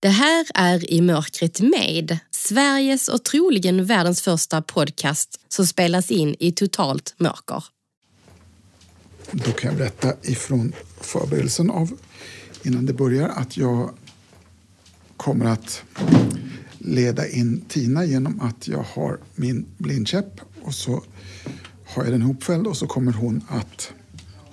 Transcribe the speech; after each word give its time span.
Det 0.00 0.08
här 0.08 0.46
är 0.54 0.90
I 0.90 1.00
mörkret 1.00 1.60
med, 1.60 2.18
Sveriges 2.30 3.08
och 3.08 3.24
troligen 3.24 3.84
världens 3.84 4.22
första 4.22 4.62
podcast 4.62 5.40
som 5.48 5.66
spelas 5.66 6.10
in 6.10 6.36
i 6.38 6.52
totalt 6.52 7.14
mörker. 7.16 7.64
Då 9.30 9.52
kan 9.52 9.70
jag 9.70 9.78
berätta 9.78 10.12
ifrån 10.22 10.72
förberedelsen 11.00 11.70
av 11.70 11.98
innan 12.62 12.86
det 12.86 12.92
börjar 12.92 13.28
att 13.28 13.56
jag 13.56 13.94
kommer 15.16 15.44
att 15.44 15.82
leda 16.78 17.28
in 17.28 17.60
Tina 17.68 18.04
genom 18.04 18.40
att 18.40 18.68
jag 18.68 18.84
har 18.94 19.18
min 19.34 19.66
blindkäpp 19.78 20.40
och 20.62 20.74
så 20.74 21.02
har 21.86 22.04
jag 22.04 22.12
den 22.12 22.22
hopfälld 22.22 22.66
och 22.66 22.76
så 22.76 22.86
kommer 22.86 23.12
hon 23.12 23.44
att 23.48 23.92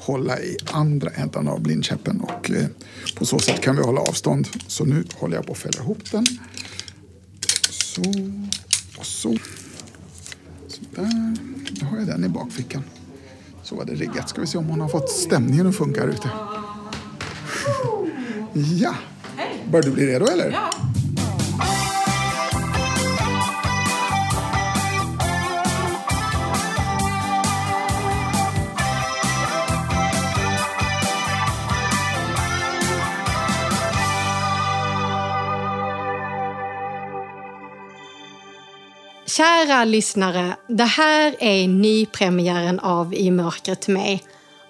hålla 0.05 0.39
i 0.39 0.57
andra 0.65 1.09
ändan 1.09 1.47
av 1.47 1.61
blindkäppen 1.61 2.21
och 2.21 2.51
eh, 2.51 2.65
på 3.15 3.25
så 3.25 3.39
sätt 3.39 3.61
kan 3.61 3.75
vi 3.75 3.81
hålla 3.81 4.01
avstånd. 4.01 4.47
Så 4.67 4.85
nu 4.85 5.03
håller 5.15 5.35
jag 5.35 5.45
på 5.45 5.51
att 5.51 5.57
fälla 5.57 5.81
ihop 5.81 6.11
den. 6.11 6.25
Så 7.69 8.01
och 8.97 9.05
så. 9.05 9.37
Så 10.67 10.81
där. 10.95 11.37
Nu 11.81 11.85
har 11.85 11.97
jag 11.97 12.07
den 12.07 12.23
i 12.25 12.29
bakfickan. 12.29 12.83
Så 13.63 13.75
var 13.75 13.85
det 13.85 13.95
riggat. 13.95 14.29
Ska 14.29 14.41
vi 14.41 14.47
se 14.47 14.57
om 14.57 14.65
hon 14.65 14.81
har 14.81 14.87
fått 14.87 15.09
stämningen 15.09 15.67
att 15.67 15.75
funka 15.75 16.01
här 16.01 16.07
ute. 16.07 16.29
Ja! 18.53 18.95
Börjar 19.71 19.83
du 19.83 19.91
bli 19.91 20.07
redo 20.07 20.25
eller? 20.25 20.51
Ja. 20.51 20.69
Kära 39.37 39.85
lyssnare, 39.85 40.55
det 40.67 40.83
här 40.83 41.35
är 41.39 41.67
nypremiären 41.67 42.79
av 42.79 43.13
I 43.13 43.31
mörkret 43.31 43.87
med. 43.87 44.19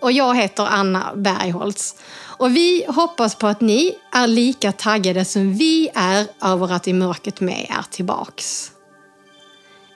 Och 0.02 0.12
jag 0.12 0.36
heter 0.36 0.64
Anna 0.64 1.16
Bergholtz. 1.16 1.96
Och 2.16 2.56
vi 2.56 2.86
hoppas 2.88 3.36
på 3.36 3.48
att 3.48 3.62
ni 3.62 3.96
är 4.12 4.28
lika 4.28 4.72
taggade 4.72 5.26
som 5.26 5.54
vi 5.54 5.90
är 5.96 6.28
över 6.42 6.74
att 6.74 6.88
I 6.88 6.94
mörkret 6.94 7.42
med 7.42 7.68
är 7.70 7.92
tillbaks. 7.92 8.72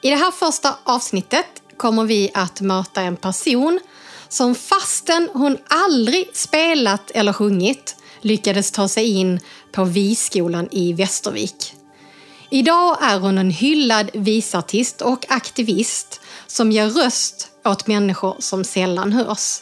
I 0.02 0.10
det 0.10 0.16
här 0.16 0.32
första 0.32 0.76
avsnittet 0.84 1.46
kommer 1.78 2.04
vi 2.04 2.32
att 2.34 2.62
möta 2.62 3.02
en 3.02 3.18
person 3.18 3.80
som 4.28 4.56
fastän 4.56 5.30
hon 5.34 5.58
aldrig 5.68 6.30
spelat 6.34 7.12
eller 7.12 7.34
sjungit 7.34 7.96
lyckades 8.22 8.72
ta 8.72 8.88
sig 8.88 9.10
in 9.10 9.40
på 9.72 9.84
Viskolan 9.84 10.68
i 10.72 10.94
Västervik. 10.94 11.79
Idag 12.52 12.98
är 13.02 13.20
hon 13.20 13.38
en 13.38 13.52
hyllad 13.52 14.10
visartist 14.14 15.02
och 15.02 15.26
aktivist 15.30 16.22
som 16.48 16.72
ger 16.72 16.90
röst 16.90 17.48
åt 17.66 17.88
människor 17.88 18.36
som 18.40 18.64
sällan 18.64 19.12
hörs. 19.14 19.62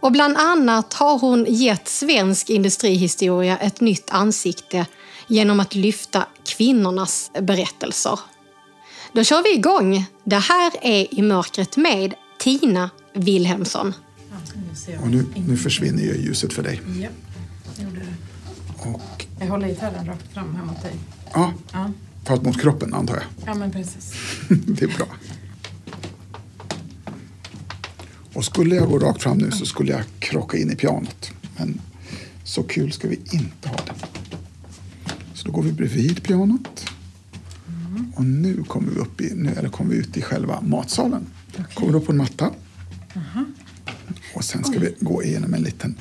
Och 0.00 0.12
bland 0.12 0.36
annat 0.36 0.94
har 0.94 1.18
hon 1.18 1.46
gett 1.48 1.88
svensk 1.88 2.50
industrihistoria 2.50 3.58
ett 3.58 3.80
nytt 3.80 4.10
ansikte 4.10 4.86
genom 5.26 5.60
att 5.60 5.74
lyfta 5.74 6.26
kvinnornas 6.46 7.30
berättelser. 7.40 8.18
Då 9.12 9.24
kör 9.24 9.42
vi 9.42 9.54
igång. 9.54 10.04
Det 10.24 10.36
här 10.38 10.72
är 10.82 11.14
I 11.14 11.22
mörkret 11.22 11.76
med 11.76 12.14
Tina 12.38 12.90
Wilhelmsson. 13.14 13.94
Och 15.02 15.10
nu, 15.10 15.26
nu 15.46 15.56
försvinner 15.56 16.02
ju 16.02 16.16
ljuset 16.16 16.52
för 16.52 16.62
dig. 16.62 16.80
Ja, 16.86 17.08
jag 17.76 17.84
gjorde 17.84 18.00
det. 18.00 18.88
Och, 18.88 19.26
Jag 19.40 19.46
håller 19.46 19.68
gitarren 19.68 20.06
rakt 20.06 20.34
fram 20.34 20.56
här 20.56 20.64
mot 20.64 20.82
dig. 20.82 20.94
ja, 21.34 21.52
Ja, 21.72 21.90
fast 22.24 22.42
mot 22.42 22.60
kroppen 22.60 22.94
antar 22.94 23.14
jag. 23.14 23.24
ja 23.46 23.54
men 23.54 23.70
precis. 23.70 24.14
det 24.48 24.82
är 24.82 24.96
bra. 24.96 25.06
Och 28.32 28.44
skulle 28.44 28.74
jag 28.74 28.88
gå 28.88 28.98
rakt 28.98 29.22
fram 29.22 29.38
nu 29.38 29.50
så 29.50 29.66
skulle 29.66 29.92
jag 29.92 30.02
krocka 30.18 30.58
in 30.58 30.70
i 30.70 30.76
pianot. 30.76 31.30
Men 31.56 31.80
så 32.44 32.62
kul 32.62 32.92
ska 32.92 33.08
vi 33.08 33.20
inte 33.30 33.68
ha 33.68 33.76
det. 33.76 33.94
Så 35.34 35.46
då 35.46 35.52
går 35.52 35.62
vi 35.62 35.72
bredvid 35.72 36.22
pianot. 36.22 36.90
Och 38.14 38.24
nu 38.24 38.62
kommer 38.62 38.90
vi, 38.92 39.00
upp 39.00 39.20
i, 39.20 39.34
nu, 39.34 39.50
eller 39.50 39.68
kommer 39.68 39.90
vi 39.90 39.96
ut 39.96 40.16
i 40.16 40.22
själva 40.22 40.60
matsalen. 40.60 41.26
Kommer 41.74 41.94
upp 41.94 42.06
på 42.06 42.12
en 42.12 42.18
matta. 42.18 42.50
Och 44.34 44.44
sen 44.44 44.64
ska 44.64 44.78
vi 44.78 44.94
gå 45.00 45.22
igenom 45.22 45.54
en 45.54 45.62
liten, 45.62 45.96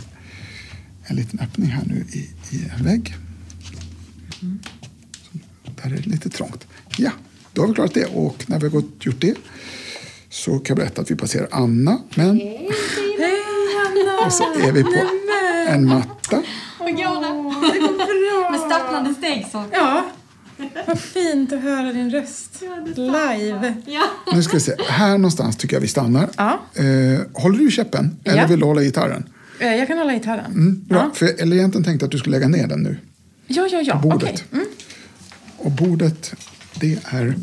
en 1.04 1.16
liten 1.16 1.40
öppning 1.40 1.70
här 1.70 1.84
nu 1.86 2.06
i, 2.12 2.20
i 2.56 2.70
en 2.78 2.84
vägg. 2.84 3.16
Där 5.84 5.90
är 5.92 5.96
det 5.98 6.06
lite 6.10 6.30
trångt. 6.30 6.68
Ja, 6.98 7.12
då 7.54 7.62
har 7.62 7.68
vi 7.68 7.74
klarat 7.74 7.94
det. 7.94 8.06
Och 8.06 8.44
när 8.48 8.60
vi 8.60 8.64
har 8.66 8.72
gått, 8.72 9.06
gjort 9.06 9.22
det 9.22 9.36
så 10.30 10.52
kan 10.52 10.64
jag 10.68 10.78
berätta 10.78 11.02
att 11.02 11.12
vi 11.12 11.16
passerar 11.16 11.48
Anna. 11.52 12.02
Men 12.16 12.38
Hej 12.38 12.70
Anna! 13.88 14.26
och 14.26 14.34
så 14.34 14.44
är 14.44 14.72
vi 14.72 14.84
på 14.84 15.02
en 15.68 15.86
matta. 15.88 16.44
Går 16.80 16.86
det? 16.86 17.74
Det 17.74 17.80
går 17.80 18.42
bra! 18.42 18.52
Med 18.52 18.60
stapplande 18.60 19.14
steg 19.14 19.46
så. 19.52 19.64
Ja. 19.72 20.06
Vad 20.88 21.00
fint 21.00 21.54
att 21.54 21.62
höra 21.62 21.94
din 21.94 22.12
röst 22.12 22.62
live. 22.96 23.76
Ja. 23.86 24.04
Nu 24.34 24.44
ska 24.44 24.54
vi 24.54 24.60
se. 24.60 24.76
Här 24.88 25.12
någonstans 25.18 25.58
tycker 25.58 25.76
jag 25.76 25.82
vi 25.82 25.88
stannar. 25.88 26.30
Ja. 26.38 26.60
Eh, 26.74 27.20
håller 27.34 27.60
du 27.60 27.72
käppen? 27.72 28.18
Eller 28.24 28.38
Ja. 28.42 28.48
vill 28.48 28.60
du 28.60 28.66
hålla 28.66 28.82
i 28.82 28.86
gitarren? 28.86 29.30
Eh, 29.60 29.76
Jag 29.76 29.88
kan 29.88 29.98
hålla 29.98 30.14
gitarren. 30.14 30.46
Mm, 30.46 30.84
bra. 30.88 30.98
Ja. 30.98 31.12
För, 31.14 31.42
eller 31.42 31.56
egentligen 31.58 31.84
tänkte 31.84 32.06
att 32.06 32.12
du 32.12 32.18
skulle 32.18 32.36
lägga 32.38 32.48
ner 32.48 32.68
den 32.68 32.80
nu. 32.84 32.98
Ja, 33.48 33.68
ja, 33.72 33.82
ja. 33.82 33.94
På 34.02 34.08
bordet. 34.10 34.30
Okej. 34.30 34.44
Mm. 34.52 34.66
Och 35.62 35.72
bordet, 35.72 36.34
det 36.80 37.00
är... 37.06 37.36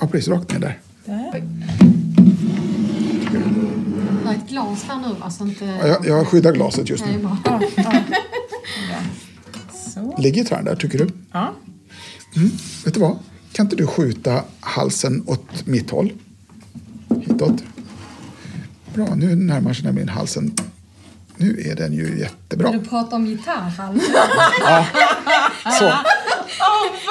Ja, 0.00 0.08
precis. 0.10 0.28
Rakt 0.28 0.52
ner 0.52 0.58
där. 0.58 0.78
Där. 1.04 1.44
Jag 4.22 4.28
har 4.28 4.34
ett 4.34 4.48
glas 4.48 4.84
här 4.88 5.00
nu 5.00 5.14
va? 5.20 5.30
Så 5.30 5.44
inte... 5.46 5.64
Ja, 5.64 5.86
jag, 5.86 6.06
jag 6.06 6.28
skyddar 6.28 6.52
glaset 6.52 6.90
just 6.90 7.04
Nej, 7.04 7.16
nu. 7.16 7.28
Ja, 7.44 7.60
ja. 7.76 8.02
Ligger 10.18 10.42
gitarren 10.42 10.64
där, 10.64 10.76
tycker 10.76 10.98
du? 10.98 11.08
Ja. 11.32 11.54
Vet 12.84 12.94
du 12.94 13.00
vad? 13.00 13.18
Kan 13.52 13.66
inte 13.66 13.76
du 13.76 13.86
skjuta 13.86 14.44
halsen 14.60 15.24
åt 15.26 15.66
mitt 15.66 15.90
håll? 15.90 16.12
Hitåt. 17.20 17.64
Bra, 18.94 19.14
nu 19.14 19.34
närmar 19.34 19.72
sig 19.72 19.84
nämligen 19.84 20.08
halsen. 20.08 20.54
Nu 21.44 21.62
är 21.70 21.74
den 21.76 21.92
ju 21.92 22.18
jättebra. 22.18 22.70
Du 22.70 22.80
pratar 22.80 23.16
om 23.16 23.26
gitarrhals. 23.26 24.02
Så. 25.78 25.84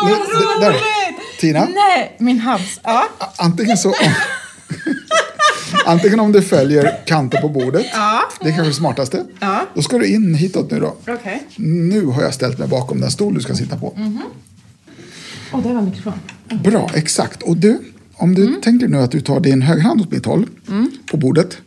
Vad 0.02 0.10
Nu, 0.10 0.16
d- 0.16 0.46
där. 0.62 0.76
Tina, 1.40 1.68
Nej, 1.76 2.16
min 2.20 2.40
hals. 2.40 2.80
Ja. 2.84 3.10
antingen 3.38 3.78
så... 3.78 3.94
Antingen 5.86 6.20
om 6.20 6.32
du 6.32 6.42
följer 6.42 7.00
kanten 7.06 7.42
på 7.42 7.50
bordet, 7.50 7.86
Ja. 7.94 8.22
det 8.42 8.50
är 8.50 8.54
kanske 8.54 8.70
det 8.70 8.74
smartaste. 8.74 9.26
Ja. 9.40 9.60
Då 9.74 9.82
ska 9.82 9.98
du 9.98 10.06
in 10.08 10.36
hitåt 10.36 10.72
nu 10.72 10.80
då. 10.80 10.96
Okej. 11.08 11.44
Nu 11.58 12.06
har 12.06 12.22
jag 12.22 12.34
ställt 12.34 12.58
mig 12.60 12.68
bakom 12.68 13.02
den 13.02 13.12
stol 13.12 13.34
du 13.34 13.42
ska 13.42 13.56
sitta 13.56 13.78
på. 13.78 13.88
Och 15.52 15.62
det 15.62 15.74
var 15.74 15.82
mikrofon. 15.82 16.14
Bra, 16.64 16.90
exakt. 16.94 17.44
Och 17.44 17.58
du, 17.58 17.80
om 18.24 18.36
du 18.36 18.62
tänker 18.62 18.88
nu 18.88 18.98
att 18.98 19.12
du 19.12 19.22
tar 19.22 19.40
din 19.40 19.62
högerhand 19.62 20.02
åt 20.02 20.12
mitt 20.12 20.26
håll 20.26 20.46
på 21.12 21.18
bordet. 21.18 21.58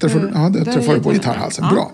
Träffar, 0.00 0.20
du- 0.20 0.30
ja, 0.34 0.48
det 0.48 0.64
där 0.64 0.72
träffar 0.72 0.94
du 0.94 1.00
på 1.00 1.12
gitarrhalsen. 1.12 1.64
Ja. 1.68 1.74
Bra. 1.74 1.92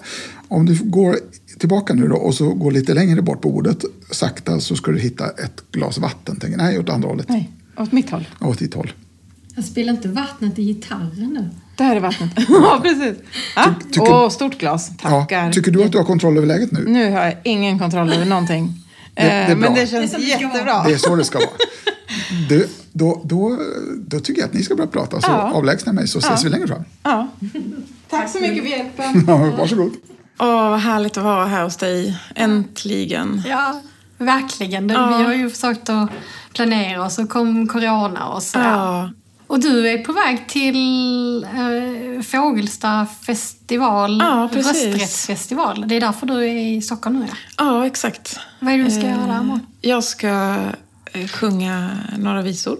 Om 0.49 0.67
du 0.67 0.79
går 0.83 1.17
tillbaka 1.59 1.95
nu 1.95 2.09
då 2.09 2.17
och 2.17 2.35
så 2.35 2.51
går 2.55 2.71
lite 2.73 2.95
längre 2.95 3.23
bort 3.23 3.41
på 3.43 3.51
bordet 3.51 3.85
sakta 4.11 4.61
så 4.61 4.77
ska 4.77 4.91
du 4.93 4.99
hitta 4.99 5.25
ett 5.29 5.63
glas 5.73 5.99
vatten. 5.99 6.37
Tänker, 6.37 6.59
nej, 6.59 6.79
åt 6.79 6.89
andra 6.89 7.09
hållet. 7.09 7.29
Nej, 7.29 7.51
åt 7.79 7.93
mitt 7.93 8.11
håll. 8.11 8.29
Ja, 8.41 8.47
Åt 8.47 8.59
ditt 8.59 8.75
håll. 8.75 8.93
Jag 9.57 9.65
spelar 9.65 9.93
inte 9.93 10.09
vattnet 10.09 10.59
i 10.59 10.63
gitarren 10.65 11.33
nu. 11.41 11.49
Där 11.77 11.97
är 11.97 12.01
vattnet. 12.01 12.31
ja, 12.49 12.81
precis. 12.83 13.17
Ja. 13.57 13.75
Ty- 13.83 13.89
tycker- 13.91 14.13
Åh, 14.13 14.29
stort 14.31 14.59
glas. 14.59 14.91
Tackar. 15.03 15.47
Ja, 15.47 15.53
tycker 15.53 15.71
du 15.71 15.85
att 15.85 15.93
du 15.93 15.99
har 15.99 16.05
kontroll 16.05 16.37
över 16.37 16.47
läget 16.47 16.73
nu? 16.73 16.85
Nu 16.89 17.11
har 17.13 17.25
jag 17.25 17.35
ingen 17.45 17.79
kontroll 17.79 18.13
över 18.13 18.25
någonting. 18.25 18.73
Det- 19.15 19.23
det 19.23 19.29
är 19.29 19.51
Eh, 19.51 19.57
bra. 19.59 19.71
Men 19.71 19.75
det 19.81 19.87
känns 19.87 20.13
Det 20.13 20.19
jättebra. 20.23 20.83
Det 20.87 20.93
är 20.93 20.99
så 20.99 21.17
det 21.17 21.25
ska 21.25 21.39
vara. 21.39 21.49
Du, 22.49 22.69
då, 22.97 23.21
då, 23.25 23.59
då 23.99 24.21
tycker 24.21 24.41
jag 24.41 24.49
att 24.49 24.55
ni 24.55 24.63
ska 24.63 24.75
börja 24.75 24.91
prata. 24.91 25.21
Så 25.21 25.31
Ja. 25.31 25.53
avlägsna 25.53 25.93
mig 25.93 26.09
så 26.09 26.19
ses 26.19 26.45
vi 26.45 26.49
längre 26.49 26.67
fram. 26.69 26.85
Ja. 27.03 27.29
Tack 28.11 28.31
så 28.31 28.41
mycket 28.41 28.63
för 28.63 28.71
hjälpen. 28.71 29.25
Ja, 29.27 29.37
varsågod. 29.59 29.93
Åh, 30.39 30.71
vad 30.71 30.81
härligt 30.81 31.17
att 31.17 31.25
vara 31.25 31.47
här 31.47 31.65
hos 31.65 31.77
dig. 31.77 32.19
Äntligen. 32.35 33.43
Ja, 33.47 33.81
verkligen. 34.19 34.89
Det, 34.89 34.95
Ja. 34.95 35.17
Vi 35.19 35.25
har 35.25 35.35
ju 35.35 35.51
försökt 35.51 35.89
att 35.89 36.11
planera 36.53 37.05
och 37.05 37.13
så 37.13 37.27
kom 37.27 37.69
corona 37.69 38.29
och 38.29 38.43
så. 38.43 38.59
Ja. 38.59 39.11
Och 39.47 39.61
du 39.61 39.89
är 39.89 39.99
på 39.99 40.13
väg 40.13 40.49
till 40.49 41.45
eh, 41.45 42.23
Fågelsta 42.23 43.07
festival, 43.27 44.19
Ja, 44.23 44.49
rösträttsfestival. 44.53 45.85
Det 45.89 45.95
är 45.95 46.01
därför 46.01 46.27
du 46.27 46.35
är 46.35 46.77
i 46.77 46.83
Stockholm 46.83 47.21
nu 47.21 47.27
ja. 47.29 47.35
Ja, 47.59 47.87
exakt. 47.87 48.39
Vad 48.61 48.73
är 48.75 48.79
det 48.79 48.85
du 48.85 48.91
ska 48.91 49.01
göra 49.01 49.27
där 49.27 49.41
Eh? 49.55 49.59
Jag 49.81 50.05
ska 50.05 50.29
eh, 50.29 50.57
sjunga 51.33 51.99
några 52.19 52.43
visor. 52.43 52.79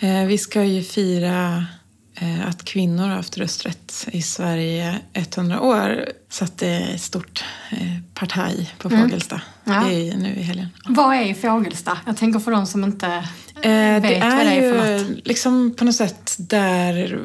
Eh, 0.00 0.24
Vi 0.24 0.38
ska 0.38 0.64
ju 0.64 0.82
fira 0.82 1.66
eh, 2.14 2.48
att 2.48 2.64
kvinnor 2.64 3.02
har 3.08 3.16
haft 3.16 3.38
rösträtt 3.38 4.08
i 4.12 4.22
Sverige 4.22 4.98
100 5.12 5.60
år 5.60 6.08
satte 6.30 6.68
ett 6.68 7.00
stort 7.00 7.44
eh, 7.70 7.78
partaj 8.14 8.74
på 8.78 8.90
Fågelsta 8.90 9.40
Ja. 9.64 9.90
i, 9.90 10.14
nu 10.16 10.28
i 10.36 10.42
helgen. 10.42 10.68
Vad 10.88 11.16
är 11.16 11.34
Fågelsta? 11.34 11.98
Jag 12.06 12.16
tänker 12.16 12.40
för 12.40 12.50
de 12.50 12.66
som 12.66 12.84
inte 12.84 13.24
Eh, 13.62 13.70
vet 13.72 14.02
det 14.02 14.20
vad 14.20 14.46
det 14.46 14.52
är 14.52 14.72
för 14.72 14.84
är 14.86 14.98
något. 14.98 15.08
ju 15.10 15.20
liksom 15.24 15.74
på 15.78 15.84
något 15.84 15.94
sätt 15.94 16.36
där 16.38 17.18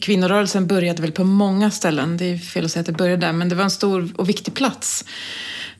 kvinnorörelsen 0.00 0.66
började 0.66 1.02
väl 1.02 1.12
på 1.12 1.24
många 1.24 1.70
ställen. 1.70 2.16
Det 2.16 2.24
är 2.24 2.38
fel 2.38 2.64
att 2.64 2.70
säga 2.70 2.80
att 2.80 2.86
det 2.86 2.92
började 2.92 3.26
där, 3.26 3.32
men 3.32 3.48
det 3.48 3.54
var 3.54 3.64
en 3.64 3.70
stor 3.70 4.12
och 4.16 4.28
viktig 4.28 4.54
plats 4.54 5.04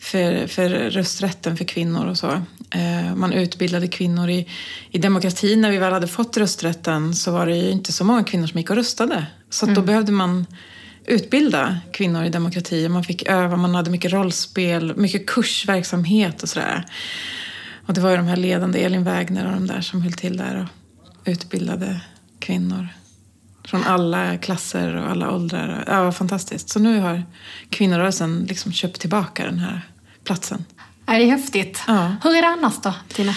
för, 0.06 0.46
för 0.46 0.68
rösträtten 0.70 1.56
för 1.56 1.64
kvinnor 1.64 2.06
och 2.06 2.18
så. 2.18 2.42
Eh, 2.70 3.14
man 3.14 3.32
utbildade 3.32 3.88
kvinnor 3.88 4.30
i, 4.30 4.48
i 4.90 4.98
demokrati. 4.98 5.56
När 5.56 5.70
vi 5.70 5.78
väl 5.78 5.92
hade 5.92 6.06
fått 6.06 6.36
rösträtten 6.36 7.14
så 7.14 7.32
var 7.32 7.46
det 7.46 7.56
ju 7.56 7.70
inte 7.70 7.92
så 7.92 8.04
många 8.04 8.24
kvinnor 8.24 8.46
som 8.46 8.58
gick 8.58 8.70
och 8.70 8.76
röstade. 8.76 9.26
Så 9.50 9.66
att 9.66 9.74
då 9.74 9.82
behövde 9.82 10.12
man 10.12 10.46
utbilda 11.06 11.78
kvinnor 11.92 12.24
i 12.24 12.28
demokrati. 12.28 12.88
Man 12.88 13.04
fick 13.04 13.28
öva, 13.28 13.56
man 13.56 13.74
hade 13.74 13.90
mycket 13.90 14.12
rollspel, 14.12 14.96
mycket 14.96 15.26
kursverksamhet 15.26 16.42
och 16.42 16.48
sådär. 16.48 16.84
Och 17.86 17.94
det 17.94 18.00
var 18.00 18.10
ju 18.10 18.16
de 18.16 18.26
här 18.26 18.36
ledande, 18.36 18.84
Elin 18.84 19.04
Wägner 19.04 19.46
och 19.46 19.52
de 19.52 19.66
där 19.66 19.80
som 19.80 20.02
höll 20.02 20.12
till 20.12 20.36
där 20.36 20.62
och 20.62 21.28
utbildade 21.28 22.00
kvinnor. 22.38 22.88
Från 23.64 23.84
alla 23.84 24.38
klasser 24.38 24.96
och 24.96 25.10
alla 25.10 25.30
åldrar. 25.30 25.84
Ja, 25.86 26.12
fantastiskt. 26.12 26.68
Så 26.68 26.78
nu 26.78 27.00
har 27.00 27.22
kvinnorörelsen 27.70 28.46
liksom 28.48 28.72
köpt 28.72 29.00
tillbaka 29.00 29.44
den 29.44 29.58
här 29.58 29.82
platsen. 30.26 30.64
Det 31.06 31.12
är 31.12 31.26
häftigt. 31.26 31.82
Ja. 31.86 32.16
Hur 32.22 32.36
är 32.36 32.42
det 32.42 32.48
annars 32.48 32.74
då, 32.82 32.94
Tina? 33.08 33.34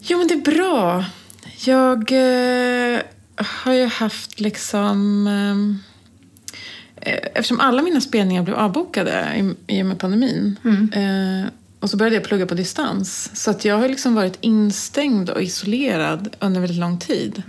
Jo, 0.00 0.18
men 0.18 0.28
det 0.28 0.34
är 0.34 0.56
bra. 0.56 1.04
Jag 1.64 2.12
eh, 2.12 3.00
har 3.36 3.72
ju 3.72 3.86
haft 3.86 4.40
liksom... 4.40 5.26
Eh, 5.26 7.14
eftersom 7.34 7.60
alla 7.60 7.82
mina 7.82 8.00
spelningar 8.00 8.42
blev 8.42 8.56
avbokade 8.56 9.26
i, 9.36 9.74
i 9.76 9.82
och 9.82 9.86
med 9.86 9.98
pandemin 9.98 10.56
eh, 10.92 11.52
och 11.80 11.90
så 11.90 11.96
började 11.96 12.16
jag 12.16 12.24
plugga 12.24 12.46
på 12.46 12.54
distans. 12.54 13.30
Så 13.34 13.50
att 13.50 13.64
jag 13.64 13.78
har 13.78 13.88
liksom 13.88 14.14
varit 14.14 14.38
instängd 14.40 15.30
och 15.30 15.42
isolerad 15.42 16.36
under 16.40 16.60
väldigt 16.60 16.78
lång 16.78 16.98
tid. 16.98 17.42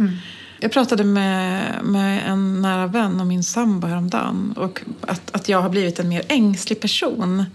Jag 0.60 0.72
pratade 0.72 1.04
med, 1.04 1.64
med 1.84 2.24
en 2.28 2.62
nära 2.62 2.88
vän 2.88 3.20
och 3.20 3.28
min 3.28 3.44
sambo 3.44 3.88
häromdagen 3.88 4.54
och 4.58 4.82
att, 5.02 5.36
att 5.36 5.50
jag 5.50 5.62
har 5.62 5.70
blivit 5.70 6.00
en 6.00 6.10
mer 6.10 6.24
ängslig 6.28 6.80
person. 6.80 7.46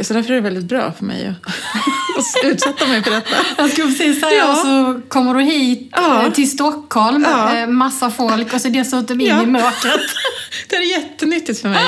Så 0.00 0.14
därför 0.14 0.30
är 0.30 0.34
det 0.34 0.40
väldigt 0.40 0.64
bra 0.64 0.92
för 0.92 1.04
mig 1.04 1.26
att, 2.18 2.44
utsätta 2.44 2.86
mig 2.86 3.02
för 3.02 3.10
detta. 3.10 3.36
Jag 3.58 3.70
skulle 3.70 3.86
precis 3.88 4.20
säga, 4.20 4.36
Ja. 4.38 4.50
och 4.50 4.56
så 4.58 5.00
kommer 5.08 5.34
du 5.34 5.40
hit 5.42 5.88
Ja. 5.92 6.22
eh, 6.26 6.32
till 6.32 6.50
Stockholm, 6.50 7.22
Ja. 7.28 7.56
eh, 7.56 7.66
massa 7.66 8.10
folk 8.10 8.52
och 8.54 8.60
så 8.60 8.68
dessutom 8.68 9.20
in 9.20 9.26
Ja. 9.26 9.42
i 9.42 9.46
mörkret. 9.46 10.00
Det 10.68 10.76
är 10.76 10.90
jättenyttigt 10.98 11.60
för 11.60 11.68
mig. 11.68 11.84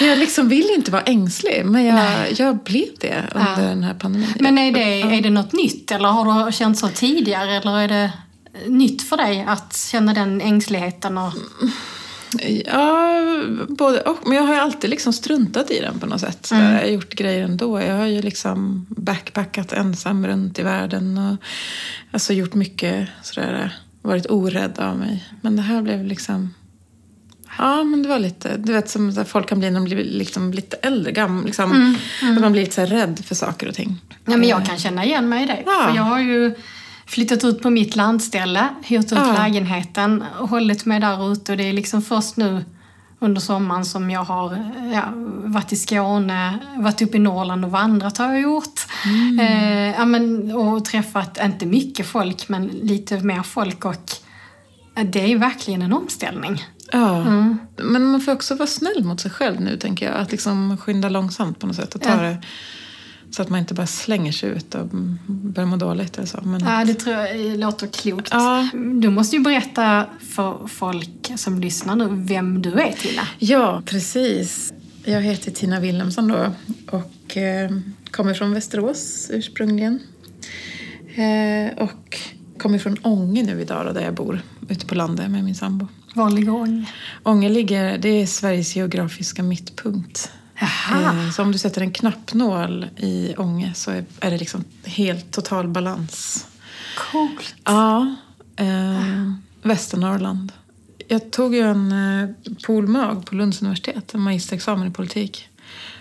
Jag 0.00 0.18
liksom 0.18 0.48
vill 0.48 0.70
inte 0.76 0.90
vara 0.90 1.02
ängslig, 1.02 1.62
men 1.66 1.84
jag, 1.84 2.32
jag 2.36 2.56
blev 2.64 2.86
det 3.00 3.24
under 3.34 3.62
Ja. 3.62 3.68
den 3.68 3.82
här 3.82 3.94
pandemin. 3.94 4.34
Men 4.40 4.58
är 4.58 4.72
det, 4.72 5.02
är 5.16 5.20
det 5.22 5.30
något 5.30 5.52
nytt 5.52 5.90
eller 5.90 6.08
har 6.08 6.46
du 6.46 6.52
känt 6.52 6.78
så 6.78 6.88
tidigare 6.88 7.56
eller 7.56 7.78
är 7.80 7.88
det 7.88 8.10
nytt 8.66 9.08
för 9.08 9.16
dig 9.16 9.44
att 9.48 9.76
känna 9.76 10.14
den 10.14 10.40
ängsligheten? 10.40 11.18
Och... 11.18 11.32
Ja, 12.66 13.20
både 13.68 14.00
och. 14.00 14.18
Men 14.26 14.36
jag 14.36 14.42
har 14.44 14.54
ju 14.54 14.60
alltid 14.60 14.90
liksom 14.90 15.12
struntat 15.12 15.70
i 15.70 15.80
den 15.80 15.98
på 15.98 16.06
något 16.06 16.20
sätt. 16.20 16.50
Mm. 16.50 16.72
Jag 16.72 16.80
har 16.80 16.86
gjort 16.86 17.14
grejer 17.14 17.44
ändå. 17.44 17.80
Jag 17.80 17.96
har 17.96 18.06
ju 18.06 18.22
liksom 18.22 18.86
backpackat 18.88 19.72
ensam 19.72 20.26
runt 20.26 20.58
i 20.58 20.62
världen 20.62 21.18
och 21.18 21.36
alltså 22.10 22.32
gjort 22.32 22.54
mycket 22.54 23.08
sådär, 23.22 23.76
varit 24.02 24.30
orädd 24.30 24.78
av 24.78 24.98
mig. 24.98 25.24
Men 25.40 25.56
det 25.56 25.62
här 25.62 25.82
blev 25.82 26.04
liksom... 26.04 26.54
Ja, 27.58 27.84
men 27.84 28.02
det 28.02 28.08
var 28.08 28.18
lite... 28.18 28.56
Du 28.56 28.72
vet 28.72 28.90
som 28.90 29.24
folk 29.24 29.48
kan 29.48 29.58
bli 29.58 29.70
när 29.70 29.80
de 29.80 29.84
blir 29.84 30.04
liksom 30.04 30.52
lite 30.52 30.76
äldre, 30.76 31.12
gam, 31.12 31.44
liksom, 31.46 31.96
Att 32.22 32.40
man 32.40 32.52
blir 32.52 32.62
lite 32.62 32.74
så 32.74 32.94
rädd 32.94 33.24
för 33.24 33.34
saker 33.34 33.68
och 33.68 33.74
ting. 33.74 34.00
Ja, 34.24 34.36
men 34.36 34.48
jag 34.48 34.66
kan 34.66 34.78
känna 34.78 35.04
igen 35.04 35.28
mig 35.28 35.44
i 35.44 35.46
det. 35.46 35.62
Ja. 35.66 35.86
För 35.88 35.96
jag 35.96 36.02
har 36.02 36.20
ju 36.20 36.54
flyttat 37.06 37.44
ut 37.44 37.62
på 37.62 37.70
mitt 37.70 37.96
landställe, 37.96 38.68
hyrt 38.82 39.04
ut 39.04 39.12
Ja. 39.12 39.32
lägenheten 39.38 40.24
och 40.40 40.48
hållit 40.48 40.84
mig 40.84 41.00
där 41.00 41.32
ute. 41.32 41.52
Och 41.52 41.58
det 41.58 41.68
är 41.68 41.72
liksom 41.72 42.02
först 42.02 42.36
nu 42.36 42.64
under 43.18 43.40
sommaren 43.40 43.84
som 43.84 44.10
jag 44.10 44.24
har 44.24 44.72
ja, 44.94 45.02
varit 45.44 45.72
i 45.72 45.76
Skåne, 45.76 46.58
varit 46.76 47.02
uppe 47.02 47.16
i 47.16 47.20
Norrland 47.20 47.64
och 47.64 47.70
vandrat 47.70 48.18
har 48.18 48.32
jag 48.32 48.40
gjort. 48.42 48.80
Eh, 49.40 49.90
ja, 49.90 50.04
men, 50.04 50.52
och 50.52 50.84
träffat, 50.84 51.38
inte 51.44 51.66
mycket 51.66 52.06
folk, 52.06 52.48
men 52.48 52.66
lite 52.66 53.20
mer 53.20 53.42
folk. 53.42 53.84
Och 53.84 54.12
det 55.04 55.32
är 55.32 55.38
verkligen 55.38 55.82
en 55.82 55.92
omställning. 55.92 56.64
Ja. 56.92 57.20
Mm. 57.20 57.58
Men 57.76 58.04
man 58.04 58.20
får 58.20 58.32
också 58.32 58.54
vara 58.54 58.66
snäll 58.66 59.04
mot 59.04 59.20
sig 59.20 59.30
själv 59.30 59.60
nu, 59.60 59.76
tänker 59.76 60.06
jag. 60.06 60.14
Att 60.16 60.30
liksom 60.30 60.76
skynda 60.76 61.08
långsamt 61.08 61.58
på 61.58 61.66
något 61.66 61.76
sätt 61.76 61.94
och 61.94 62.00
ta 62.02 62.10
Ja. 62.10 62.16
det 62.22 62.38
så 63.30 63.42
att 63.42 63.48
man 63.48 63.60
inte 63.60 63.74
bara 63.74 63.86
slänger 63.86 64.32
sig 64.32 64.50
ut 64.50 64.74
och 64.74 64.88
börjar 65.26 65.66
må 65.66 65.76
dåligt 65.76 66.16
eller 66.16 66.26
så. 66.26 66.40
Men, 66.42 66.60
Ja, 66.60 66.84
det 66.84 66.94
tror 66.94 67.16
jag 67.16 67.58
låter 67.58 67.86
klokt. 67.86 68.28
Ja. 68.30 68.68
Du 69.00 69.10
måste 69.10 69.36
ju 69.36 69.42
berätta 69.42 70.06
för 70.34 70.66
folk 70.66 71.32
som 71.36 71.60
lyssnar 71.60 71.96
nu 71.96 72.08
vem 72.10 72.62
du 72.62 72.72
är, 72.72 72.92
Tina. 72.92 73.22
Ja, 73.38 73.82
precis. 73.86 74.72
Jag 75.04 75.22
heter 75.22 75.50
Tina 75.50 75.80
Wilhelmsson 75.80 76.28
då 76.28 76.52
och 76.90 77.36
eh, 77.36 77.70
kommer 78.10 78.34
från 78.34 78.52
Västerås 78.54 79.30
ursprungligen. 79.30 80.00
Eh, 81.14 81.78
och 81.78 82.18
kommer 82.58 82.78
från 82.78 82.96
Ånge 83.02 83.42
nu 83.42 83.60
idag 83.60 83.86
då, 83.86 83.92
där 83.92 84.00
jag 84.00 84.14
bor, 84.14 84.40
ute 84.68 84.86
på 84.86 84.94
landet 84.94 85.30
med 85.30 85.44
min 85.44 85.54
sambo. 85.54 85.86
Var 86.14 86.30
ligger 86.30 86.54
Ånge? 86.54 86.84
Ånge 87.22 87.48
ligger, 87.48 87.98
det 87.98 88.08
är 88.08 88.26
Sveriges 88.26 88.76
geografiska 88.76 89.42
mittpunkt. 89.42 90.30
Jaha. 90.60 91.24
Eh, 91.24 91.30
Så 91.30 91.42
om 91.42 91.52
du 91.52 91.58
sätter 91.58 91.80
en 91.80 91.92
knappnål 91.92 92.86
i 92.96 93.34
Ånge 93.38 93.74
så 93.74 93.90
är, 93.90 94.30
det 94.30 94.38
liksom 94.38 94.64
helt 94.84 95.30
total 95.30 95.68
balans. 95.68 96.46
Coolt. 97.12 97.54
Ja, 97.64 98.16
eh, 98.56 99.32
Västernorrland. 99.62 100.52
Jag 101.08 101.30
tog 101.30 101.54
ju 101.54 101.60
en 101.60 101.92
eh, 101.92 102.28
polmög 102.66 103.26
på 103.26 103.34
Lunds 103.34 103.62
universitet, 103.62 104.14
en 104.14 104.20
magisterexamen 104.20 104.88
i 104.88 104.90
politik. 104.90 105.48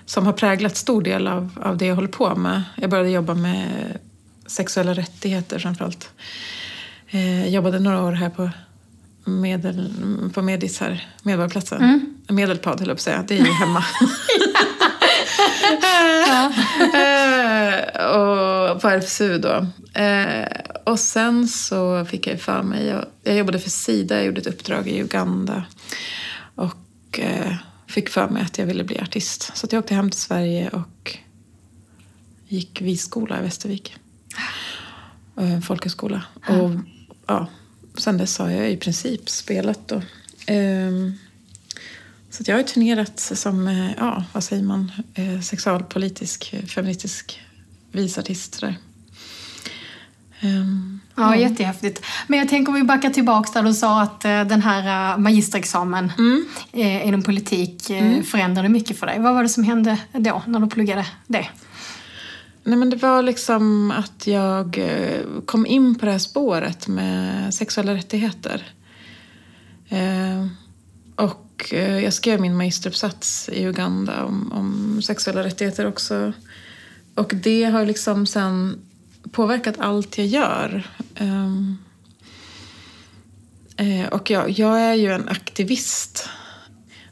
Som 0.05 0.25
har 0.25 0.33
präglat 0.33 0.77
stor 0.77 1.01
del 1.01 1.27
av, 1.27 1.49
av 1.61 1.77
det 1.77 1.85
jag 1.85 1.95
håller 1.95 2.07
på 2.07 2.35
med. 2.35 2.63
Jag 2.75 2.89
började 2.89 3.09
jobba 3.09 3.33
med 3.33 3.97
sexuella 4.45 4.93
rättigheter 4.93 5.59
framförallt. 5.59 6.09
Eh, 7.09 7.39
jag 7.41 7.49
jobbade 7.49 7.79
några 7.79 8.03
år 8.03 8.11
här 8.11 8.29
på, 8.29 8.49
medel, 9.25 9.91
på 10.33 10.41
Medis 10.41 10.79
här, 10.79 11.07
Medborgarplatsen. 11.23 12.15
Medelpad 12.27 12.79
höll 12.79 12.87
jag 12.87 12.97
på 12.97 12.99
att 12.99 13.01
säga, 13.01 13.25
det 13.27 13.39
är 13.39 13.45
ju 13.45 13.51
hemma. 13.59 13.83
Eh, 16.93 18.05
och 18.05 18.81
på 18.81 18.89
RFSU 18.89 19.37
då. 19.37 19.67
Eh, 20.01 20.47
och 20.85 20.99
sen 20.99 21.47
så 21.47 22.05
fick 22.05 22.27
jag 22.27 22.33
ju 22.33 22.39
för 22.39 22.63
mig, 22.63 22.85
jag, 22.85 23.05
jag 23.23 23.35
jobbade 23.35 23.59
för 23.59 23.69
Sida, 23.69 24.15
jag 24.15 24.25
gjorde 24.25 24.41
ett 24.41 24.47
uppdrag 24.47 24.87
i 24.87 25.01
Uganda. 25.01 25.63
Och 26.55 27.19
eh, 27.19 27.55
fick 27.87 28.09
för 28.09 28.27
mig 28.27 28.43
att 28.43 28.57
jag 28.57 28.65
ville 28.65 28.83
bli 28.83 28.99
artist. 28.99 29.51
Så 29.57 29.67
jag 29.71 29.79
åkte 29.79 29.95
hem 29.95 30.09
till 30.09 30.19
Sverige 30.19 30.69
och 30.69 31.17
gick 32.47 32.81
visskola 32.81 33.39
i 33.39 33.41
Västervik. 33.41 33.95
Eh, 35.37 35.59
folkhögskola. 35.59 36.23
Och 36.47 36.71
ja, 37.27 37.47
sen 37.97 38.17
dess 38.17 38.37
har 38.37 38.49
jag 38.49 38.71
i 38.71 38.77
princip 38.77 39.29
spelat 39.29 39.87
då. 39.87 40.01
Ehm, 40.47 41.13
så 42.29 42.43
jag 42.47 42.55
har 42.55 42.63
turnerat 42.63 43.19
som, 43.19 43.67
eh, 43.67 43.91
ja, 43.97 44.23
vad 44.33 44.43
säger 44.43 44.63
man, 44.63 44.91
eh, 45.13 45.41
sexualpolitisk, 45.41 46.53
eh, 46.53 46.65
feministisk 46.65 47.41
visartist. 47.91 48.61
Där. 48.61 48.75
Ehm, 50.39 50.99
Ja, 51.17 51.35
jättehäftigt. 51.35 52.05
Men 52.27 52.39
jag 52.39 52.49
tänker 52.49 52.69
om 52.69 52.75
vi 52.75 52.83
backar 52.83 53.09
tillbaka 53.09 53.51
där 53.53 53.67
du 53.67 53.73
sa 53.73 54.01
att 54.01 54.21
den 54.21 54.61
här 54.61 55.17
magisterexamen 55.17 56.11
eh, 56.71 57.07
inom 57.07 57.23
politik 57.23 57.89
eh, 57.89 58.21
förändrade 58.21 58.69
mycket 58.69 58.99
för 58.99 59.07
dig. 59.07 59.19
Vad 59.19 59.33
var 59.33 59.43
det 59.43 59.49
som 59.49 59.63
hände 59.63 59.97
då 60.11 60.43
när 60.47 60.59
du 60.59 60.67
pluggade 60.67 61.05
det? 61.27 61.47
Nej, 62.67 62.77
men 62.77 62.89
det 62.89 62.95
var 62.95 63.21
liksom 63.21 63.91
att 63.91 64.27
jag 64.27 64.77
eh, 64.77 65.21
kom 65.45 65.65
in 65.65 65.95
på 65.95 66.05
det 66.05 66.11
här 66.11 66.19
spåret 66.19 66.87
med 66.87 67.53
sexuella 67.53 67.93
rättigheter. 67.93 68.63
Eh, 69.89 70.47
och 71.15 71.73
eh, 71.73 71.99
jag 71.99 72.13
skrev 72.13 72.41
min 72.41 72.57
magisteruppsats 72.57 73.49
i 73.49 73.63
Uganda 73.63 74.23
om, 74.23 74.51
om 74.51 75.01
sexuella 75.01 75.43
rättigheter 75.43 75.87
också. 75.87 76.33
Och 77.15 77.33
det 77.35 77.63
har 77.63 77.85
liksom 77.85 78.25
sen 78.25 78.79
påverkat 79.31 79.79
allt 79.79 80.17
jag 80.17 80.27
gör. 80.27 80.87
Ehm, 81.15 81.77
eh, 83.77 84.07
och 84.07 84.29
jag, 84.29 84.49
jag 84.49 84.81
är 84.81 84.93
ju 84.93 85.11
en 85.11 85.27
aktivist 85.27 86.29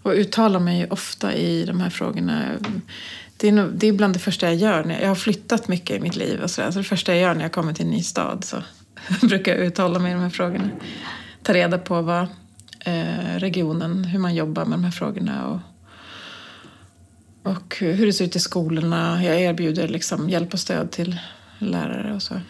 och 0.01 0.11
uttalar 0.11 0.59
mig 0.59 0.87
ofta 0.89 1.33
i 1.33 1.65
de 1.65 1.79
här 1.79 1.89
frågorna. 1.89 2.43
Det 3.43 3.47
är, 3.47 3.51
nog, 3.51 3.71
det 3.73 3.87
är 3.87 3.93
bland 3.93 4.15
det 4.15 4.19
första 4.19 4.45
jag 4.45 4.55
gör. 4.55 4.83
När 4.83 4.93
jag, 4.93 5.03
jag 5.03 5.07
har 5.07 5.15
flyttat 5.15 5.67
mycket 5.67 5.97
i 5.97 5.99
mitt 5.99 6.15
liv 6.15 6.41
och 6.43 6.49
sådär. 6.49 6.71
Så 6.71 6.77
det 6.77 6.83
första 6.83 7.11
jag 7.11 7.21
gör 7.21 7.35
när 7.35 7.41
jag 7.41 7.51
kommer 7.51 7.73
till 7.73 7.85
en 7.85 7.91
ny 7.91 8.03
stad 8.03 8.43
så 8.43 8.57
brukar 9.27 9.55
jag 9.55 9.65
uttala 9.65 9.99
mig 9.99 10.11
i 10.11 10.13
de 10.13 10.21
här 10.21 10.29
frågorna. 10.29 10.69
Ta 11.43 11.53
reda 11.53 11.77
på 11.77 12.01
vad, 12.01 12.27
eh, 12.79 13.37
regionen, 13.37 14.03
hur 14.03 14.19
man 14.19 14.35
jobbar 14.35 14.65
med 14.65 14.79
de 14.79 14.83
här 14.83 14.91
frågorna 14.91 15.47
och, 15.47 15.59
och 17.51 17.77
hur 17.79 18.05
det 18.05 18.13
ser 18.13 18.25
ut 18.25 18.35
i 18.35 18.39
skolorna. 18.39 19.23
Jag 19.23 19.41
erbjuder 19.41 19.87
liksom 19.87 20.29
hjälp 20.29 20.53
och 20.53 20.59
stöd 20.59 20.91
till 20.91 21.19
lärare 21.59 22.15
och 22.15 22.21
så. 22.21 22.41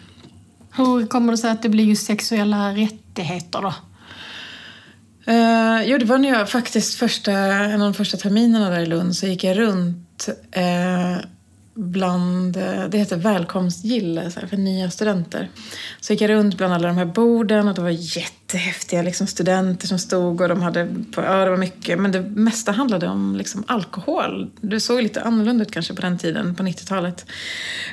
Hur 0.76 1.06
kommer 1.06 1.32
det 1.32 1.38
sig 1.38 1.50
att 1.50 1.62
det 1.62 1.68
blir 1.68 1.84
just 1.84 2.06
sexuella 2.06 2.72
rättigheter 2.72 3.62
då? 3.62 3.74
Uh, 5.32 5.82
jo, 5.84 5.98
det 5.98 6.04
var 6.04 6.18
när 6.18 6.28
jag 6.28 6.50
faktiskt 6.50 6.94
första, 6.94 7.32
en 7.32 7.82
av 7.82 7.92
de 7.92 7.94
första 7.94 8.16
terminerna 8.16 8.70
där 8.70 8.80
i 8.80 8.86
Lund 8.86 9.16
så 9.16 9.26
gick 9.26 9.44
jag 9.44 9.58
runt 9.58 10.03
eh, 10.50 11.16
bland, 11.74 12.56
eh, 12.56 12.84
det 12.88 12.98
heter 12.98 13.16
välkomstgille 13.16 14.30
för 14.30 14.56
nya 14.56 14.90
studenter. 14.90 15.48
Så 16.00 16.12
gick 16.12 16.22
jag 16.22 16.30
runt 16.30 16.56
bland 16.56 16.74
alla 16.74 16.88
de 16.88 16.96
här 16.96 17.04
borden 17.04 17.68
och 17.68 17.74
det 17.74 17.80
var 17.80 17.90
jättehäftiga 17.90 19.02
liksom, 19.02 19.26
studenter 19.26 19.86
som 19.86 19.98
stod 19.98 20.40
och 20.40 20.48
de 20.48 20.62
hade, 20.62 20.88
på, 21.12 21.22
ja 21.22 21.44
det 21.44 21.50
var 21.50 21.56
mycket, 21.56 21.98
men 21.98 22.12
det 22.12 22.20
mesta 22.22 22.72
handlade 22.72 23.08
om 23.08 23.36
liksom, 23.36 23.64
alkohol. 23.66 24.50
Det 24.60 24.80
såg 24.80 25.02
lite 25.02 25.22
annorlunda 25.22 25.62
ut 25.62 25.72
kanske 25.72 25.94
på 25.94 26.02
den 26.02 26.18
tiden, 26.18 26.54
på 26.54 26.62
90-talet. 26.62 27.26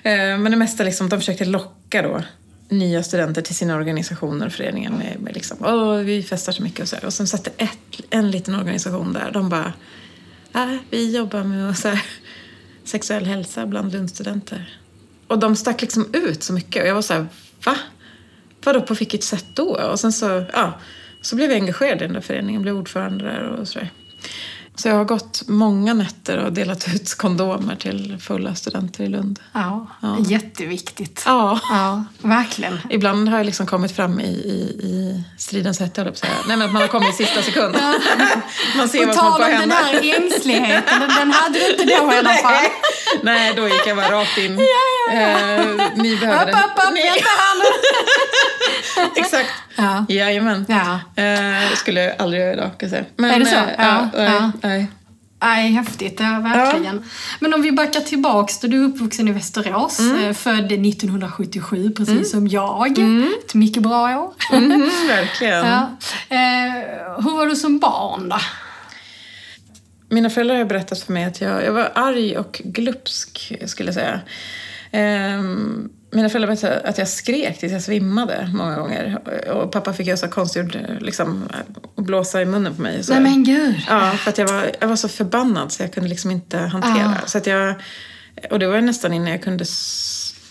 Eh, 0.04 0.12
men 0.13 0.51
det 0.51 0.58
mesta 0.58 0.84
liksom, 0.84 1.10
de 1.10 1.20
försökte 1.20 1.46
locka 1.46 2.01
då 2.01 2.22
nya 2.70 3.04
studenter 3.04 3.42
till 3.42 3.56
sina 3.56 3.75
organisationer 3.75 4.46
och 4.46 4.51
föreningar 4.51 4.92
med, 4.92 5.18
med 5.20 5.34
liksom, 5.34 5.58
åh, 5.62 5.96
vi 5.96 6.24
festar 6.24 6.51
så 6.51 6.63
mycket 6.63 6.80
och 6.80 6.88
så 6.88 6.96
här. 6.96 7.06
Och 7.06 7.13
sen 7.13 7.28
satt 7.28 7.44
det 7.44 7.51
ett, 7.58 8.01
en 8.10 8.32
liten 8.32 8.56
organisation 8.56 9.13
där. 9.13 9.32
De 9.32 9.50
bara, 9.50 9.74
äh, 10.53 10.77
vi 10.89 11.15
jobbar 11.15 11.43
med 11.43 11.77
så 11.77 11.88
här, 11.88 12.05
sexuell 12.84 13.25
hälsa 13.25 13.65
bland 13.65 13.91
Lundstudenter. 13.91 14.79
Och 15.27 15.39
de 15.39 15.55
stack 15.55 15.81
liksom 15.81 16.13
ut 16.13 16.43
så 16.43 16.53
mycket 16.53 16.81
och 16.81 16.88
jag 16.88 16.96
var 16.96 17.01
så 17.01 17.13
här, 17.13 17.27
va? 17.65 17.75
Vadå, 18.63 18.81
på 18.81 18.93
vilket 18.93 19.24
sätt 19.24 19.46
då? 19.53 19.75
Och 19.91 20.00
sen 20.00 20.12
så, 20.12 20.46
ja, 20.53 20.79
så 21.22 21.36
blev 21.36 21.50
jag 21.51 21.60
engagerad 21.60 21.98
i 21.98 22.05
den 22.05 22.13
där 22.13 22.22
föreningen, 22.22 22.62
blev 22.62 22.77
ordförande 22.77 23.24
där 23.25 23.43
och 23.43 23.67
sådär. 23.67 23.89
Så 24.75 24.88
jag 24.88 24.96
har 24.96 25.06
gått 25.06 25.42
många 25.48 25.94
nätter 25.94 26.38
och 26.38 26.54
delat 26.54 26.88
ut 26.96 27.16
kondomer 27.16 27.75
till 27.75 28.18
fulla 28.22 28.56
studenter 28.56 29.04
i 29.04 29.08
Lund. 29.08 29.40
Ja, 29.54 29.88
ja. 30.01 30.18
jätteviktigt. 30.20 31.24
Ja. 31.25 31.60
ja, 31.70 32.04
verkligen. 32.22 32.80
Ibland 32.90 33.30
har 33.30 33.38
jag 33.38 33.46
liksom 33.46 33.66
kommit 33.66 33.96
fram 33.96 34.20
i, 34.20 34.24
i, 34.24 34.88
i 34.88 35.24
stridens 35.38 35.80
hetta, 35.80 36.06
jag 36.06 36.18
säga. 36.18 36.34
Nej, 36.48 36.58
men 36.58 36.74
man 36.74 36.82
har 36.82 36.90
kommit 36.90 37.10
i 37.10 37.24
sista 37.24 37.42
sekund. 37.42 37.75
Ja. 37.80 37.94
Man 38.78 38.90
ser 38.90 39.06
vad 39.06 39.16
som 39.16 39.32
på 39.32 39.44
att 39.44 39.51
hända. 39.51 39.75
den 39.75 39.86
här 39.86 40.16
ängsligheten, 40.16 41.00
den 41.00 41.32
hade 41.32 41.60
du 41.60 41.72
inte 41.72 41.84
då 41.84 42.13
i 42.13 42.18
alla 42.18 42.34
fall. 42.48 42.66
Nej, 43.24 43.54
då 43.56 43.68
gick 43.68 43.88
jag 43.88 43.98
bara 43.98 44.12
rakt 44.12 44.38
in. 44.38 44.60
Ja, 44.60 44.66
ja, 45.13 45.13
ja. 45.13 45.22
Eh, 45.22 45.92
ni 45.96 46.18
behöver 46.18 46.51
upp, 46.51 46.58
upp, 46.58 46.66
upp, 46.66 46.80
här 46.80 47.58
nu. 47.60 49.12
Exakt. 49.22 49.50
Ja. 49.82 50.06
Jajamän. 50.10 50.66
Ja. 50.70 51.00
Eh, 51.24 51.76
skulle 51.76 52.02
jag 52.02 52.14
aldrig 52.18 52.42
göra 52.42 52.54
idag, 52.54 52.66
kan 52.66 52.90
jag 52.90 52.90
säga. 52.90 53.06
Men, 53.16 53.32
är 53.32 53.40
det 53.40 53.46
så? 53.46 53.56
Eh, 53.56 53.68
ja, 53.78 54.10
ja. 54.16 54.52
Nej. 54.62 54.88
Nej, 55.44 55.72
häftigt. 55.72 56.20
Ja, 56.20 56.40
verkligen. 56.44 56.96
Ja. 56.96 57.02
Men 57.40 57.54
om 57.54 57.62
vi 57.62 57.72
backar 57.72 58.00
tillbaks 58.00 58.60
då. 58.60 58.68
Du 58.68 58.84
är 58.84 58.88
uppvuxen 58.88 59.28
i 59.28 59.32
Västerås. 59.32 60.00
Mm. 60.00 60.34
Född 60.36 60.72
1977, 60.72 61.92
precis 61.98 62.14
mm. 62.14 62.26
som 62.26 62.48
jag. 62.48 62.98
Mm. 62.98 63.34
Ett 63.46 63.54
mycket 63.54 63.84
bra 63.84 64.20
år. 64.20 64.34
Mm, 64.52 64.90
verkligen. 65.08 65.66
ja. 65.66 65.98
eh, 66.30 67.24
hur 67.24 67.38
var 67.38 67.48
du 67.48 67.56
som 67.56 67.80
barn 67.80 68.30
då? 68.30 68.38
Mina 70.10 70.30
föräldrar 70.30 70.58
har 70.58 70.66
berättat 70.66 71.00
för 71.00 71.14
mig 71.14 71.24
att 71.24 71.42
jag, 71.42 71.66
jag 71.66 71.74
var 71.74 71.92
arg 71.96 72.38
och 72.38 72.62
glupsk, 72.64 73.54
skulle 73.66 73.88
jag 73.88 73.96
säga. 73.96 74.22
Eh, 74.92 75.42
mina 76.12 76.30
föräldrar 76.30 76.48
berättade 76.48 76.80
att 76.80 76.98
jag 76.98 77.08
skrek 77.08 77.60
tills 77.60 77.74
jag 77.74 77.82
svimmade 77.82 78.50
många 78.53 78.75
gånger. 78.75 79.20
Och 79.51 79.72
pappa 79.72 79.94
fick 79.94 80.08
göra 80.08 80.18
så 80.18 80.27
konstgjord, 80.27 80.77
liksom, 81.00 81.50
och 81.96 82.03
blåsa 82.03 82.41
i 82.41 82.46
munnen 82.46 82.75
på 82.75 82.82
mig. 82.82 83.03
Så. 83.03 83.13
Nej 83.13 83.22
men 83.22 83.44
gud! 83.44 83.75
Ja, 83.88 84.12
för 84.12 84.30
att 84.30 84.38
jag 84.38 84.48
var, 84.48 84.72
jag 84.80 84.88
var 84.88 84.96
så 84.96 85.08
förbannad 85.10 85.72
så 85.72 85.84
jag 85.84 85.94
kunde 85.94 86.10
liksom 86.10 86.32
inte 86.32 86.58
hantera. 86.58 87.18
Ah. 87.24 87.27
Så 87.27 87.38
att 87.38 87.48
jag, 87.48 87.75
och 88.50 88.60
det 88.60 88.68
var 88.68 88.82
nästan 88.82 89.13
innan 89.13 89.32
jag 89.32 89.44
kunde 89.44 89.65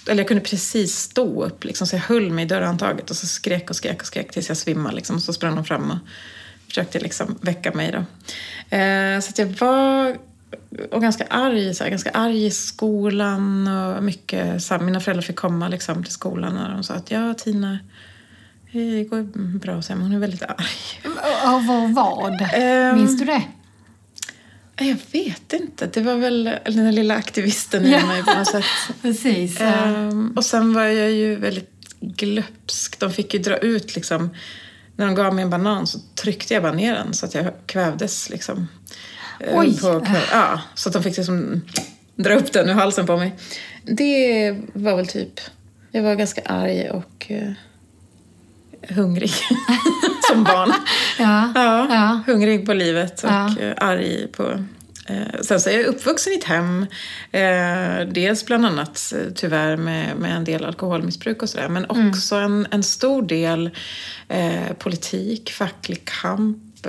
eller 0.07 0.21
jag 0.21 0.29
kunde 0.29 0.45
precis 0.45 0.97
stå 0.97 1.45
upp, 1.45 1.64
liksom, 1.64 1.87
så 1.87 1.97
jag 1.97 2.00
höll 2.00 2.31
mig 2.31 2.45
i 2.45 2.49
dörrhandtaget 2.49 3.11
och 3.11 3.17
så 3.17 3.26
skrek 3.26 3.71
och 3.71 3.76
skrek 3.76 4.00
och 4.00 4.07
skrek 4.07 4.31
tills 4.31 4.49
jag 4.49 4.57
svimmade. 4.57 4.97
Liksom, 4.97 5.17
och 5.17 5.23
så 5.23 5.33
sprang 5.33 5.55
de 5.55 5.64
fram 5.64 5.90
och 5.90 5.99
försökte 6.69 6.99
liksom 6.99 7.38
väcka 7.40 7.73
mig. 7.73 7.93
Då. 7.93 7.99
Eh, 8.76 9.21
så 9.21 9.31
att 9.31 9.38
jag 9.38 9.47
var 9.47 10.17
och 10.90 11.02
ganska 11.02 11.25
arg, 11.25 11.75
så 11.75 11.85
här, 11.85 11.90
ganska 11.90 12.11
arg 12.11 12.47
i 12.47 12.50
skolan. 12.50 13.69
Och 13.69 14.02
mycket, 14.02 14.62
så 14.62 14.75
här, 14.75 14.83
mina 14.83 15.00
föräldrar 15.00 15.23
fick 15.23 15.37
komma 15.37 15.69
liksom, 15.69 16.04
till 16.04 16.12
skolan 16.12 16.59
och 16.59 16.71
de 16.71 16.85
sa 16.85 16.95
att 16.95 17.11
ja, 17.11 17.35
Tina, 17.35 17.78
det 18.73 19.04
går 19.04 19.23
bra, 19.59 19.83
så 19.83 19.92
här, 19.92 19.97
men 19.97 20.07
hon 20.07 20.16
är 20.16 20.19
väldigt 20.19 20.42
arg. 20.42 21.12
Av 21.45 21.92
vad? 21.95 22.33
Um, 22.33 22.99
Minns 22.99 23.19
du 23.19 23.25
det? 23.25 23.42
Jag 24.76 24.97
vet 25.12 25.52
inte. 25.52 25.87
Det 25.87 26.00
var 26.00 26.16
väl 26.16 26.45
den 26.64 26.85
där 26.85 26.92
lilla 26.92 27.14
aktivisten 27.14 27.85
i 27.85 27.90
ja. 27.90 28.07
mig 28.07 28.25
på 28.25 28.38
något 28.38 28.49
sätt. 28.49 28.64
Precis. 29.02 29.61
Um, 29.61 30.33
och 30.37 30.45
sen 30.45 30.75
var 30.75 30.83
jag 30.83 31.11
ju 31.11 31.37
väldigt 31.37 31.71
glöpsk. 32.00 33.00
De 33.00 33.12
fick 33.12 33.35
ju 33.35 33.40
dra 33.40 33.57
ut 33.57 33.95
liksom. 33.95 34.30
När 34.97 35.07
de 35.07 35.14
gav 35.14 35.35
mig 35.35 35.45
en 35.45 35.50
banan 35.50 35.87
så 35.87 35.99
tryckte 36.14 36.54
jag 36.54 36.62
bara 36.62 36.73
ner 36.73 36.95
den 36.95 37.14
så 37.14 37.26
att 37.26 37.35
jag 37.35 37.52
kvävdes 37.66 38.30
liksom. 38.30 38.69
Eh, 39.41 39.59
Oj! 39.59 39.81
På, 39.81 40.07
ja, 40.33 40.61
så 40.75 40.89
att 40.89 40.93
de 40.93 41.03
fick 41.03 41.17
liksom 41.17 41.63
dra 42.17 42.35
upp 42.35 42.53
den 42.53 42.69
ur 42.69 42.75
halsen 42.75 43.07
på 43.07 43.17
mig. 43.17 43.37
Det 43.85 44.57
var 44.73 44.97
väl 44.97 45.07
typ... 45.07 45.41
Jag 45.93 46.03
var 46.03 46.15
ganska 46.15 46.43
arg 46.45 46.91
och 46.91 47.27
uh, 47.31 47.53
hungrig 48.89 49.31
som 50.31 50.45
barn. 50.45 50.73
ja, 51.19 51.53
ja, 51.55 51.87
ja, 51.91 52.21
Hungrig 52.33 52.67
på 52.67 52.75
livet 52.75 53.25
och 53.25 53.31
ja. 53.31 53.55
uh, 53.61 53.73
arg 53.77 54.27
på... 54.33 54.43
Uh, 55.11 55.41
sen 55.43 55.61
så 55.61 55.71
är 55.71 55.75
jag 55.75 55.87
uppvuxen 55.87 56.33
i 56.33 56.37
ett 56.37 56.45
hem, 56.45 56.87
dels 58.13 58.47
bland 58.47 58.67
annat 58.67 59.13
tyvärr 59.35 59.77
med, 59.77 60.17
med 60.17 60.37
en 60.37 60.45
del 60.45 60.65
alkoholmissbruk 60.65 61.43
och 61.43 61.49
sådär, 61.49 61.69
men 61.69 61.85
mm. 61.85 62.11
också 62.11 62.37
mm. 62.37 62.53
en, 62.53 62.67
en 62.71 62.83
stor 62.83 63.23
del 63.23 63.71
politik, 64.79 65.53
facklig 65.53 66.05
kamp, 66.05 66.87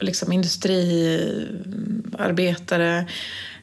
liksom 0.00 0.32
industriarbetare. 0.32 3.06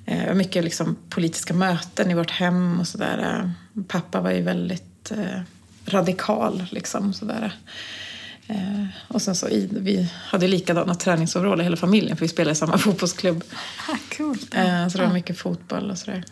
Eh, 0.05 0.33
mycket 0.33 0.63
liksom 0.63 0.97
politiska 1.09 1.53
möten 1.53 2.11
i 2.11 2.13
vårt 2.13 2.31
hem 2.31 2.79
och 2.79 2.87
sådär. 2.87 3.51
Pappa 3.87 4.21
var 4.21 4.31
ju 4.31 4.41
väldigt 4.41 5.11
eh, 5.11 5.41
radikal 5.85 6.65
liksom 6.69 7.13
sådär. 7.13 7.53
Eh, 8.47 8.85
och 9.07 9.21
sen 9.21 9.35
så 9.35 9.49
i, 9.49 9.69
vi 9.71 10.09
hade 10.13 10.47
likadana 10.47 10.95
träningsområden 10.95 11.63
hela 11.63 11.77
familjen 11.77 12.17
för 12.17 12.25
vi 12.25 12.29
spelade 12.29 12.51
i 12.51 12.55
samma 12.55 12.77
fotbollsklubb. 12.77 13.43
Ah, 13.89 13.97
coolt. 14.17 14.55
Eh, 14.55 14.87
så 14.87 14.97
det 14.97 15.05
var 15.05 15.13
mycket 15.13 15.37
fotboll 15.37 15.91
och 15.91 15.97
sådär. 15.97 16.23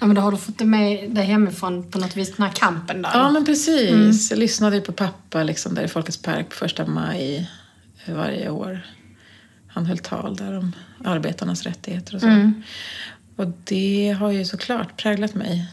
Ja, 0.00 0.06
men 0.06 0.16
då 0.16 0.22
har 0.22 0.30
du 0.30 0.36
fått 0.36 0.58
det 0.58 0.64
med 0.64 1.10
dig 1.10 1.24
hemifrån 1.24 1.90
på 1.90 1.98
något 1.98 2.16
vis, 2.16 2.36
den 2.36 2.46
här 2.46 2.52
kampen 2.52 3.02
där? 3.02 3.10
Ja, 3.14 3.30
men 3.30 3.44
precis. 3.44 3.90
Mm. 3.90 4.12
Jag 4.30 4.38
lyssnade 4.38 4.76
ju 4.76 4.82
på 4.82 4.92
pappa 4.92 5.42
liksom, 5.42 5.74
där 5.74 5.82
i 5.82 5.88
Folkets 5.88 6.22
park 6.22 6.48
på 6.48 6.54
första 6.54 6.86
maj 6.86 7.50
varje 8.06 8.50
år 8.50 8.80
han 9.74 9.86
höll 9.86 9.98
tal 9.98 10.36
där 10.36 10.58
om 10.58 10.72
arbetarnas 11.04 11.62
rättigheter 11.62 12.14
och 12.14 12.20
så. 12.20 12.26
Mm. 12.26 12.62
Och 13.36 13.46
det 13.64 14.16
har 14.18 14.30
ju 14.30 14.44
såklart 14.44 15.02
präglat 15.02 15.34
mig. 15.34 15.70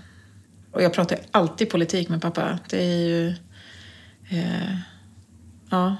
Och 0.72 0.81
jag 0.81 0.93
pratar 0.93 1.20
alltid 1.31 1.70
politik 1.70 2.10
med 2.10 2.22
pappa. 2.22 2.60
Det 2.70 2.84
är 2.84 3.08
ju... 3.08 3.27
Eh, 4.29 4.75
ja, 5.70 5.96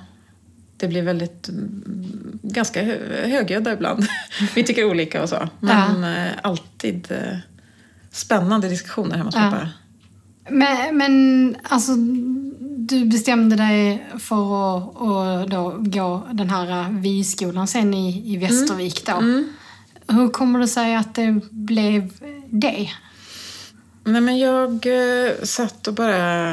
det 0.78 0.88
blir 0.88 1.02
väldigt... 1.02 1.50
Mm, 1.50 2.40
ganska 2.42 2.84
högljudda 3.26 3.74
ibland. 3.74 4.06
Vi 4.56 4.64
tycker 4.64 4.86
olika 4.86 5.24
och 5.24 5.30
så. 5.30 5.50
Men 5.60 6.04
ja. 6.04 6.26
eh, 6.26 6.32
alltid 6.44 7.12
eh, 7.12 7.38
spännande 8.12 8.70
diskussioner 8.70 9.18
hemma 9.18 9.28
hos 9.28 9.36
ja. 9.36 9.42
pappa. 9.42 9.70
Men, 10.50 10.98
men 10.98 11.56
alltså, 11.64 11.92
du 12.88 13.06
bestämde 13.06 13.56
dig 13.56 14.08
för 14.20 14.78
att, 14.78 15.02
att 15.02 15.50
då 15.52 15.76
gå 15.80 16.28
den 16.32 16.50
här 16.50 16.92
vyskolan 16.92 17.68
sen 17.68 17.94
i, 17.94 18.34
i 18.34 18.38
Västervik 18.38 19.06
då. 19.06 19.12
Mm. 19.12 19.30
Mm. 19.30 19.50
Hur 20.08 20.30
kommer 20.30 20.60
det 20.60 20.68
sig 20.68 20.96
att 20.96 21.16
det 21.16 21.42
blev 21.52 22.14
det? 22.50 22.90
Nej 24.04 24.22
men 24.22 24.38
jag 24.38 24.72
eh, 24.72 25.34
satt 25.44 25.88
och 25.88 25.94
bara... 25.94 26.52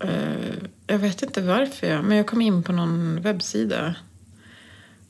Eh, 0.00 0.54
jag 0.86 0.98
vet 0.98 1.22
inte 1.22 1.42
varför, 1.42 1.86
jag, 1.86 2.04
men 2.04 2.16
jag 2.16 2.26
kom 2.26 2.40
in 2.40 2.62
på 2.62 2.72
någon 2.72 3.22
webbsida. 3.22 3.94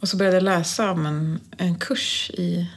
Och 0.00 0.08
så 0.08 0.16
började 0.16 0.36
jag 0.36 0.44
läsa 0.44 0.90
om 0.90 1.06
en, 1.06 1.40
en 1.56 1.78
kurs 1.78 2.30
i 2.34 2.70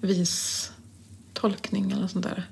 vistolkning 0.00 1.92
eller 1.92 2.06
sånt 2.06 2.24
där. 2.24 2.48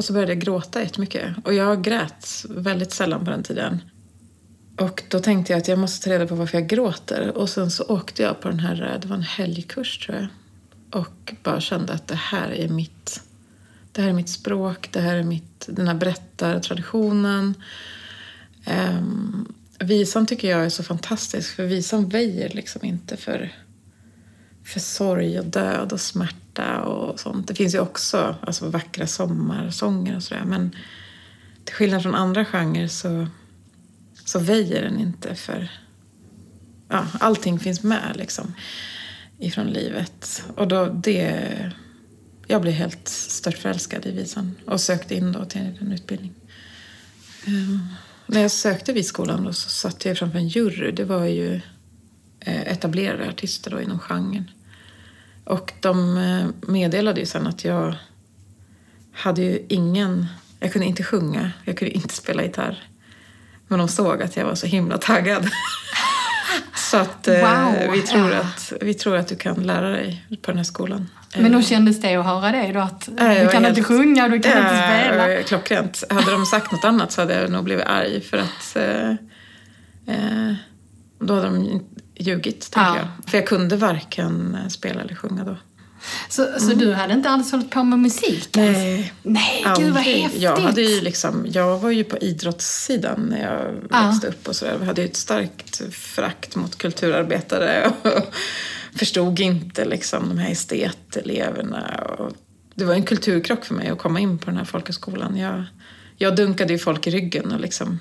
Och 0.00 0.04
så 0.04 0.12
började 0.12 0.32
jag 0.32 0.40
gråta 0.40 0.82
jättemycket. 0.82 1.34
Och 1.44 1.54
jag 1.54 1.82
grät 1.82 2.44
väldigt 2.48 2.92
sällan 2.92 3.24
på 3.24 3.30
den 3.30 3.42
tiden. 3.42 3.82
Och 4.78 5.02
då 5.08 5.18
tänkte 5.18 5.52
jag 5.52 5.60
att 5.60 5.68
jag 5.68 5.78
måste 5.78 6.04
ta 6.04 6.10
reda 6.14 6.26
på 6.26 6.34
varför 6.34 6.58
jag 6.58 6.68
gråter. 6.68 7.36
Och 7.36 7.48
sen 7.48 7.70
så 7.70 7.84
åkte 7.84 8.22
jag 8.22 8.40
på 8.40 8.48
den 8.48 8.60
här, 8.60 8.98
det 9.02 9.08
var 9.08 9.16
en 9.16 9.22
helgkurs 9.22 9.98
tror 9.98 10.18
jag. 10.18 10.26
Och 11.00 11.34
bara 11.42 11.60
kände 11.60 11.92
att 11.92 12.08
det 12.08 12.14
här 12.14 12.50
är 12.50 12.68
mitt, 12.68 13.22
det 13.92 14.02
här 14.02 14.08
är 14.08 14.12
mitt 14.12 14.28
språk, 14.28 14.88
det 14.92 15.00
här 15.00 15.16
är 15.16 15.22
mitt, 15.22 15.68
den 15.68 15.88
här 15.88 15.94
berättartraditionen. 15.94 17.54
Um, 18.66 19.52
visan 19.78 20.26
tycker 20.26 20.50
jag 20.50 20.64
är 20.64 20.70
så 20.70 20.82
fantastisk 20.82 21.56
för 21.56 21.64
visan 21.64 22.08
väjer 22.08 22.48
liksom 22.48 22.84
inte 22.84 23.16
för, 23.16 23.52
för 24.64 24.80
sorg 24.80 25.38
och 25.38 25.46
död 25.46 25.92
och 25.92 26.00
smärta 26.00 26.80
och 26.82 27.20
sånt. 27.20 27.48
Det 27.48 27.54
finns 27.54 27.74
ju 27.74 27.78
också 27.78 28.36
alltså, 28.40 28.68
vackra 28.68 29.06
sommarsånger 29.06 30.16
och 30.16 30.22
sådär 30.22 30.44
men 30.44 30.76
till 31.64 31.74
skillnad 31.74 32.02
från 32.02 32.14
andra 32.14 32.44
genrer 32.44 32.88
så, 32.88 33.26
så 34.24 34.38
väjer 34.38 34.82
den 34.82 35.00
inte 35.00 35.34
för 35.34 35.70
ja, 36.88 37.06
allting 37.20 37.58
finns 37.58 37.82
med 37.82 38.12
liksom 38.16 38.54
ifrån 39.38 39.66
livet. 39.66 40.44
Och 40.56 40.68
då 40.68 40.86
det... 40.86 41.72
Jag 42.46 42.62
blev 42.62 42.74
helt 42.74 43.08
störtförälskad 43.08 44.06
i 44.06 44.10
visan 44.10 44.54
och 44.66 44.80
sökte 44.80 45.14
in 45.14 45.32
då 45.32 45.44
till 45.44 45.60
en 45.80 45.92
utbildning. 45.92 46.34
Um, 47.46 47.88
när 48.26 48.40
jag 48.40 48.50
sökte 48.50 48.92
vid 48.92 49.06
skolan 49.06 49.44
då 49.44 49.52
så 49.52 49.68
satt 49.68 50.04
jag 50.04 50.18
framför 50.18 50.38
en 50.38 50.48
jury. 50.48 50.92
Det 50.92 51.04
var 51.04 51.24
ju 51.24 51.60
etablerade 52.46 53.28
artister 53.28 53.70
då 53.70 53.80
inom 53.80 53.98
genren. 53.98 54.50
Och 55.44 55.72
de 55.80 56.16
eh, 56.16 56.70
meddelade 56.70 57.20
ju 57.20 57.26
sen 57.26 57.46
att 57.46 57.64
jag 57.64 57.94
hade 59.12 59.42
ju 59.42 59.66
ingen... 59.68 60.26
Jag 60.60 60.72
kunde 60.72 60.86
inte 60.86 61.02
sjunga, 61.02 61.52
jag 61.64 61.78
kunde 61.78 61.94
inte 61.94 62.14
spela 62.14 62.42
gitarr. 62.42 62.84
Men 63.68 63.78
de 63.78 63.88
såg 63.88 64.22
att 64.22 64.36
jag 64.36 64.44
var 64.44 64.54
så 64.54 64.66
himla 64.66 64.98
taggad. 64.98 65.50
Så 66.74 66.96
att 66.96 67.28
eh, 67.28 67.34
Wow, 67.34 67.92
vi, 67.92 68.02
tror 68.02 68.32
att, 68.32 68.72
vi 68.80 68.94
tror 68.94 69.16
att 69.16 69.28
du 69.28 69.36
kan 69.36 69.54
lära 69.54 69.90
dig 69.90 70.24
på 70.42 70.50
den 70.50 70.56
här 70.56 70.64
skolan. 70.64 71.08
Men 71.36 71.54
hur 71.54 71.62
kändes 71.62 72.00
det 72.00 72.14
att 72.14 72.26
höra 72.26 72.52
det 72.52 72.72
då? 72.72 72.80
Att 72.80 73.08
du 73.42 73.48
kan 73.48 73.66
inte 73.66 73.82
sjunga, 73.82 74.28
du 74.28 74.40
kan 74.40 74.58
inte 74.58 74.74
Ja, 74.74 75.06
spela. 75.06 75.42
Klockrent. 75.42 76.04
Hade 76.10 76.30
de 76.30 76.46
sagt 76.46 76.72
något 76.72 76.84
annat 76.84 77.12
så 77.12 77.20
hade 77.20 77.40
jag 77.40 77.50
nog 77.50 77.64
blivit 77.64 77.84
arg 77.84 78.20
för 78.20 78.36
att 78.38 78.76
eh, 78.76 79.10
eh, 80.14 80.54
då 81.18 81.34
hade 81.34 81.46
de 81.46 81.82
ljugit, 82.20 82.70
tänker 82.70 82.90
Ja. 82.90 82.96
jag. 82.96 83.30
För 83.30 83.38
jag 83.38 83.46
kunde 83.46 83.76
varken 83.76 84.56
spela 84.70 85.00
eller 85.00 85.14
sjunga 85.14 85.44
då. 85.44 85.56
Så, 86.28 86.46
så 86.58 86.74
du 86.74 86.92
hade 86.92 87.14
inte 87.14 87.28
alls 87.30 87.52
hållit 87.52 87.70
på 87.70 87.82
med 87.84 87.98
musik? 87.98 88.48
Nej, 88.56 89.12
Nej, 89.22 89.64
gud 89.78 89.88
vad 89.88 89.96
aldrig. 89.96 90.16
häftigt. 90.22 90.42
Jag, 90.42 90.56
hade 90.56 90.82
ju 90.82 91.00
liksom, 91.00 91.46
jag 91.52 91.78
var 91.78 91.90
ju 91.90 92.04
på 92.04 92.18
idrottssidan 92.18 93.20
när 93.30 93.42
jag 93.42 93.74
Ja. 93.90 94.06
växte 94.10 94.26
upp 94.28 94.48
och 94.48 94.56
sådär. 94.56 94.76
Jag 94.80 94.86
hade 94.86 95.02
ju 95.02 95.08
ett 95.08 95.16
starkt 95.16 95.94
förakt 95.94 96.56
mot 96.56 96.78
kulturarbetare 96.78 97.92
och 98.02 98.34
förstod 98.98 99.40
inte 99.40 99.84
liksom 99.84 100.28
de 100.28 100.38
här 100.38 100.50
esteteleverna. 100.50 102.04
Och 102.18 102.32
det 102.74 102.84
var 102.84 102.94
en 102.94 103.02
kulturkrock 103.02 103.64
för 103.64 103.74
mig 103.74 103.88
att 103.88 103.98
komma 103.98 104.20
in 104.20 104.38
på 104.38 104.46
den 104.46 104.56
här 104.56 104.64
folkhögskolan. 104.64 105.36
Jag, 105.36 105.64
jag 106.16 106.36
dunkade 106.36 106.72
ju 106.72 106.78
folk 106.78 107.06
i 107.06 107.10
ryggen 107.10 107.52
och 107.52 107.60
liksom 107.60 107.98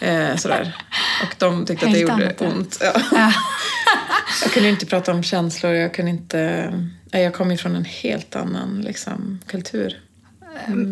eh, 0.00 0.36
sådär. 0.36 0.76
Och 1.22 1.34
de 1.38 1.66
tyckte 1.66 1.86
att 1.86 1.92
det 1.92 1.98
gjorde 1.98 2.12
annat, 2.12 2.40
ont. 2.40 2.78
Ja. 2.80 2.92
Ja. 3.12 3.32
Jag 4.42 4.52
kunde 4.52 4.68
inte 4.68 4.86
prata 4.86 5.12
om 5.12 5.22
känslor, 5.22 5.72
jag 5.72 5.94
kunde 5.94 6.10
inte... 6.10 6.72
Jag 7.10 7.34
kom 7.34 7.50
ju 7.50 7.56
från 7.56 7.76
en 7.76 7.84
helt 7.84 8.36
annan 8.36 8.80
liksom, 8.84 9.40
kultur. 9.46 9.96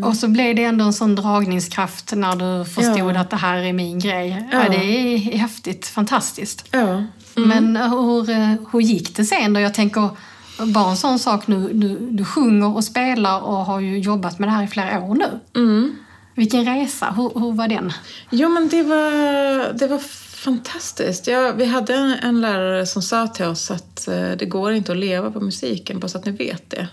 Och 0.05 0.17
så 0.17 0.29
blev 0.29 0.57
det 0.57 0.65
ändå 0.65 0.85
en 0.85 0.93
sån 0.93 1.15
dragningskraft 1.15 2.13
när 2.17 2.37
du 2.37 2.65
förstod 2.65 3.17
Ja. 3.17 3.21
att 3.21 3.31
det 3.31 3.37
här 3.37 3.57
är 3.57 3.73
min 3.73 3.99
grej. 3.99 4.49
Ja. 4.53 4.69
Det 4.69 4.85
är 4.85 5.19
häftigt, 5.19 5.87
fantastiskt. 5.87 6.69
Ja. 6.71 7.05
Men 7.35 7.77
hur, 7.77 8.31
eh, 8.31 8.55
hur 8.73 8.81
gick 8.81 9.17
det 9.17 9.25
sen 9.25 9.53
då? 9.53 9.61
Jag 9.61 9.75
tänker 9.75 10.11
bara 10.59 10.91
en 10.91 10.97
sån 10.97 11.19
sak 11.19 11.47
nu. 11.47 11.73
Du, 11.73 11.99
du 12.11 12.25
sjunger 12.25 12.77
och 12.77 12.85
spelar 12.85 13.41
och 13.41 13.57
har 13.57 13.81
ju 13.81 13.99
jobbat 13.99 14.39
med 14.39 14.49
det 14.49 14.53
här 14.53 14.65
i 14.65 14.67
flera 14.67 15.01
år 15.01 15.15
nu. 15.15 15.61
Mm. 15.61 15.97
Vilken 16.37 16.65
resa, 16.65 17.11
hur, 17.17 17.41
hur 17.41 17.53
var 17.53 17.69
den? 17.69 17.93
Jo, 18.31 18.49
men 18.49 18.69
det 18.69 18.83
var, 18.83 19.73
det 19.73 19.87
var 19.87 19.99
fantastiskt. 20.37 21.27
Ja, 21.27 21.53
vi 21.57 21.65
hade 21.65 21.95
en, 21.95 22.13
en 22.13 22.41
lärare 22.41 22.87
som 22.87 23.03
sa 23.03 23.27
till 23.27 23.45
oss 23.45 23.71
att 23.71 24.09
eh, 24.09 24.31
det 24.31 24.47
går 24.47 24.73
inte 24.73 24.93
att 24.93 24.99
leva 24.99 25.31
på 25.31 25.41
musiken, 25.41 26.01
bara 26.01 26.09
så 26.09 26.19
att 26.19 26.25
ni 26.25 26.33
vet 26.33 26.71
det. 26.71 26.89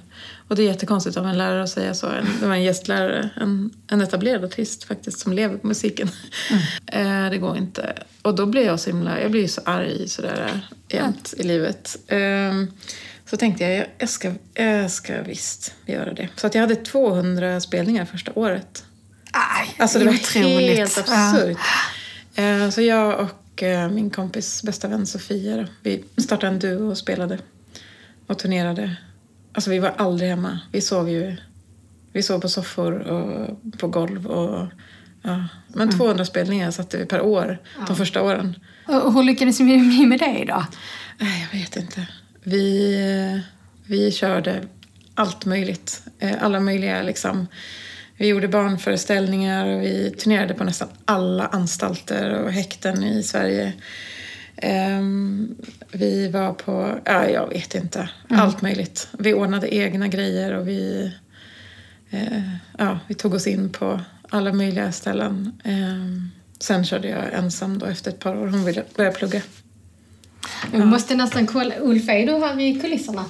Och 0.47 0.55
det 0.55 0.61
är 0.63 0.67
jättekonstigt 0.67 1.17
av 1.17 1.27
en 1.27 1.37
lärare 1.37 1.63
att 1.63 1.69
säga 1.69 1.93
så. 1.93 2.07
En, 2.07 2.25
det 2.39 2.47
var 2.47 2.53
en 2.55 2.63
gästlärare, 2.63 3.29
en, 3.41 3.71
en 3.87 4.01
etablerad 4.01 4.43
artist 4.45 4.83
faktiskt, 4.83 5.19
som 5.19 5.33
lever 5.33 5.57
på 5.57 5.67
musiken. 5.67 6.09
Eh, 6.87 7.29
det 7.29 7.37
går 7.37 7.57
inte. 7.57 7.93
Och 8.21 8.35
då 8.35 8.45
blev 8.45 8.63
jag 8.65 8.79
så 8.79 8.89
himla, 8.89 9.21
jag 9.21 9.31
blir 9.31 9.41
ju 9.41 9.47
så 9.47 9.61
arg 9.65 10.07
sådär 10.07 10.67
jämt 10.89 11.33
i 11.37 11.43
livet. 11.43 11.97
Ehm, 12.07 12.67
så 13.29 13.37
tänkte 13.37 13.63
jag, 13.63 13.77
jag- 13.77 13.87
jag 13.97 14.09
ska, 14.09 14.31
jag 14.53 14.91
ska 14.91 15.21
visst 15.21 15.73
göra 15.85 16.13
det. 16.13 16.29
Så 16.35 16.47
att 16.47 16.55
jag 16.55 16.61
hade 16.61 16.75
200 16.75 17.61
spelningar 17.61 18.05
första 18.05 18.31
året. 18.35 18.83
Aj, 19.33 19.75
Alltså 19.79 19.99
det 19.99 20.05
var 20.05 20.13
otroligt. 20.13 20.77
helt 20.77 20.97
absurt. 20.97 21.57
Eh, 22.35 22.69
Så 22.69 22.81
jag 22.81 23.19
och 23.19 23.63
eh, 23.63 23.89
min 23.89 24.09
kompis 24.09 24.63
bästa 24.63 24.87
vän 24.87 25.05
Sofia, 25.05 25.67
vi 25.83 26.03
startade 26.17 26.47
en 26.53 26.59
duo 26.59 26.89
och 26.91 26.97
spelade 26.97 27.37
och 28.27 28.39
turnerade. 28.39 28.95
Alltså 29.53 29.69
vi 29.69 29.79
var 29.79 29.93
aldrig 29.97 30.29
hemma. 30.29 30.59
Vi 30.71 30.81
sov 30.81 31.09
ju 31.09 31.35
vi 32.11 32.23
sov 32.23 32.39
på 32.39 32.49
soffor 32.49 32.93
och 32.93 33.49
på 33.77 33.87
golv. 33.87 34.27
Och, 34.27 34.67
ja. 35.21 35.47
Men 35.67 35.91
200 35.97 36.25
spelningar 36.25 36.71
satte 36.71 36.97
vi 36.97 37.05
per 37.05 37.21
år 37.21 37.57
de 37.87 37.95
första 37.95 38.21
åren. 38.21 38.55
Ja. 38.87 39.01
Och 39.01 39.13
hur 39.13 39.23
lyckades 39.23 39.59
ni 39.59 40.05
med 40.05 40.19
det 40.19 40.45
då? 40.47 40.65
Jag 41.19 41.59
vet 41.59 41.75
inte. 41.75 42.07
Vi, 42.43 43.41
vi 43.85 44.11
körde 44.11 44.63
allt 45.15 45.45
möjligt. 45.45 46.01
Eh, 46.19 46.43
Alla 46.43 46.59
möjliga 46.59 47.01
liksom. 47.01 47.47
Vi 48.17 48.27
gjorde 48.27 48.47
barnföreställningar 48.47 49.67
och 49.67 49.81
vi 49.81 50.11
turnerade 50.11 50.53
på 50.53 50.63
nästan 50.63 50.87
alla 51.05 51.47
anstalter 51.47 52.29
och 52.33 52.51
häkten 52.51 53.03
i 53.03 53.23
Sverige. 53.23 53.73
Ehm, 54.57 55.55
vi 55.91 56.27
var 56.27 56.53
på, 56.53 56.99
ja 57.05 57.29
jag 57.29 57.47
vet 57.49 57.75
inte, 57.75 58.09
allt 58.29 58.61
möjligt. 58.61 59.07
Vi 59.19 59.33
ordnade 59.33 59.75
egna 59.75 60.07
grejer 60.07 60.53
och 60.53 60.67
vi, 60.67 61.11
eh, 62.09 62.41
ja, 62.77 62.99
vi 63.07 63.13
tog 63.13 63.33
oss 63.33 63.47
in 63.47 63.69
på 63.69 63.99
alla 64.29 64.53
möjliga 64.53 64.91
ställen. 64.91 65.61
Ehm, 65.63 66.29
sen 66.59 66.85
körde 66.85 67.07
jag 67.07 67.33
ensam 67.33 67.79
då 67.79 67.85
efter 67.85 68.11
ett 68.11 68.19
par 68.19 68.35
år. 68.35 68.47
Hon 68.47 68.65
ville 68.65 68.83
börja 68.95 69.11
plugga. 69.11 69.41
Vi 70.71 70.85
måste 70.85 71.15
nästan 71.15 71.47
kolla. 71.47 71.75
Ulf, 71.79 72.09
är 72.09 72.25
du 72.25 72.31
här 72.31 72.59
i 72.59 72.79
kulisserna? 72.79 73.25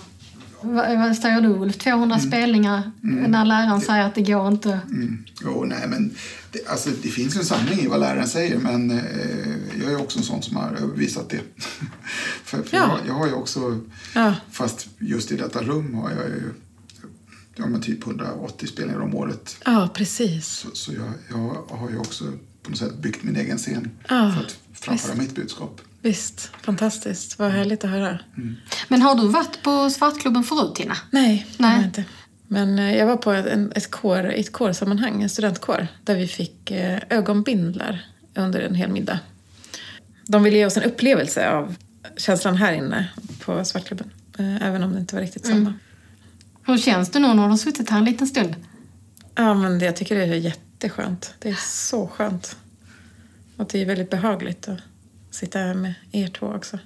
Vad, 0.64 1.16
säger 1.18 1.42
du 1.42 1.48
Ulf? 1.50 1.78
200 1.78 2.20
spelningar 2.20 2.92
när 3.02 3.46
läraren 3.46 3.82
säger 3.82 4.04
att 4.06 4.16
det 4.16 4.22
går 4.22 4.48
inte. 4.48 4.80
Mm. 4.92 5.24
Jo, 5.42 5.66
nej, 5.68 5.88
men 5.88 6.16
det, 6.52 6.68
alltså, 6.68 6.90
det 7.02 7.10
finns 7.10 7.36
ju 7.36 7.40
en 7.40 7.46
sanning 7.46 7.80
i 7.80 7.88
vad 7.88 8.00
läraren 8.00 8.28
säger, 8.28 8.58
men 8.58 8.92
eh, 8.92 9.04
jag 9.84 9.92
är 9.92 10.02
också 10.02 10.20
en 10.20 10.26
sån 10.26 10.42
som 10.42 10.56
har 10.58 10.78
visat 10.96 11.30
det. 11.30 11.40
för 12.44 12.64
för 12.64 12.78
Ja. 12.78 12.98
jag, 13.00 13.08
jag 13.08 13.14
har 13.14 13.28
ju 13.28 13.34
också, 13.34 13.80
Ja. 14.16 14.34
fast 14.52 14.88
just 15.00 15.32
i 15.32 15.36
detta 15.38 15.62
rum 15.62 15.94
har 15.96 16.10
jag 16.12 16.26
ju 16.30 16.54
ja, 17.56 17.66
men 17.68 17.82
typ 17.82 18.08
180 18.08 18.68
spelningar 18.68 19.00
om 19.02 19.16
året. 19.16 19.58
Ja, 19.66 19.90
precis. 19.94 20.46
Så, 20.48 20.68
så 20.74 20.94
jag, 20.94 21.12
jag 21.30 21.78
har 21.78 21.90
ju 21.90 21.98
också 21.98 22.24
på 22.64 22.70
något 22.70 22.80
sätt 22.80 22.98
byggt 22.98 23.24
min 23.24 23.36
egen 23.36 23.58
scen 23.58 23.90
Ja, 24.10 24.34
för 24.36 24.44
att 24.46 24.58
framföra 24.74 25.16
mitt 25.16 25.36
budskap. 25.36 25.82
Visst, 26.04 26.52
fantastiskt. 26.62 27.40
Vad 27.40 27.52
härligt 27.52 27.84
att 27.84 27.90
höra. 27.90 28.20
Men 28.88 29.02
har 29.02 29.16
du 29.16 29.28
varit 29.28 29.64
på 29.64 29.90
Svartklubben 29.90 30.44
förut 30.44 30.76
Tina? 30.76 30.98
Nej, 31.12 31.48
det 31.58 31.64
Nej. 31.64 31.72
har 31.72 31.78
jag 31.78 31.88
inte. 31.88 32.04
Men 32.48 32.80
eh, 32.80 32.96
jag 32.96 33.06
var 33.06 33.18
på 33.18 33.32
ett, 33.32 33.46
en, 33.46 33.72
ett, 33.76 33.92
kår, 33.92 34.32
i 34.32 34.40
ett 34.40 34.52
kårsammanhang, 34.52 35.22
en 35.22 35.30
studentkår, 35.30 35.88
där 36.04 36.16
vi 36.16 36.28
fick 36.28 36.72
eh, 36.72 37.00
ögonbindlar 37.10 38.06
under 38.36 38.62
en 38.62 38.76
hel 38.76 38.90
middag. 38.90 39.20
De 40.28 40.44
ville 40.44 40.58
ge 40.58 40.66
oss 40.66 40.78
en 40.78 40.84
upplevelse 40.84 41.50
av 41.50 41.76
känslan 42.18 42.56
här 42.56 42.74
inne 42.74 43.10
på 43.46 43.66
Svartklubben. 43.66 44.12
Eh, 44.38 44.68
även 44.68 44.84
om 44.84 44.94
det 44.94 45.00
inte 45.00 45.16
var 45.16 45.22
riktigt 45.22 45.46
samma. 45.46 45.74
Hur 46.66 46.78
känns 46.78 47.10
det 47.12 47.20
nu 47.20 47.28
när 47.28 47.44
du 47.44 47.50
har 47.50 47.58
suttit 47.58 47.90
här 47.90 47.98
en 47.98 48.06
liten 48.06 48.28
stund? 48.28 48.56
Ja, 49.36 49.54
men 49.54 49.80
det, 49.80 49.86
jag 49.86 49.96
tycker 49.96 50.16
det 50.16 50.24
är 50.24 50.36
jätteskönt. 50.36 51.34
Det 51.40 51.50
är 51.50 51.60
så 51.60 52.08
skönt. 52.08 52.56
Och 53.58 53.70
det 53.72 53.82
är 53.82 53.86
väldigt 53.86 54.10
behagligt 54.10 54.68
att 54.68 54.80
sitta 55.34 55.60
här 55.60 55.74
med 55.74 55.94
er 56.12 56.28
två 56.28 56.46
också. 56.46 56.80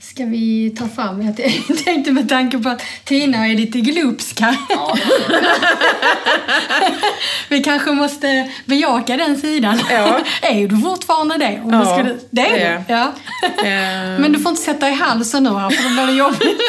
Ska 0.00 0.24
vi 0.24 0.74
ta 0.78 0.88
fram? 0.88 1.22
Jag 1.22 1.36
tänkte 1.84 2.12
med 2.12 2.28
tanke 2.28 2.58
på 2.58 2.68
att 2.68 2.82
Tina 3.04 3.46
är 3.48 3.54
lite 3.56 3.80
glupsk 3.80 4.40
här. 4.40 4.56
vi 7.48 7.62
kanske 7.62 7.90
måste 7.92 8.50
bejaka 8.66 9.16
den 9.16 9.36
sidan. 9.40 9.80
Ja. 9.90 10.20
är 10.42 10.68
du 10.68 10.78
fortfarande 10.80 11.36
det? 11.36 11.60
Om 11.64 11.70
Ja, 11.72 11.78
du 11.78 11.84
skulle... 11.86 12.16
det 12.30 12.62
är 12.62 12.78
du. 12.78 12.92
Ja. 12.92 13.12
Eh, 13.42 14.20
Men 14.20 14.32
du 14.32 14.38
får 14.38 14.50
inte 14.50 14.62
sätta 14.62 14.88
i 14.88 14.94
halsen 14.94 15.42
nu 15.44 15.50
här 15.50 15.70
för 15.70 15.82
då 15.82 15.88
blir 15.90 16.06
det 16.06 16.12
jobbigt. 16.12 16.60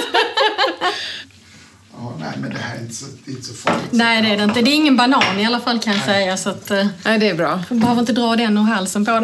Ja, 2.02 2.14
nej, 2.20 2.30
men 2.42 2.50
det 2.50 2.58
här 2.58 2.76
är 2.76 2.82
inte 2.82 2.94
så, 2.96 3.06
det 3.26 3.32
är 3.32 3.36
inte 3.36 3.48
så 3.48 3.54
farligt. 3.54 3.88
Nej, 3.92 4.22
det 4.22 4.30
är 4.30 4.38
det 4.38 4.44
inte. 4.44 4.62
Det 4.62 4.72
är 4.72 4.76
ingen 4.76 4.98
banan 4.98 5.40
i 5.40 5.46
alla 5.46 5.60
fall 5.60 5.80
kan 5.80 5.94
jag 5.94 6.06
säga. 6.06 6.38
Så 6.38 6.50
att, 6.50 6.72
eh, 6.72 6.88
Nej, 7.06 7.20
det 7.20 7.30
är 7.30 7.36
bra. 7.36 7.64
du 7.70 7.76
behöver 7.76 8.00
inte 8.00 8.14
dra 8.14 8.36
den 8.36 8.58
ur 8.58 8.62
halsen 8.62 9.06
på 9.06 9.12
det. 9.12 9.18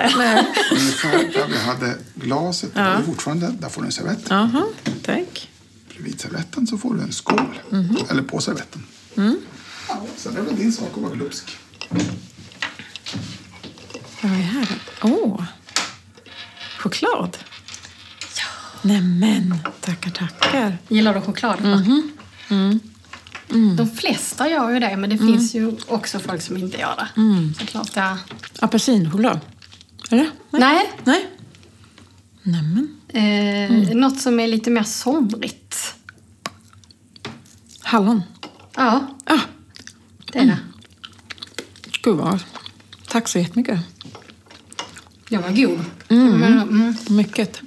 Ungefär 0.71 1.11
där 1.33 1.47
vi 1.47 1.57
hade 1.57 1.95
glaset, 2.15 2.73
där 2.73 2.83
är 2.99 3.01
fortfarande, 3.03 3.47
där 3.59 3.69
får 3.69 3.81
du 3.81 3.85
en 3.85 3.91
servett. 3.91 4.19
Jaha, 4.29 4.63
tack. 5.05 5.49
Bredvid 5.89 6.21
servetten 6.21 6.67
så 6.67 6.77
får 6.77 6.93
du 6.93 7.01
en 7.01 7.11
skål. 7.11 7.59
Eller 8.09 8.21
på 8.23 8.39
servetten. 8.41 8.83
Ja, 9.89 10.01
sen 10.17 10.37
är 10.37 10.41
det 10.41 10.55
din 10.55 10.73
sak 10.73 10.89
att 10.95 11.01
vara 11.03 11.13
glupsk. 11.13 11.57
Vad 14.21 14.31
är 14.31 14.35
här 14.35 14.67
då? 15.01 15.07
Åh, 15.09 15.43
choklad. 16.77 17.37
Ja. 18.37 18.43
Nämen, 18.81 19.57
tackar, 19.81 20.11
tackar. 20.11 20.77
Gillar 20.87 21.13
du 21.13 21.21
choklad? 21.21 21.61
Mhm. 21.65 22.11
Mm. 22.49 22.79
De 23.75 23.89
flesta 23.89 24.49
gör 24.49 24.69
ju 24.71 24.79
det, 24.79 24.97
men 24.97 25.09
det 25.09 25.17
finns 25.17 25.55
ju 25.55 25.77
också 25.87 26.19
folk 26.19 26.41
som 26.41 26.57
inte 26.57 26.77
gör 26.77 26.95
det. 26.95 27.21
Mm. 27.21 27.53
Såklart, 27.59 27.89
ja. 27.95 28.17
Apelsinchoklad. 28.59 29.39
Eller? 30.11 30.29
Nej, 30.51 30.91
Nej. 31.03 31.29
Nämen. 32.43 32.97
eh, 33.07 33.95
något 33.95 34.19
som 34.21 34.39
är 34.39 34.47
lite 34.47 34.69
mer 34.69 34.83
somrigt. 34.83 35.95
Hallon. 37.81 38.21
Ja, 38.75 39.07
Ah, 39.25 39.39
det 40.31 40.39
är 40.39 40.45
det. 40.45 40.57
gud 42.03 42.15
vad... 42.17 42.39
Tack 43.07 43.27
så 43.27 43.39
jättemycket. 43.39 43.79
Den 45.29 45.41
var 45.41 45.49
god. 45.49 45.85
Mm. 46.09 46.43
Mm. 46.43 46.95
Mycket. 47.09 47.61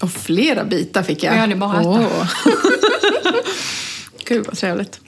Och 0.00 0.12
flera 0.12 0.64
bitar 0.64 1.02
fick 1.02 1.22
jag. 1.22 1.36
Ja, 1.36 1.46
det 1.46 1.52
är 1.52 1.56
bara 1.56 1.80
äta. 1.80 1.88
Åh. 1.90 2.28
Gud 4.24 4.46
vad 4.46 4.56
trevligt. 4.56 5.00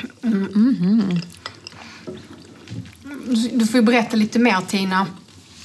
Du 3.52 3.66
får 3.66 3.80
ju 3.80 3.82
berätta 3.82 4.16
lite 4.16 4.38
mer, 4.38 4.60
Tina, 4.68 5.06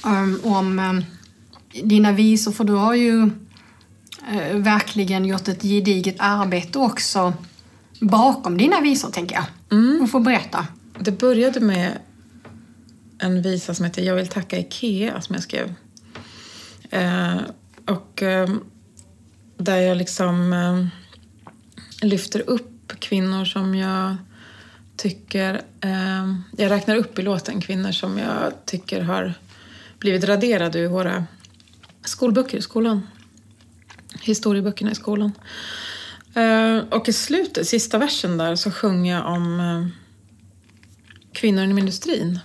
um, 0.04 0.40
om 0.44 0.78
um, 0.78 1.04
dina 1.82 2.12
visor. 2.12 2.52
För 2.52 2.64
du 2.64 2.72
har 2.72 2.94
ju 2.94 3.30
eh, 4.32 4.56
verkligen 4.56 5.24
gjort 5.24 5.48
ett 5.48 5.62
gediget 5.62 6.16
arbete 6.18 6.78
också 6.78 7.32
bakom 8.00 8.58
dina 8.58 8.80
visor, 8.80 9.10
tänker 9.10 9.34
jag. 9.34 9.44
Du 10.00 10.06
får 10.06 10.20
berätta. 10.20 10.66
Det 10.98 11.12
började 11.12 11.60
med 11.60 11.98
en 13.18 13.42
visa 13.42 13.74
som 13.74 13.84
heter 13.84 14.02
Jag 14.02 14.14
vill 14.14 14.28
tacka 14.28 14.58
Ikea 14.58 15.20
som 15.20 15.34
jag 15.34 15.42
skrev. 15.42 15.74
Eh, 16.90 17.40
och 17.86 18.22
eh, 18.22 18.50
där 19.56 19.76
jag 19.76 19.96
liksom 19.96 20.52
eh, 20.52 20.86
lyfter 22.06 22.50
upp 22.50 22.79
kvinnor 22.98 23.44
som 23.44 23.74
jag 23.74 24.16
tycker... 24.96 25.62
Eh, 25.80 26.34
jag 26.56 26.70
räknar 26.70 26.96
upp 26.96 27.18
i 27.18 27.22
låten 27.22 27.60
kvinnor 27.60 27.92
som 27.92 28.18
jag 28.18 28.52
tycker 28.66 29.00
har 29.00 29.34
blivit 29.98 30.24
raderade 30.24 30.78
ur 30.78 30.88
våra 30.88 31.24
skolböcker 32.04 32.58
i 32.58 32.62
skolan. 32.62 33.06
Historieböckerna 34.20 34.90
i 34.90 34.94
skolan. 34.94 35.32
Eh, 36.34 36.78
och 36.90 37.08
i 37.08 37.12
slutet, 37.12 37.68
sista 37.68 37.98
versen 37.98 38.38
där, 38.38 38.56
så 38.56 38.70
sjunger 38.70 39.14
jag 39.14 39.26
om 39.26 39.60
eh, 39.60 39.86
kvinnor 41.32 41.64
inom 41.64 41.78
industrin. 41.78 42.38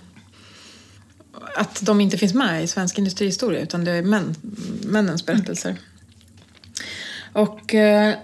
Att 1.56 1.86
de 1.86 2.00
inte 2.00 2.18
finns 2.18 2.34
med 2.34 2.64
i 2.64 2.66
svensk 2.66 2.98
industrihistoria 2.98 3.60
utan 3.60 3.84
det 3.84 3.90
är 3.90 4.02
män, 4.02 4.34
männens 4.84 5.26
berättelser. 5.26 5.76
Och 7.32 7.74
eh, 7.74 8.14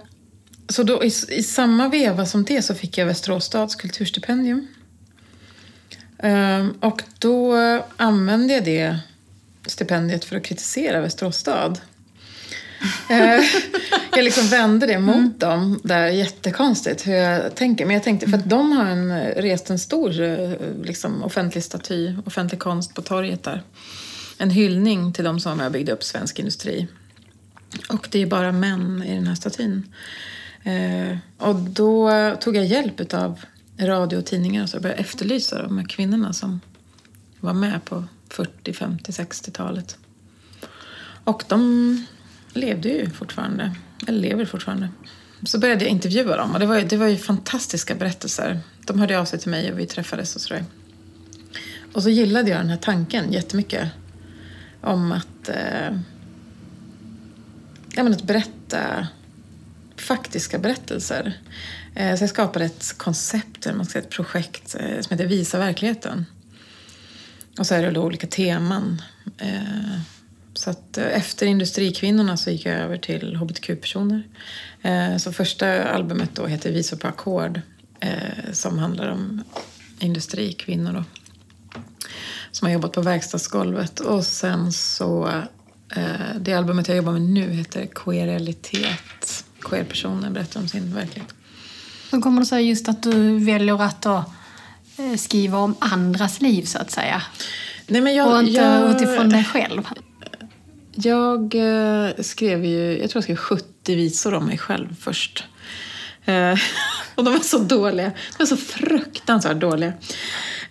så 0.69 0.83
då 0.83 1.03
i, 1.03 1.11
i 1.29 1.43
samma 1.43 1.89
veva 1.89 2.25
som 2.25 2.43
det 2.43 2.61
så 2.61 2.75
fick 2.75 2.97
jag 2.97 3.05
Västerås 3.05 3.45
stads 3.45 3.75
kulturstipendium. 3.75 4.67
Eh, 6.17 6.67
och 6.79 7.03
då 7.19 7.57
använde 7.97 8.53
jag 8.53 8.65
det 8.65 8.99
stipendiet 9.65 10.25
för 10.25 10.35
att 10.35 10.43
kritisera 10.43 11.01
Västerås 11.01 11.37
stad. 11.37 11.81
Eh, 13.09 13.43
jag 14.15 14.23
liksom 14.23 14.47
vände 14.47 14.87
det 14.87 14.99
mot 14.99 15.39
dem 15.39 15.79
där 15.83 16.07
jättekonstigt 16.07 17.07
hur 17.07 17.13
jag 17.13 17.55
tänker. 17.55 17.85
Men 17.85 17.93
jag 17.93 18.03
tänkte 18.03 18.29
för 18.29 18.37
att 18.37 18.49
de 18.49 18.71
har 18.71 18.85
en, 18.85 19.21
rest 19.21 19.69
en 19.69 19.79
stor 19.79 20.13
liksom, 20.85 21.23
offentlig 21.23 21.63
staty, 21.63 22.15
offentlig 22.25 22.59
konst 22.59 22.93
på 22.93 23.01
torget 23.01 23.43
där. 23.43 23.63
En 24.37 24.49
hyllning 24.49 25.13
till 25.13 25.23
de 25.23 25.39
som 25.39 25.59
har 25.59 25.69
byggt 25.69 25.89
upp 25.89 26.03
svensk 26.03 26.39
industri. 26.39 26.87
Och 27.89 28.07
det 28.11 28.21
är 28.21 28.25
bara 28.25 28.51
män 28.51 29.03
i 29.03 29.15
den 29.15 29.27
här 29.27 29.35
statyn. 29.35 29.93
Eh, 30.63 31.17
och 31.37 31.55
då 31.55 32.11
tog 32.41 32.55
jag 32.55 32.65
hjälp 32.65 33.13
av 33.13 33.39
radio 33.79 34.17
och 34.17 34.25
tidningar 34.25 34.63
och 34.63 34.69
så 34.69 34.79
började 34.79 35.01
efterlysa 35.01 35.61
de 35.63 35.77
här 35.77 35.85
kvinnorna 35.85 36.33
som 36.33 36.59
var 37.39 37.53
med 37.53 37.85
på 37.85 38.03
40, 38.29 38.73
50, 38.73 39.11
60-talet. 39.11 39.97
Och 41.23 41.43
de 41.47 42.05
levde 42.53 42.89
ju 42.89 43.09
fortfarande, 43.09 43.75
eller 44.07 44.19
lever 44.19 44.45
fortfarande. 44.45 44.89
Så 45.45 45.59
började 45.59 45.83
jag 45.83 45.91
intervjua 45.91 46.37
dem 46.37 46.51
och 46.53 46.59
det 46.59 46.65
var, 46.65 46.79
ju- 46.79 46.85
det 46.87 46.97
var 46.97 47.07
ju 47.07 47.17
fantastiska 47.17 47.95
berättelser. 47.95 48.59
De 48.85 48.99
hörde 48.99 49.19
av 49.19 49.25
sig 49.25 49.39
till 49.39 49.51
mig 49.51 49.71
och 49.71 49.79
vi 49.79 49.85
träffades 49.85 50.35
och 50.35 50.41
sådär. 50.41 50.65
Och 51.93 52.03
så 52.03 52.09
gillade 52.09 52.49
jag 52.49 52.59
den 52.59 52.69
här 52.69 52.77
tanken 52.77 53.31
jättemycket. 53.33 53.89
Om 54.81 55.11
att, 55.11 55.49
eh, 55.49 55.97
ja, 57.95 58.03
men 58.03 58.13
att 58.13 58.23
berätta 58.23 59.07
faktiska 60.03 60.59
berättelser. 60.59 61.33
Eh, 61.95 62.15
så 62.15 62.23
jag 62.23 62.29
skapade 62.29 62.65
ett 62.65 62.97
koncept, 62.97 63.65
eller 63.65 63.77
man 63.77 63.85
ska 63.85 63.91
säga 63.91 64.03
ett 64.03 64.09
projekt 64.09 64.75
eh, 64.79 65.01
som 65.01 65.17
heter 65.17 65.25
Visa 65.25 65.59
verkligheten. 65.59 66.25
Och 67.59 67.67
så 67.67 67.75
är 67.75 67.81
det 67.83 67.91
då 67.91 68.01
olika 68.01 68.27
teman. 68.27 69.01
Eh, 69.37 69.99
så 70.53 70.69
att 70.69 70.97
eh, 70.97 71.17
efter 71.17 71.45
Industrikvinnorna 71.45 72.37
så 72.37 72.49
gick 72.49 72.65
jag 72.65 72.75
över 72.75 72.97
till 72.97 73.35
hbtq-personer. 73.35 74.23
Eh, 74.81 75.17
så 75.17 75.33
första 75.33 75.83
albumet 75.83 76.35
då 76.35 76.47
heter 76.47 76.71
Visor 76.71 76.97
på 76.97 77.07
ackord 77.07 77.61
eh, 77.99 78.51
som 78.51 78.77
handlar 78.77 79.07
om 79.11 79.43
industrikvinnor 79.99 80.93
då. 80.93 81.03
Som 82.51 82.65
har 82.65 82.73
jobbat 82.73 82.91
på 82.91 83.01
verkstadsgolvet. 83.01 83.99
Och 83.99 84.25
sen 84.25 84.73
så 84.73 85.27
eh, 85.95 86.35
det 86.39 86.53
albumet 86.53 86.87
jag 86.87 86.97
jobbar 86.97 87.11
med 87.11 87.21
nu 87.21 87.51
heter 87.51 87.85
Queeralitet. 87.85 89.42
Queer-personer 89.63 90.29
berättar 90.29 90.59
om 90.59 90.67
sin 90.67 90.95
verklighet. 90.95 91.33
Hur 92.11 92.21
kommer 92.21 92.39
det 92.39 92.45
sig 92.45 92.69
just 92.69 92.89
att 92.89 93.03
du 93.03 93.39
väljer 93.39 93.81
att 93.81 94.05
eh, 94.05 94.23
skriva 95.17 95.57
om 95.57 95.75
andras 95.79 96.41
liv, 96.41 96.63
så 96.63 96.77
att 96.77 96.91
säga? 96.91 97.21
Nej, 97.87 98.01
men 98.01 98.15
jag, 98.15 98.33
och 98.33 98.39
inte 98.39 98.51
jag, 98.51 98.91
utifrån 98.91 99.29
dig 99.29 99.43
själv? 99.43 99.87
Jag 100.95 101.55
eh, 101.55 102.09
skrev 102.19 102.65
ju, 102.65 102.99
jag 102.99 103.09
tror 103.09 103.17
jag 103.17 103.23
skrev 103.23 103.35
70 103.35 103.95
visor 103.95 104.33
om 104.33 104.45
mig 104.45 104.57
själv 104.57 104.95
först. 104.99 105.43
Eh, 106.25 106.57
och 107.15 107.23
de 107.23 107.33
var 107.33 107.39
så 107.39 107.57
dåliga. 107.57 108.05
De 108.05 108.35
var 108.39 108.45
så 108.45 108.57
fruktansvärt 108.57 109.57
dåliga. 109.59 109.93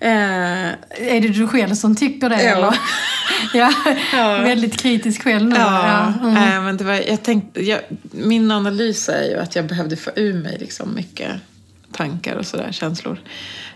Eh, 0.01 0.67
Är 0.91 1.21
det 1.21 1.29
du 1.29 1.49
själv 1.49 1.75
som 1.75 1.97
tycker 1.97 2.29
det? 2.29 2.43
Ja. 2.43 2.57
Eller? 2.57 2.75
ja. 3.55 3.73
Ja. 4.13 4.39
Väldigt 4.39 4.77
kritisk 4.81 5.23
själv 5.23 5.49
nu. 5.49 5.57
ja, 5.57 6.13
Mm. 6.23 6.37
eh, 6.37 6.63
men 6.63 6.77
det 6.77 6.85
var, 6.85 6.95
jag 6.95 7.23
tänkte, 7.23 7.63
jag, 7.65 7.81
min 8.11 8.51
analys 8.51 9.09
är 9.09 9.25
ju 9.25 9.37
att 9.39 9.57
jag 9.57 9.67
behövde 9.67 9.97
få 9.97 10.11
ur 10.17 10.35
mig 10.35 10.57
liksom 10.61 10.95
mycket 10.95 11.31
tankar 11.93 12.37
och 12.37 12.47
sådär, 12.47 12.73
känslor. 12.73 13.21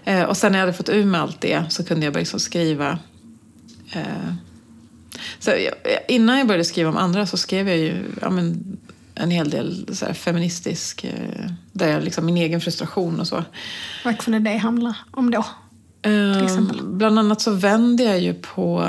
Eh, 0.05 0.23
och 0.23 0.37
sen 0.37 0.53
när 0.53 0.59
jag 0.59 0.67
hade 0.67 0.77
fått 0.77 0.89
ur 0.89 1.05
mig 1.05 1.21
allt 1.21 1.41
det 1.41 1.63
så 1.69 1.85
kunde 1.85 2.07
jag 2.07 2.13
börja 2.13 2.23
liksom 2.23 2.41
skriva 2.41 2.99
eh, 3.93 4.33
så 5.39 5.53
innan 6.09 6.39
jag 6.39 6.47
började 6.47 6.65
skriva 6.65 6.89
om 6.91 6.97
andra 6.97 7.27
så 7.27 7.37
skrev 7.37 7.69
jag 7.69 7.79
ju 7.79 7.95
ja, 8.21 8.31
men, 8.31 8.77
en 9.15 9.31
hel 9.31 9.51
del 9.51 9.87
så 9.97 10.15
feministisk, 10.15 11.05
där 11.79 11.89
jag 11.89 12.05
liksom 12.05 12.27
min 12.27 12.37
egen 12.37 12.61
frustration 12.61 13.21
och 13.21 13.27
så. 13.27 13.45
Vad 14.05 14.19
kunde 14.19 14.39
det 14.39 14.57
handla 14.57 14.97
om 15.11 15.31
då? 15.31 15.45
Eh, 16.03 16.43
exempel? 16.45 16.83
bland 16.83 17.19
annat 17.19 17.41
så 17.41 17.51
vände 17.51 18.03
jag 18.03 18.21
ju 18.21 18.35
på... 18.35 18.89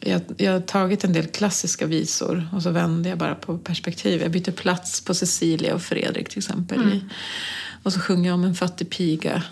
Jag, 0.00 0.20
jag 0.36 0.52
har 0.52 0.60
tagit 0.60 1.04
en 1.04 1.12
del 1.12 1.26
klassiska 1.26 1.86
visor 1.86 2.48
och 2.52 2.62
så 2.62 2.70
vände 2.70 3.08
jag 3.08 3.18
bara 3.18 3.34
på 3.34 3.58
perspektiv. 3.58 4.22
Jag 4.22 4.30
bytte 4.30 4.52
plats 4.52 5.00
på 5.00 5.14
Cecilia 5.14 5.74
och 5.74 5.82
Fredrik 5.82 6.28
till 6.28 6.38
exempel. 6.38 6.82
Mm. 6.82 7.00
Och 7.82 7.92
så 7.92 8.00
sjunger 8.00 8.28
jag 8.28 8.34
om 8.34 8.44
en 8.44 8.54
fattig 8.54 8.90
piga. 8.90 9.42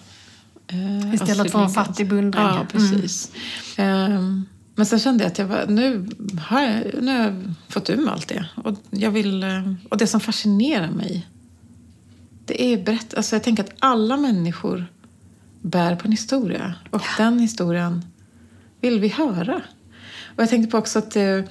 Eh, 0.66 1.14
Istället 1.14 1.52
för 1.52 1.62
en 1.62 1.70
fattig 1.70 2.08
beundrare. 2.08 2.54
Ja, 2.56 2.66
precis. 2.70 3.30
Eh, 3.76 4.20
men 4.74 4.86
sen 4.86 4.98
kände 4.98 5.24
jag 5.24 5.30
att 5.30 5.38
jag 5.38 5.46
var, 5.46 5.66
nu, 5.66 6.08
har 6.40 6.60
jag, 6.60 7.02
nu 7.02 7.18
har 7.18 7.24
jag 7.24 7.54
fått 7.68 7.90
ur 7.90 7.96
mig 7.96 8.12
allt 8.12 8.28
det. 8.28 8.46
Och, 8.54 8.76
jag 8.90 9.10
vill, 9.10 9.42
eh, 9.42 9.72
och 9.88 9.98
det 9.98 10.06
som 10.06 10.20
fascinerar 10.20 10.90
mig, 10.90 11.26
det 12.44 12.62
är 12.62 12.82
berätt, 12.82 13.14
alltså 13.14 13.36
jag 13.36 13.42
tänker 13.42 13.64
att 13.64 13.74
alla 13.78 14.16
människor 14.16 14.86
bär 15.60 15.96
på 15.96 16.04
en 16.04 16.12
historia. 16.12 16.74
Och 16.90 17.02
den 17.18 17.38
historien 17.38 18.04
vill 18.80 19.00
vi 19.00 19.08
höra. 19.08 19.62
Och 20.36 20.42
jag 20.42 20.48
tänkte 20.48 20.70
på 20.70 20.78
också 20.78 20.98
att 20.98 21.16
eh, 21.16 21.44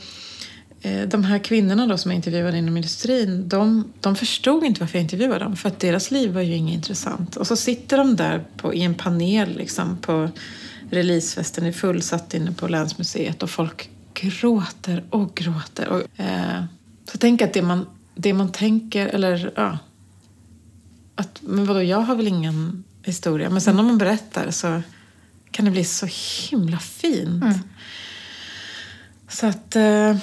eh, 0.81 1.07
de 1.07 1.23
här 1.23 1.39
kvinnorna 1.39 1.87
då 1.87 1.97
som 1.97 2.11
jag 2.11 2.15
intervjuade 2.15 2.57
inom 2.57 2.77
industrin, 2.77 3.49
de, 3.49 3.93
de 3.99 4.15
förstod 4.15 4.63
inte 4.63 4.79
varför 4.79 4.97
jag 4.97 5.03
intervjuade 5.03 5.43
dem. 5.43 5.55
För 5.55 5.69
att 5.69 5.79
deras 5.79 6.11
liv 6.11 6.31
var 6.33 6.41
ju 6.41 6.55
inget 6.55 6.75
intressant. 6.75 7.35
Och 7.35 7.47
så 7.47 7.55
sitter 7.55 7.97
de 7.97 8.15
där 8.15 8.45
på, 8.57 8.73
i 8.73 8.81
en 8.81 8.93
panel 8.93 9.57
liksom, 9.57 9.97
på 9.97 10.29
releasefesten, 10.89 11.65
är 11.65 11.71
fullsatt 11.71 12.33
inne 12.33 12.51
på 12.51 12.67
Länsmuseet 12.67 13.43
och 13.43 13.49
folk 13.49 13.89
gråter 14.13 15.03
och 15.09 15.35
gråter. 15.35 15.87
Och, 15.87 16.19
eh, 16.19 16.63
så 17.11 17.17
tänk 17.17 17.41
att 17.41 17.53
det 17.53 17.61
man, 17.61 17.85
det 18.15 18.33
man 18.33 18.51
tänker, 18.51 19.07
eller 19.07 19.51
ja, 19.55 19.77
att, 21.15 21.39
men 21.41 21.65
vadå, 21.65 21.83
jag 21.83 22.01
har 22.01 22.15
väl 22.15 22.27
ingen 22.27 22.83
historia. 23.03 23.49
Men 23.49 23.61
sen 23.61 23.75
när 23.75 23.83
man 23.83 23.97
berättar 23.97 24.51
så 24.51 24.81
kan 25.51 25.65
det 25.65 25.71
bli 25.71 25.83
så 25.83 26.07
himla 26.49 26.79
fint. 26.79 27.43
Så 29.29 29.47
att... 29.47 29.75
Eh, 29.75 30.15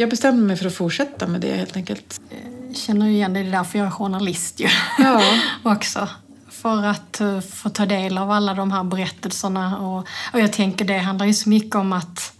jag 0.00 0.10
bestämde 0.10 0.42
mig 0.42 0.56
för 0.56 0.66
att 0.66 0.74
fortsätta 0.74 1.26
med 1.26 1.40
det 1.40 1.56
helt 1.56 1.76
enkelt. 1.76 2.20
Jag 2.68 2.76
känner 2.76 3.06
ju 3.06 3.12
igen 3.12 3.32
det, 3.32 3.42
det 3.42 3.48
är 3.48 3.52
därför 3.52 3.78
jag 3.78 3.86
är 3.86 3.90
journalist 3.90 4.60
ju. 4.60 4.68
Ja. 4.98 5.22
också. 5.62 6.08
För 6.48 6.84
att 6.84 7.20
uh, 7.20 7.40
få 7.40 7.68
ta 7.68 7.86
del 7.86 8.18
av 8.18 8.30
alla 8.30 8.54
de 8.54 8.72
här 8.72 8.84
berättelserna. 8.84 9.78
Och, 9.78 9.98
och 10.32 10.40
jag 10.40 10.52
tänker 10.52 10.84
det 10.84 10.98
handlar 10.98 11.26
ju 11.26 11.34
så 11.34 11.48
mycket 11.48 11.74
om 11.74 11.92
att 11.92 12.32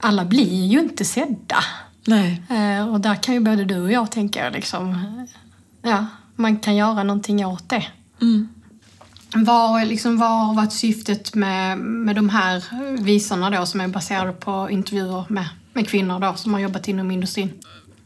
alla 0.00 0.24
blir 0.24 0.64
ju 0.64 0.80
inte 0.80 1.04
sedda. 1.04 1.64
Nej. 2.04 2.42
Eh, 2.50 2.88
och 2.88 3.00
där 3.00 3.14
kan 3.14 3.34
ju 3.34 3.40
både 3.40 3.64
du 3.64 3.80
och 3.80 3.92
jag 3.92 4.10
tänka 4.10 4.50
liksom, 4.50 4.98
ja, 5.82 6.06
man 6.36 6.56
kan 6.56 6.76
göra 6.76 7.02
någonting 7.02 7.46
åt 7.46 7.68
det. 7.68 7.86
Mm. 8.22 8.48
Vad, 9.34 9.86
liksom, 9.86 10.18
vad 10.18 10.46
har 10.46 10.54
varit 10.54 10.72
syftet 10.72 11.34
med, 11.34 11.78
med 11.78 12.16
de 12.16 12.28
här 12.28 12.64
visorna 13.02 13.50
då 13.50 13.66
som 13.66 13.80
är 13.80 13.88
baserade 13.88 14.32
på 14.32 14.70
intervjuer 14.70 15.24
med, 15.28 15.48
med 15.72 15.88
kvinnor 15.88 16.20
då 16.20 16.34
som 16.34 16.54
har 16.54 16.60
jobbat 16.60 16.88
inom 16.88 17.10
industrin? 17.10 17.50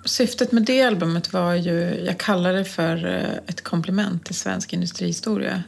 Syftet 0.04 0.52
med 0.52 0.62
det 0.62 0.82
albumet 0.82 1.32
var 1.32 1.54
ju, 1.54 2.04
jag 2.06 2.18
kallar 2.18 2.52
det 2.52 2.64
för 2.64 3.06
eh, 3.06 3.38
ett 3.46 3.64
komplement 3.64 4.24
till 4.24 4.34
svensk 4.34 4.72
industrihistoria. 4.72 5.62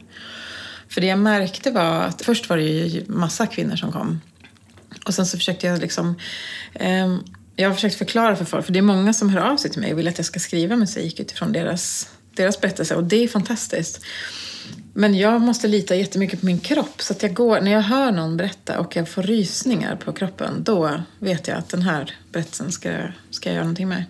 För 0.89 1.01
det 1.01 1.07
jag 1.07 1.19
märkte 1.19 1.71
var 1.71 2.01
att 2.01 2.21
först 2.21 2.49
var 2.49 2.57
det 2.57 2.63
ju 2.63 3.05
massa 3.07 3.47
kvinnor 3.47 3.75
som 3.75 3.91
kom. 3.91 4.21
Och 5.05 5.13
sen 5.13 5.25
så 5.25 5.37
försökte 5.37 5.67
jag 5.67 5.79
liksom 5.79 6.15
eh, 6.73 7.17
jag 7.55 7.69
har 7.69 7.75
försökt 7.75 7.95
förklara 7.95 8.35
för 8.35 8.45
folk, 8.45 8.65
för 8.65 8.73
det 8.73 8.79
är 8.79 8.83
många 8.83 9.13
som 9.13 9.29
hör 9.29 9.41
av 9.41 9.57
sig 9.57 9.71
till 9.71 9.81
mig 9.81 9.93
och 9.93 9.99
vill 9.99 10.07
att 10.07 10.17
jag 10.17 10.25
ska 10.25 10.39
skriva 10.39 10.75
musik 10.75 11.19
utifrån 11.19 11.51
deras, 11.51 12.09
deras 12.41 12.61
berättelse 12.61 12.95
och 12.95 13.03
det 13.03 13.23
är 13.23 13.27
fantastiskt. 13.27 14.01
Men 14.93 15.17
jag 15.17 15.41
måste 15.41 15.67
lita 15.67 15.95
jättemycket 15.95 16.39
på 16.39 16.45
min 16.45 16.59
kropp. 16.59 17.01
Så 17.01 17.13
att 17.13 17.23
jag 17.23 17.33
går, 17.33 17.61
när 17.61 17.71
jag 17.71 17.81
hör 17.81 18.11
någon 18.11 18.37
berätta 18.37 18.79
och 18.79 18.95
jag 18.95 19.09
får 19.09 19.23
rysningar 19.23 19.95
på 19.95 20.13
kroppen, 20.13 20.63
då 20.63 21.01
vet 21.19 21.47
jag 21.47 21.57
att 21.57 21.69
den 21.69 21.81
här 21.81 22.15
berättelsen 22.31 22.71
ska, 22.71 22.89
ska 23.29 23.49
jag 23.49 23.53
göra 23.53 23.63
någonting 23.63 23.87
med. 23.87 24.03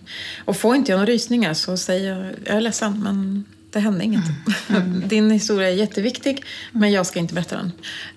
Och 0.46 0.58
får 0.58 0.76
inte 0.76 0.92
jag 0.92 0.98
några 0.98 1.12
rysningar 1.12 1.54
så 1.54 1.78
säger 1.78 2.16
jag, 2.16 2.34
jag 2.46 2.58
är 2.58 2.62
ledsen 2.62 3.04
men 3.04 3.46
det 3.72 3.80
hände 3.80 4.04
inget. 4.04 4.24
Mm. 4.70 5.04
Din 5.08 5.32
historia 5.32 5.70
är 5.70 5.74
jätteviktig 5.74 6.44
men 6.72 6.92
jag 6.92 7.06
ska 7.06 7.20
inte 7.20 7.34
berätta 7.34 7.56
den. 7.56 7.72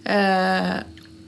Eh, 0.05 0.75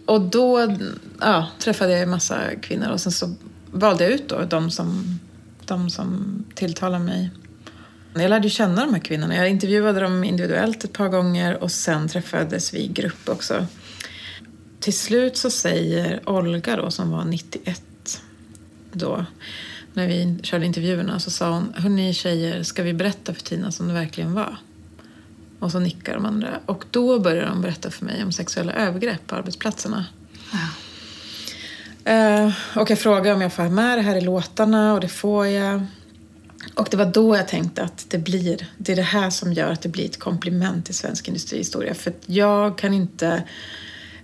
och 0.07 0.21
då 0.21 0.77
ja, 1.21 1.49
träffade 1.59 1.93
jag 1.93 2.03
en 2.03 2.11
massa 2.11 2.41
kvinnor 2.63 2.89
och 2.89 3.01
sen 3.01 3.13
så 3.13 3.35
valde 3.71 4.05
jag 4.05 4.13
ut 4.13 4.29
då 4.29 4.43
de 4.43 4.71
som, 4.71 5.19
de 5.65 5.91
som 5.91 6.45
tilltalade 6.55 7.05
mig. 7.05 7.31
Jag 8.23 8.31
lärde 8.31 8.51
känna 8.51 8.85
de 8.85 8.95
här 8.95 9.01
kvinnorna. 9.01 9.37
Jag 9.37 9.51
intervjuade 9.51 10.01
dem 10.01 10.25
individuellt 10.25 10.85
ett 10.85 10.93
par 10.93 11.09
gånger 11.09 11.63
och 11.63 11.71
sen 11.71 12.09
träffades 12.09 12.75
vi 12.75 12.79
i 12.79 12.89
grupp 12.89 13.29
också. 13.29 13.67
Till 14.81 14.99
slut 14.99 15.37
så 15.37 15.51
säger 15.51 16.29
Olga 16.29 16.77
då, 16.77 16.91
som 16.91 17.11
var 17.11 17.25
91 17.25 17.83
då, 18.93 19.27
när 19.93 20.07
vi 20.07 20.39
körde 20.43 20.67
intervjuerna, 20.67 21.21
så 21.21 21.31
sa 21.31 21.51
hon 21.51 21.73
Hörni 21.77 22.15
tjejer, 22.15 22.63
ska 22.63 22.83
vi 22.83 22.95
berätta 22.95 23.35
för 23.35 23.43
Tina 23.43 23.73
som 23.73 23.89
det 23.89 23.95
verkligen 23.95 24.35
var? 24.35 24.57
Och 25.59 25.73
så 25.73 25.79
nickar 25.79 26.15
de 26.15 26.27
andra. 26.27 26.61
Och 26.67 26.85
då 26.91 27.19
började 27.19 27.49
de 27.49 27.63
berätta 27.63 27.91
för 27.91 28.05
mig 28.05 28.25
om 28.25 28.33
sexuella 28.33 28.73
övergrepp 28.73 29.27
på 29.27 29.35
arbetsplatserna. 29.35 30.05
Ja. 30.53 30.59
Uh, 32.47 32.53
och 32.77 32.91
jag 32.91 32.99
frågade 32.99 33.35
om 33.35 33.41
jag 33.41 33.53
får 33.53 33.63
ha 33.63 33.71
med 33.71 33.99
det 33.99 34.03
här 34.03 34.17
i 34.17 34.21
låtarna 34.21 34.95
och 34.95 35.01
det 35.01 35.09
får 35.09 35.47
jag. 35.47 35.87
Och 36.75 36.89
det 36.91 36.97
var 36.97 37.07
då 37.07 37.37
jag 37.37 37.49
tänkte 37.49 37.83
att 37.83 38.07
det 38.09 38.19
blir, 38.19 38.69
det 38.79 38.93
är 38.93 38.97
det 38.97 39.03
här 39.03 39.31
som 39.31 39.53
gör 39.53 39.73
att 39.73 39.83
det 39.83 39.89
blir 39.89 40.05
ett 40.05 40.19
komplement 40.19 40.87
till 40.87 40.95
svensk 40.95 41.29
industrihistoria. 41.29 41.95
För 41.95 42.13
jag 42.27 42.79
kan 42.79 42.95
inte, 42.95 43.43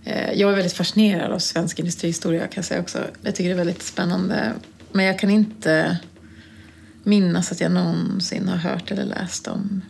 uh, 0.07 0.33
jag 0.33 0.53
är 0.53 0.57
väldigt 0.57 0.73
fascinerad 0.73 1.33
av 1.33 1.39
svensk 1.39 1.79
industrihistoria 1.79 2.41
kan 2.41 2.53
jag 2.57 2.65
säga 2.65 2.81
också. 2.81 3.05
Jag 3.23 3.35
tycker 3.35 3.49
det 3.49 3.55
är 3.55 3.65
väldigt 3.65 3.83
spännande. 3.83 4.53
Men 4.93 5.05
jag 5.05 5.19
kan 5.19 5.31
inte 5.31 5.99
minnas 7.03 7.53
att 7.53 7.61
jag 7.61 7.73
någonsin 7.73 8.49
har 8.49 8.57
hört 8.57 8.91
eller 8.91 9.05
läst 9.05 9.49
om, 9.49 9.83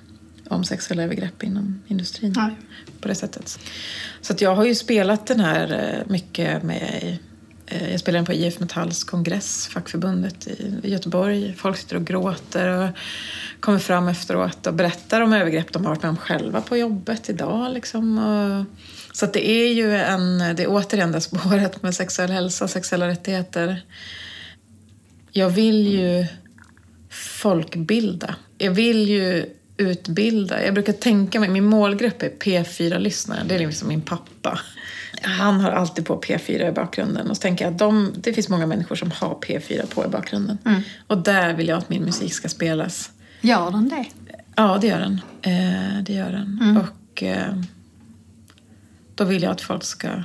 om 0.48 0.64
sexuella 0.64 1.02
övergrepp 1.02 1.42
inom 1.42 1.82
industrin 1.86 2.34
Nej. 2.36 2.56
på 3.00 3.08
det 3.08 3.14
sättet. 3.14 3.58
Så 4.20 4.34
jag 4.38 4.54
har 4.54 4.64
ju 4.64 4.74
spelat 4.74 5.26
den 5.26 5.40
här 5.40 5.94
eh, 5.98 6.12
mycket 6.12 6.62
med 6.62 7.02
Eh, 7.02 7.31
Eh, 7.72 7.90
jag 7.90 8.00
spelade 8.00 8.18
den 8.18 8.26
på 8.26 8.32
IF 8.32 8.60
Metalls 8.60 9.04
kongress, 9.04 9.68
fackförbundet 9.68 10.46
i 10.46 10.80
Göteborg. 10.82 11.54
Folk 11.56 11.76
sitter 11.76 11.96
och 11.96 12.04
gråter 12.04 12.68
och 12.68 12.88
kommer 13.60 13.78
fram 13.78 14.08
efteråt 14.08 14.66
och 14.66 14.74
berättar 14.74 15.20
om 15.20 15.32
övergrepp 15.32 15.72
de 15.72 15.84
har 15.84 15.90
varit 15.90 16.02
med 16.02 16.10
om 16.10 16.16
själva 16.16 16.60
på 16.60 16.76
jobbet 16.76 17.28
idag. 17.28 17.72
Liksom. 17.72 18.66
Så 19.12 19.26
det 19.26 19.50
är 19.50 19.72
ju 19.72 19.96
en, 19.96 20.38
det 20.38 20.62
är 20.62 20.66
återigen 20.68 21.12
det 21.12 21.20
spåret 21.20 21.82
med 21.82 21.94
sexuell 21.94 22.30
hälsa 22.30 22.64
och 22.64 22.70
sexuella 22.70 23.08
rättigheter. 23.08 23.82
Jag 25.32 25.50
vill 25.50 25.86
ju 25.86 26.26
folkbilda. 27.10 28.34
Jag 28.58 28.70
vill 28.70 29.08
ju 29.08 29.46
utbilda. 29.76 30.64
Jag 30.64 30.74
brukar 30.74 30.92
tänka 30.92 31.40
mig, 31.40 31.48
min 31.48 31.64
målgrupp 31.64 32.22
är 32.22 32.30
P4-lyssnare. 32.30 33.44
Det 33.48 33.54
är 33.54 33.58
liksom 33.58 33.88
min 33.88 34.02
pappa 34.02 34.60
han 35.22 35.60
har 35.60 35.70
alltid 35.70 36.06
på 36.06 36.20
P4 36.20 36.68
i 36.68 36.72
bakgrunden. 36.72 37.30
Och 37.30 37.36
så 37.36 37.40
tänker 37.40 37.64
jag 37.64 37.72
att 37.72 37.78
de, 37.78 38.12
det 38.16 38.32
finns 38.32 38.48
många 38.48 38.66
människor 38.66 38.96
som 38.96 39.10
har 39.10 39.34
P4 39.34 39.86
på 39.86 40.04
i 40.04 40.08
bakgrunden. 40.08 40.58
Mm. 40.64 40.82
Och 41.06 41.18
där 41.18 41.54
vill 41.54 41.68
jag 41.68 41.78
att 41.78 41.88
min 41.88 42.04
musik 42.04 42.34
ska 42.34 42.48
spelas. 42.48 43.10
Gör 43.40 43.70
den 43.70 43.88
det? 43.88 44.04
Ja, 44.56 44.78
det 44.80 44.86
gör 44.86 45.00
den. 45.00 45.20
Eh, 45.42 46.02
det 46.02 46.12
gör 46.12 46.32
den. 46.32 46.58
Mm. 46.62 46.76
Och 46.76 47.22
eh, 47.22 47.54
då 49.14 49.24
vill 49.24 49.42
jag 49.42 49.52
att 49.52 49.60
folk 49.60 49.84
ska 49.84 50.22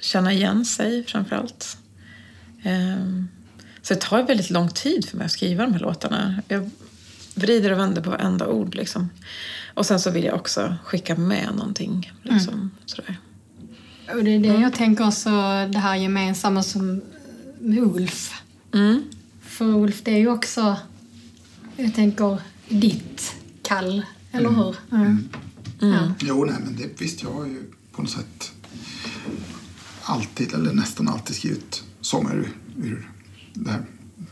känna 0.00 0.32
igen 0.32 0.64
sig 0.64 1.04
framför 1.04 1.36
allt. 1.36 1.78
Eh, 2.62 3.22
så 3.82 3.94
det 3.94 4.00
tar 4.00 4.22
väldigt 4.22 4.50
lång 4.50 4.68
tid 4.68 5.08
för 5.08 5.16
mig 5.16 5.24
att 5.24 5.32
skriva 5.32 5.64
de 5.64 5.72
här 5.72 5.80
låtarna. 5.80 6.42
Jag 6.48 6.70
vrider 7.34 7.72
och 7.72 7.78
vänder 7.78 8.02
på 8.02 8.10
varenda 8.10 8.46
ord 8.46 8.74
liksom. 8.74 9.10
Och 9.74 9.86
sen 9.86 10.00
så 10.00 10.10
vill 10.10 10.24
jag 10.24 10.34
också 10.34 10.76
skicka 10.84 11.16
med 11.16 11.48
någonting. 11.56 12.12
Liksom, 12.22 12.54
mm. 12.54 12.70
sådär. 12.86 13.16
Och 14.12 14.24
det 14.24 14.30
är 14.30 14.38
det 14.40 14.48
mm. 14.48 14.62
jag 14.62 14.74
tänker 14.74 15.08
också, 15.08 15.30
det 15.72 15.78
här 15.78 15.96
gemensamma 15.96 16.62
som 16.62 17.00
med 17.60 17.78
Ulf. 17.78 18.42
Mm. 18.72 19.02
För 19.42 19.64
Ulf, 19.64 20.02
det 20.04 20.10
är 20.10 20.18
ju 20.18 20.28
också, 20.28 20.76
jag 21.76 21.94
tänker, 21.94 22.38
ditt 22.68 23.34
kall, 23.62 24.02
eller 24.32 24.48
mm. 24.48 24.60
hur? 24.60 24.76
Mm. 24.92 25.28
Ja. 25.78 26.12
Jo, 26.20 26.44
nej, 26.44 26.56
men 26.64 26.76
det, 26.76 27.00
visst, 27.00 27.22
jag 27.22 27.30
har 27.30 27.46
ju 27.46 27.62
på 27.92 28.02
något 28.02 28.10
sätt 28.10 28.52
alltid, 30.02 30.54
eller 30.54 30.72
nästan 30.72 31.08
alltid 31.08 31.36
skrivit 31.36 31.82
sånger 32.00 32.34
ur, 32.34 32.52
ur 32.76 33.10
det 33.54 33.70
här 33.70 33.84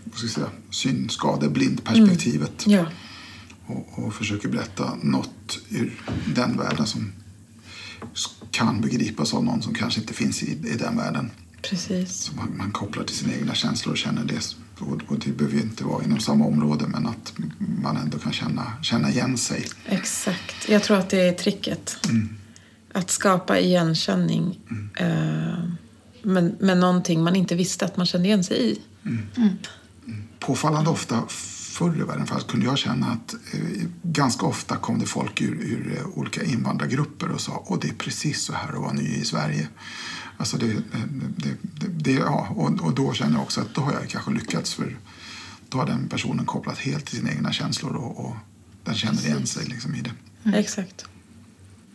vad 0.04 0.18
ska 0.18 0.26
jag 0.26 0.34
säga, 0.34 0.50
synskadeblindperspektivet. 0.70 2.66
Mm. 2.66 2.78
Ja. 2.78 2.86
Och, 3.66 4.04
och 4.04 4.14
försöker 4.14 4.48
berätta 4.48 4.94
något 5.02 5.58
ur 5.68 6.02
den 6.34 6.56
världen 6.56 6.86
som 6.86 7.12
kan 8.52 8.80
begripas 8.80 9.34
av 9.34 9.44
någon 9.44 9.62
som 9.62 9.74
kanske 9.74 10.00
inte 10.00 10.14
finns 10.14 10.42
i, 10.42 10.50
i 10.52 10.76
den 10.78 10.96
världen. 10.96 11.30
Precis. 11.62 12.12
Så 12.12 12.32
man, 12.34 12.56
man 12.56 12.70
kopplar 12.70 13.04
till 13.04 13.16
sina 13.16 13.34
egna 13.34 13.54
känslor 13.54 13.92
och 13.92 13.98
känner 13.98 14.24
det. 14.24 14.56
Och, 14.78 15.00
och 15.12 15.18
det 15.18 15.30
behöver 15.30 15.56
ju 15.56 15.62
inte 15.62 15.84
vara 15.84 16.04
inom 16.04 16.20
samma 16.20 16.44
område 16.44 16.84
men 16.88 17.06
att 17.06 17.32
man 17.58 17.96
ändå 17.96 18.18
kan 18.18 18.32
känna, 18.32 18.72
känna 18.82 19.10
igen 19.10 19.38
sig. 19.38 19.66
Exakt. 19.86 20.68
Jag 20.68 20.82
tror 20.82 20.96
att 20.96 21.10
det 21.10 21.20
är 21.20 21.32
tricket. 21.32 22.06
Mm. 22.08 22.36
Att 22.92 23.10
skapa 23.10 23.58
igenkänning 23.58 24.60
mm. 24.70 24.90
eh, 24.98 25.64
men, 26.22 26.56
men 26.60 26.80
någonting 26.80 27.22
man 27.22 27.36
inte 27.36 27.54
visste 27.54 27.84
att 27.84 27.96
man 27.96 28.06
kände 28.06 28.28
igen 28.28 28.44
sig 28.44 28.70
i. 28.70 28.78
Mm. 29.04 29.26
mm. 29.36 29.56
Påfallande 30.38 30.90
ofta 30.90 31.22
förr 31.72 32.00
i 32.00 32.02
världen 32.02 32.26
fast 32.26 32.46
kunde 32.46 32.66
jag 32.66 32.78
känna 32.78 33.06
att 33.06 33.34
eh, 33.34 33.84
ganska 34.02 34.46
ofta 34.46 34.76
kom 34.76 34.98
det 34.98 35.06
folk 35.06 35.40
ur, 35.40 35.54
ur 35.60 35.98
eh, 35.98 36.18
olika 36.18 36.44
invandrargrupper 36.44 37.28
och 37.28 37.40
sa 37.40 37.66
att 37.68 37.80
det 37.80 37.88
är 37.88 37.94
precis 37.94 38.42
så 38.42 38.52
här 38.52 38.72
att 38.72 38.80
vara 38.80 38.92
ny 38.92 39.02
i 39.02 39.24
Sverige. 39.24 39.68
Alltså 40.36 40.56
det, 40.56 40.66
det, 41.36 41.56
det, 41.62 41.86
det 41.86 42.12
ja, 42.12 42.48
och, 42.56 42.80
och, 42.80 42.94
då 42.94 43.12
känner 43.12 43.32
jag 43.32 43.42
också 43.42 43.60
att 43.60 43.74
då 43.74 43.80
har 43.80 43.92
jag 43.92 44.08
kanske 44.08 44.30
lyckats 44.30 44.74
för 44.74 44.96
då 45.68 45.78
har 45.78 45.86
den 45.86 46.08
personen 46.08 46.46
kopplat 46.46 46.78
helt 46.78 47.06
till 47.06 47.16
sina 47.16 47.30
egna 47.30 47.52
känslor 47.52 47.96
och, 47.96 48.24
och 48.26 48.36
den 48.84 48.94
känner 48.94 49.26
igen 49.26 49.46
sig 49.46 49.66
liksom 49.66 49.94
i 49.94 50.00
det. 50.00 50.12
Mm. 50.44 50.60
Exakt. 50.60 51.04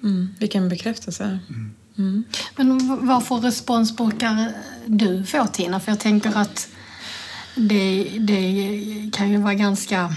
Mm. 0.03 0.29
Vilken 0.39 0.69
bekräftelse. 0.69 1.39
Mm. 1.49 1.71
Mm. 1.97 2.23
Men 2.55 3.07
vad 3.07 3.25
för 3.25 3.35
respons 3.35 3.97
brukar 3.97 4.53
du 4.85 5.23
få 5.23 5.47
Tina? 5.47 5.79
För 5.79 5.91
jag 5.91 5.99
tänker 5.99 6.37
att 6.37 6.69
det, 7.57 8.11
det 8.19 9.11
kan 9.13 9.31
ju 9.31 9.37
vara 9.37 9.53
ganska 9.53 10.15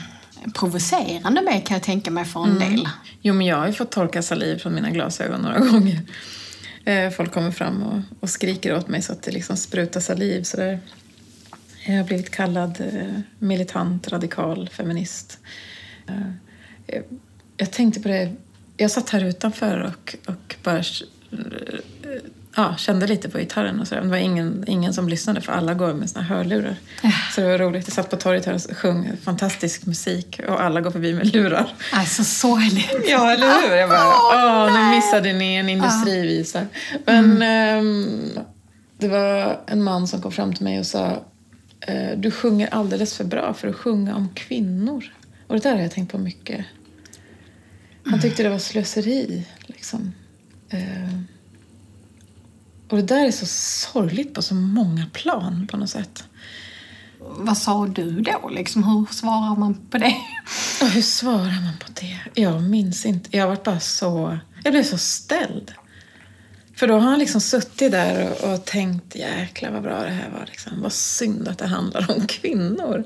provocerande 0.54 1.42
med 1.42 1.66
kan 1.66 1.74
jag 1.74 1.82
tänka 1.82 2.10
mig 2.10 2.24
för 2.24 2.44
en 2.44 2.56
mm. 2.56 2.70
del. 2.70 2.88
Jo, 3.22 3.34
men 3.34 3.46
jag 3.46 3.56
har 3.56 3.66
ju 3.66 3.72
fått 3.72 3.90
torka 3.90 4.22
saliv 4.22 4.58
från 4.58 4.74
mina 4.74 4.90
glasögon 4.90 5.40
några 5.40 5.58
gånger. 5.70 6.00
Eh, 6.84 7.10
folk 7.10 7.32
kommer 7.32 7.50
fram 7.50 7.82
och, 7.82 8.00
och 8.20 8.30
skriker 8.30 8.76
åt 8.76 8.88
mig 8.88 9.02
så 9.02 9.12
att 9.12 9.22
det 9.22 9.30
liksom 9.30 9.56
sprutar 9.56 10.00
saliv. 10.00 10.42
Så 10.42 10.56
där. 10.56 10.80
Jag 11.86 11.96
har 11.96 12.04
blivit 12.04 12.30
kallad 12.30 12.80
eh, 12.80 13.20
militant, 13.38 14.08
radikal, 14.08 14.68
feminist. 14.68 15.38
Eh, 16.06 17.02
jag 17.56 17.70
tänkte 17.70 18.00
på 18.00 18.08
det, 18.08 18.32
jag 18.76 18.90
satt 18.90 19.10
här 19.10 19.24
utanför 19.24 19.80
och, 19.80 20.16
och 20.26 20.56
bara 20.62 20.82
ja, 22.56 22.76
kände 22.76 23.06
lite 23.06 23.28
på 23.28 23.38
gitarren 23.38 23.80
och 23.80 23.88
sådär. 23.88 24.02
Det 24.02 24.08
var 24.08 24.16
ingen, 24.16 24.64
ingen 24.66 24.94
som 24.94 25.08
lyssnade 25.08 25.40
för 25.40 25.52
alla 25.52 25.74
går 25.74 25.94
med 25.94 26.10
sina 26.10 26.22
hörlurar. 26.22 26.76
Så 27.34 27.40
det 27.40 27.46
var 27.46 27.58
roligt. 27.58 27.86
Jag 27.86 27.94
satt 27.94 28.10
på 28.10 28.16
torget 28.16 28.46
här 28.46 28.54
och 28.54 28.76
sjöng 28.76 29.16
fantastisk 29.22 29.86
musik 29.86 30.40
och 30.48 30.62
alla 30.62 30.80
går 30.80 30.90
förbi 30.90 31.14
med 31.14 31.34
lurar. 31.34 31.72
Alltså 31.92 32.24
sorgligt. 32.24 33.04
Ja, 33.08 33.32
eller 33.32 33.46
hur? 33.46 33.76
Jag 33.76 33.88
bara, 33.88 34.06
åh, 34.08 34.72
nu 34.72 34.96
missade 34.96 35.32
ni 35.32 35.54
en 35.54 35.68
industrivisa. 35.68 36.66
Men 37.04 37.42
ehm, 37.42 38.30
det 38.98 39.08
var 39.08 39.60
en 39.66 39.82
man 39.82 40.08
som 40.08 40.22
kom 40.22 40.32
fram 40.32 40.54
till 40.54 40.64
mig 40.64 40.78
och 40.78 40.86
sa 40.86 41.24
eh, 41.80 42.18
du 42.18 42.30
sjunger 42.30 42.68
alldeles 42.74 43.16
för 43.16 43.24
bra 43.24 43.54
för 43.54 43.68
att 43.68 43.76
sjunga 43.76 44.16
om 44.16 44.28
kvinnor. 44.34 45.04
Och 45.46 45.54
det 45.54 45.62
där 45.62 45.74
har 45.74 45.82
jag 45.82 45.90
tänkt 45.90 46.12
på 46.12 46.18
mycket. 46.18 46.64
Han 48.04 48.20
tyckte 48.20 48.42
det 48.42 48.48
var 48.48 48.58
slöseri. 48.58 49.46
Liksom. 49.66 50.12
Eh, 50.70 51.20
och 52.90 52.96
det 52.96 53.02
där 53.02 53.26
är 53.26 53.30
så 53.30 53.46
sorgligt 53.46 54.34
på 54.34 54.42
så 54.42 54.54
många 54.54 55.06
plan 55.12 55.66
på 55.70 55.76
något 55.76 55.90
sätt. 55.90 56.24
Vad 57.18 57.58
sa 57.58 57.86
du 57.86 58.20
då? 58.20 58.48
Liksom, 58.48 58.84
hur 58.84 59.14
svarar 59.14 59.56
man 59.56 59.74
på 59.90 59.98
det? 59.98 60.16
Och 60.82 60.88
hur 60.88 61.02
svarar 61.02 61.64
man 61.64 61.78
på 61.80 61.92
det? 62.00 62.40
Jag 62.40 62.62
minns 62.62 63.06
inte. 63.06 63.36
Jag 63.36 63.48
var 63.48 63.56
bara 63.64 63.80
så... 63.80 64.38
Jag 64.64 64.72
blev 64.72 64.84
så 64.84 64.98
ställd. 64.98 65.72
För 66.74 66.86
då 66.86 66.94
har 66.94 67.10
han 67.10 67.18
liksom 67.18 67.40
suttit 67.40 67.92
där 67.92 68.30
och, 68.30 68.52
och 68.52 68.64
tänkt 68.64 69.14
jäklar 69.14 69.70
vad 69.70 69.82
bra 69.82 70.02
det 70.02 70.10
här 70.10 70.30
var. 70.30 70.46
Liksom. 70.46 70.82
Vad 70.82 70.92
synd 70.92 71.48
att 71.48 71.58
det 71.58 71.66
handlar 71.66 72.10
om 72.16 72.26
kvinnor. 72.26 73.04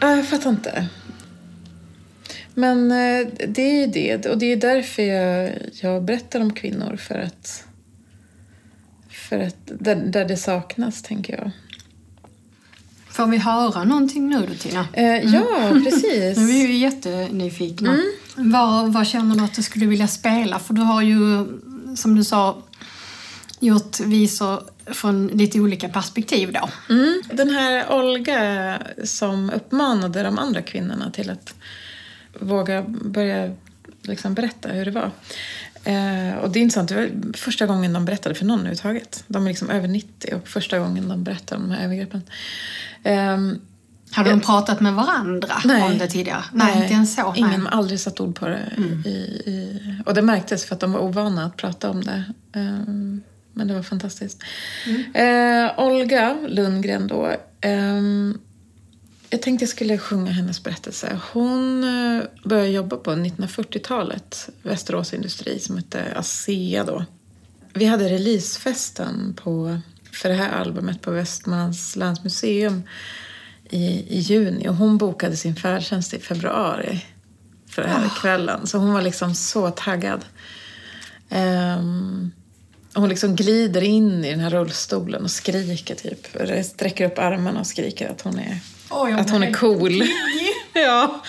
Ja, 0.00 0.16
Jag 0.16 0.28
fattar 0.28 0.50
inte. 0.50 0.88
Men 2.54 2.90
eh, 2.90 3.28
det 3.48 3.62
är 3.62 3.80
ju 3.80 3.86
det. 3.86 4.26
Och 4.26 4.38
det 4.38 4.46
är 4.46 4.56
därför 4.56 5.02
jag, 5.02 5.52
jag 5.72 6.04
berättar 6.04 6.40
om 6.40 6.52
kvinnor. 6.52 6.96
För 6.96 7.14
att... 7.14 7.67
För 9.28 9.38
att 9.38 9.56
där, 9.66 9.96
där 9.96 10.24
det 10.24 10.36
saknas, 10.36 11.02
tänker 11.02 11.32
jag. 11.38 11.50
Får 13.10 13.26
vi 13.26 13.36
höra 13.36 13.84
någonting 13.84 14.28
nu 14.28 14.46
då, 14.46 14.54
Tina? 14.54 14.86
Eh, 14.92 15.34
Ja, 15.34 15.70
precis. 15.84 16.36
Nu 16.38 16.42
är 16.42 16.66
vi 16.66 16.72
ju 16.72 16.76
jättenyfikna. 16.76 17.98
Vad, 18.36 18.92
vad 18.92 19.06
känner 19.06 19.36
du 19.36 19.44
att 19.44 19.54
du 19.54 19.62
skulle 19.62 19.86
vilja 19.86 20.08
spela? 20.08 20.58
För 20.58 20.74
du 20.74 20.80
har 20.80 21.02
ju, 21.02 21.46
som 21.96 22.14
du 22.14 22.24
sa, 22.24 22.62
gjort 23.60 24.00
visor 24.00 24.62
från 24.86 25.26
lite 25.26 25.60
olika 25.60 25.88
perspektiv 25.88 26.52
då. 26.52 26.68
Mm. 26.94 27.22
Den 27.32 27.50
här 27.50 27.92
Olga 27.92 28.78
som 29.04 29.50
uppmanade 29.50 30.22
de 30.22 30.38
andra 30.38 30.62
kvinnorna 30.62 31.10
till 31.10 31.30
att 31.30 31.54
våga 32.40 32.82
börja 32.88 33.54
liksom 34.02 34.34
berätta 34.34 34.68
hur 34.68 34.84
det 34.84 34.90
var. 34.90 35.10
Eh, 35.88 36.34
och 36.38 36.50
det 36.50 36.58
är 36.58 36.62
intressant, 36.62 36.88
det 36.88 36.94
var 36.94 37.32
första 37.36 37.66
gången 37.66 37.92
de 37.92 38.04
berättade 38.04 38.34
för 38.34 38.44
någon 38.44 38.58
överhuvudtaget. 38.58 39.24
De 39.26 39.44
är 39.44 39.48
liksom 39.48 39.70
över 39.70 39.88
90 39.88 40.34
och 40.34 40.48
första 40.48 40.78
gången 40.78 41.08
de 41.08 41.24
berättar 41.24 41.56
om 41.56 41.62
de 41.62 41.74
här 41.74 41.84
övergreppen. 41.84 42.22
Ehm, 43.02 43.58
Hade 44.10 44.30
de 44.30 44.40
pratat 44.40 44.80
med 44.80 44.94
varandra 44.94 45.54
Nej. 45.64 45.82
om 45.82 45.98
det 45.98 46.06
tidigare? 46.06 46.44
Nej, 46.52 46.82
inte 46.82 46.92
ens 46.94 47.14
så. 47.14 47.32
Ingen 47.36 47.50
Nej. 47.50 47.60
har 47.60 47.68
aldrig 47.78 48.00
satt 48.00 48.20
ord 48.20 48.34
på 48.38 48.46
det. 48.48 48.72
I, 49.04 49.08
i, 49.50 49.80
och 50.06 50.14
det 50.14 50.22
märktes 50.22 50.64
för 50.64 50.74
att 50.74 50.80
de 50.80 50.92
var 50.92 51.00
ovana 51.00 51.44
att 51.44 51.56
prata 51.56 51.90
om 51.90 52.04
det. 52.04 52.24
Ehm, 52.52 53.22
men 53.52 53.68
det 53.68 53.74
var 53.74 53.82
fantastiskt. 53.82 54.42
Eh, 55.14 55.80
Olga 55.86 56.36
Lundgren 56.48 57.06
då. 57.06 57.32
ehm, 57.60 58.38
jag 59.30 59.42
tänkte 59.42 59.62
jag 59.62 59.70
skulle 59.70 59.98
sjunga 59.98 60.32
hennes 60.32 60.62
berättelse. 60.62 61.20
Hon 61.32 61.84
eh, 61.84 62.24
började 62.44 62.68
jobba 62.68 62.96
på 62.96 63.10
1940-talet. 63.10 64.48
Västerås 64.62 65.14
Industri 65.14 65.58
som 65.58 65.76
hette 65.76 66.12
ASEA 66.16 66.84
då. 66.84 67.04
Vi 67.72 67.84
hade 67.84 68.08
releasefesten 68.08 69.34
på, 69.34 69.80
för 70.12 70.28
det 70.28 70.34
här 70.34 70.52
albumet 70.52 71.02
på 71.02 71.10
Västmanlands 71.10 71.96
länsmuseum 71.96 72.82
i, 73.70 74.16
i 74.16 74.18
juni 74.18 74.68
och 74.68 74.74
hon 74.74 74.98
bokade 74.98 75.36
sin 75.36 75.56
färdtjänst 75.56 76.14
i 76.14 76.18
februari 76.18 77.04
för 77.70 77.82
den 77.82 77.90
här 77.90 78.10
kvällen. 78.20 78.66
Så 78.66 78.78
hon 78.78 78.92
var 78.92 79.02
liksom 79.02 79.34
så 79.34 79.70
taggad. 79.70 80.24
Och 82.94 83.00
hon 83.00 83.08
liksom 83.08 83.36
glider 83.36 83.82
in 83.82 84.24
i 84.24 84.30
den 84.30 84.40
här 84.40 84.50
rullstolen 84.50 85.22
och 85.22 85.30
skriker 85.30 85.94
typ. 85.94 86.26
Sträcker 86.66 87.06
upp 87.06 87.18
armarna 87.18 87.60
och 87.60 87.66
skriker 87.66 88.08
att 88.08 88.20
hon 88.20 88.38
är, 88.38 88.58
Oj, 88.90 89.12
att 89.12 89.30
hon 89.30 89.42
är 89.42 89.52
cool. 89.52 90.02
ja. 90.72 91.22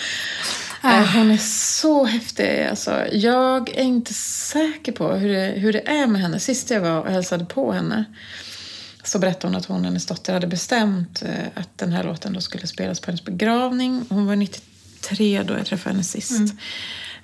Eh, 0.84 1.14
Hon 1.14 1.30
är 1.30 1.36
så 1.76 2.04
häftig. 2.04 2.66
Alltså, 2.70 3.06
jag 3.12 3.68
är 3.68 3.82
inte 3.82 4.14
säker 4.14 4.92
på 4.92 5.12
hur 5.12 5.28
det, 5.32 5.46
hur 5.56 5.72
det 5.72 5.88
är 5.88 6.06
med 6.06 6.20
henne. 6.20 6.40
Sist 6.40 6.70
jag 6.70 6.80
var 6.80 7.00
och 7.00 7.10
hälsade 7.10 7.44
på 7.44 7.72
henne 7.72 8.04
så 9.04 9.18
berättade 9.18 9.46
hon 9.46 9.56
att 9.56 9.66
hon 9.66 9.78
och 9.80 9.84
hennes 9.84 10.06
dotter 10.06 10.32
hade 10.32 10.46
bestämt 10.46 11.22
eh, 11.22 11.46
att 11.54 11.78
den 11.78 11.92
här 11.92 12.04
låten 12.04 12.32
då 12.32 12.40
skulle 12.40 12.66
spelas 12.66 13.00
på 13.00 13.06
hennes 13.06 13.24
begravning. 13.24 14.04
Hon 14.08 14.26
var 14.26 14.36
93 14.36 15.42
då 15.42 15.54
jag 15.54 15.66
träffade 15.66 15.92
henne 15.94 16.04
sist. 16.04 16.40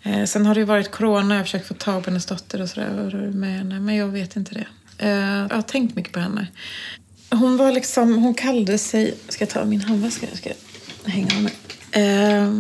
Eh, 0.03 0.25
sen 0.25 0.47
har 0.47 0.55
det 0.55 0.61
ju 0.61 0.67
varit 0.67 0.91
corona, 0.91 1.35
jag 1.35 1.41
har 1.41 1.45
försökt 1.45 1.69
få 1.69 1.75
tag 1.75 2.05
på 2.05 2.11
hennes 2.11 2.27
dotter 2.27 2.61
och 2.63 2.69
sådär 2.69 3.01
och 3.05 3.13
röra 3.13 3.31
med 3.31 3.59
henne, 3.59 3.81
men 3.81 3.95
jag 3.97 4.09
vet 4.09 4.37
inte 4.37 4.55
det. 4.55 4.67
Eh, 5.07 5.11
jag 5.51 5.55
har 5.57 5.63
tänkt 5.63 5.97
mycket 5.97 6.13
på 6.13 6.21
henne. 6.21 6.47
Hon 7.37 7.57
var 7.57 7.73
liksom, 7.73 8.15
hon 8.15 8.35
kallade 8.35 8.79
sig, 8.79 9.15
ska 9.29 9.43
jag 9.45 9.51
ta 9.51 9.65
min 9.65 9.81
handväska? 9.81 10.27
Jag 10.31 10.39
ska 10.39 10.51
hänga 11.05 11.37
av 11.37 11.43
mig. 11.43 11.53
Eh, 11.91 12.53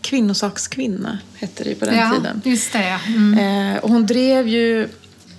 kvinnosakskvinna 0.00 1.18
hette 1.34 1.64
det 1.64 1.70
ju 1.70 1.76
på 1.76 1.84
den 1.84 1.94
ja, 1.96 2.12
tiden. 2.16 2.42
just 2.44 2.72
det. 2.72 3.00
Mm. 3.06 3.74
Eh, 3.74 3.82
och 3.82 3.90
hon 3.90 4.06
drev 4.06 4.48
ju 4.48 4.88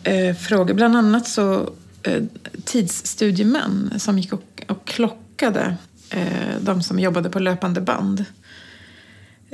eh, 0.03 0.35
frågor, 0.35 0.73
bland 0.73 0.97
annat 0.97 1.27
så 1.27 1.73
eh, 2.03 2.23
tidsstudiemän 2.65 3.93
som 3.97 4.19
gick 4.19 4.33
och, 4.33 4.63
och 4.67 4.87
klockade 4.87 5.75
eh, 6.09 6.27
de 6.61 6.83
som 6.83 6.99
jobbade 6.99 7.29
på 7.29 7.39
löpande 7.39 7.81
band 7.81 8.25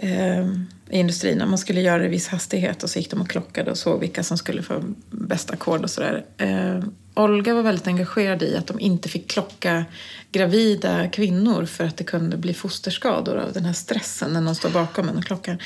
eh, 0.01 0.47
i 0.89 0.99
industrin. 0.99 1.43
Man 1.47 1.57
skulle 1.57 1.81
göra 1.81 1.97
det 1.97 2.05
i 2.05 2.09
viss 2.09 2.27
hastighet 2.27 2.83
och 2.83 2.89
så 2.89 2.99
gick 2.99 3.11
de 3.11 3.21
och 3.21 3.29
klockade 3.29 3.71
och 3.71 3.77
såg 3.77 3.99
vilka 3.99 4.23
som 4.23 4.37
skulle 4.37 4.61
få 4.61 4.83
bästa 5.11 5.53
ackord 5.53 5.83
och 5.83 5.89
sådär. 5.89 6.25
Eh, 6.37 6.83
Olga 7.13 7.53
var 7.53 7.61
väldigt 7.61 7.87
engagerad 7.87 8.43
i 8.43 8.55
att 8.55 8.67
de 8.67 8.79
inte 8.79 9.09
fick 9.09 9.27
klocka 9.27 9.85
gravida 10.31 11.07
kvinnor 11.09 11.65
för 11.65 11.83
att 11.83 11.97
det 11.97 12.03
kunde 12.03 12.37
bli 12.37 12.53
fosterskador 12.53 13.37
av 13.37 13.53
den 13.53 13.65
här 13.65 13.73
stressen 13.73 14.33
när 14.33 14.41
någon 14.41 14.55
står 14.55 14.69
bakom 14.69 15.09
en 15.09 15.17
och 15.17 15.25
klockar. 15.25 15.63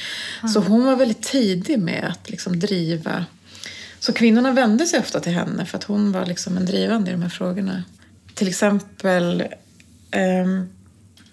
Så 0.53 0.59
hon 0.59 0.85
var 0.85 0.95
väldigt 0.95 1.21
tidig 1.21 1.79
med 1.79 2.03
att 2.09 2.29
liksom 2.29 2.59
driva 2.59 3.25
så 4.03 4.13
kvinnorna 4.13 4.51
vände 4.51 4.85
sig 4.85 4.99
ofta 4.99 5.19
till 5.19 5.31
henne 5.31 5.65
för 5.65 5.77
att 5.77 5.83
hon 5.83 6.11
var 6.11 6.25
liksom 6.25 6.57
en 6.57 6.65
drivande 6.65 7.09
i 7.09 7.13
de 7.13 7.21
här 7.21 7.29
frågorna. 7.29 7.83
Till 8.33 8.47
exempel 8.47 9.43
ehm, 10.11 10.69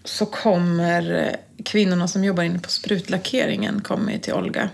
så 0.05 0.27
kommer 0.27 1.37
kvinnorna 1.65 2.09
som 2.09 2.25
jobbar 2.25 2.43
inne 2.43 2.59
på 2.59 2.71
sprutlackeringen 2.71 3.81
kommer 3.81 4.19
till 4.19 4.35
Olga. 4.35 4.71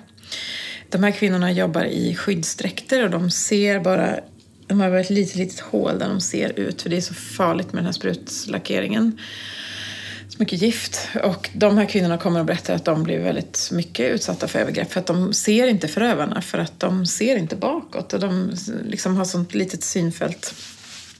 De 0.90 1.02
här 1.02 1.10
kvinnorna 1.10 1.52
jobbar 1.52 1.84
i 1.84 2.14
skyddsdräkter 2.14 3.04
och 3.04 3.10
de 3.10 3.30
ser 3.30 3.80
bara 3.80 4.20
de 4.66 4.80
har 4.80 4.90
bara 4.90 5.00
ett 5.00 5.10
litet, 5.10 5.36
litet 5.36 5.60
hål 5.60 5.98
där 5.98 6.08
de 6.08 6.20
ser 6.20 6.58
ut 6.58 6.82
för 6.82 6.90
det 6.90 6.96
är 6.96 7.00
så 7.00 7.14
farligt 7.14 7.72
med 7.72 7.78
den 7.78 7.84
här 7.84 7.92
sprutlackeringen. 7.92 9.18
Så 10.28 10.36
mycket 10.38 10.62
gift. 10.62 11.08
Och 11.22 11.50
de 11.52 11.78
här 11.78 11.86
kvinnorna 11.86 12.18
kommer 12.18 12.40
och 12.40 12.46
berättar 12.46 12.74
att 12.74 12.84
de 12.84 13.02
blir 13.02 13.18
väldigt 13.18 13.68
mycket 13.72 14.12
utsatta 14.12 14.48
för 14.48 14.58
övergrepp 14.58 14.92
för 14.92 15.00
att 15.00 15.06
de 15.06 15.32
ser 15.32 15.66
inte 15.66 15.88
förövarna 15.88 16.42
för 16.42 16.58
att 16.58 16.80
de 16.80 17.06
ser 17.06 17.36
inte 17.36 17.56
bakåt 17.56 18.12
och 18.12 18.20
de 18.20 18.52
liksom 18.84 19.16
har 19.16 19.24
sånt 19.24 19.54
litet 19.54 19.82
synfält. 19.82 20.54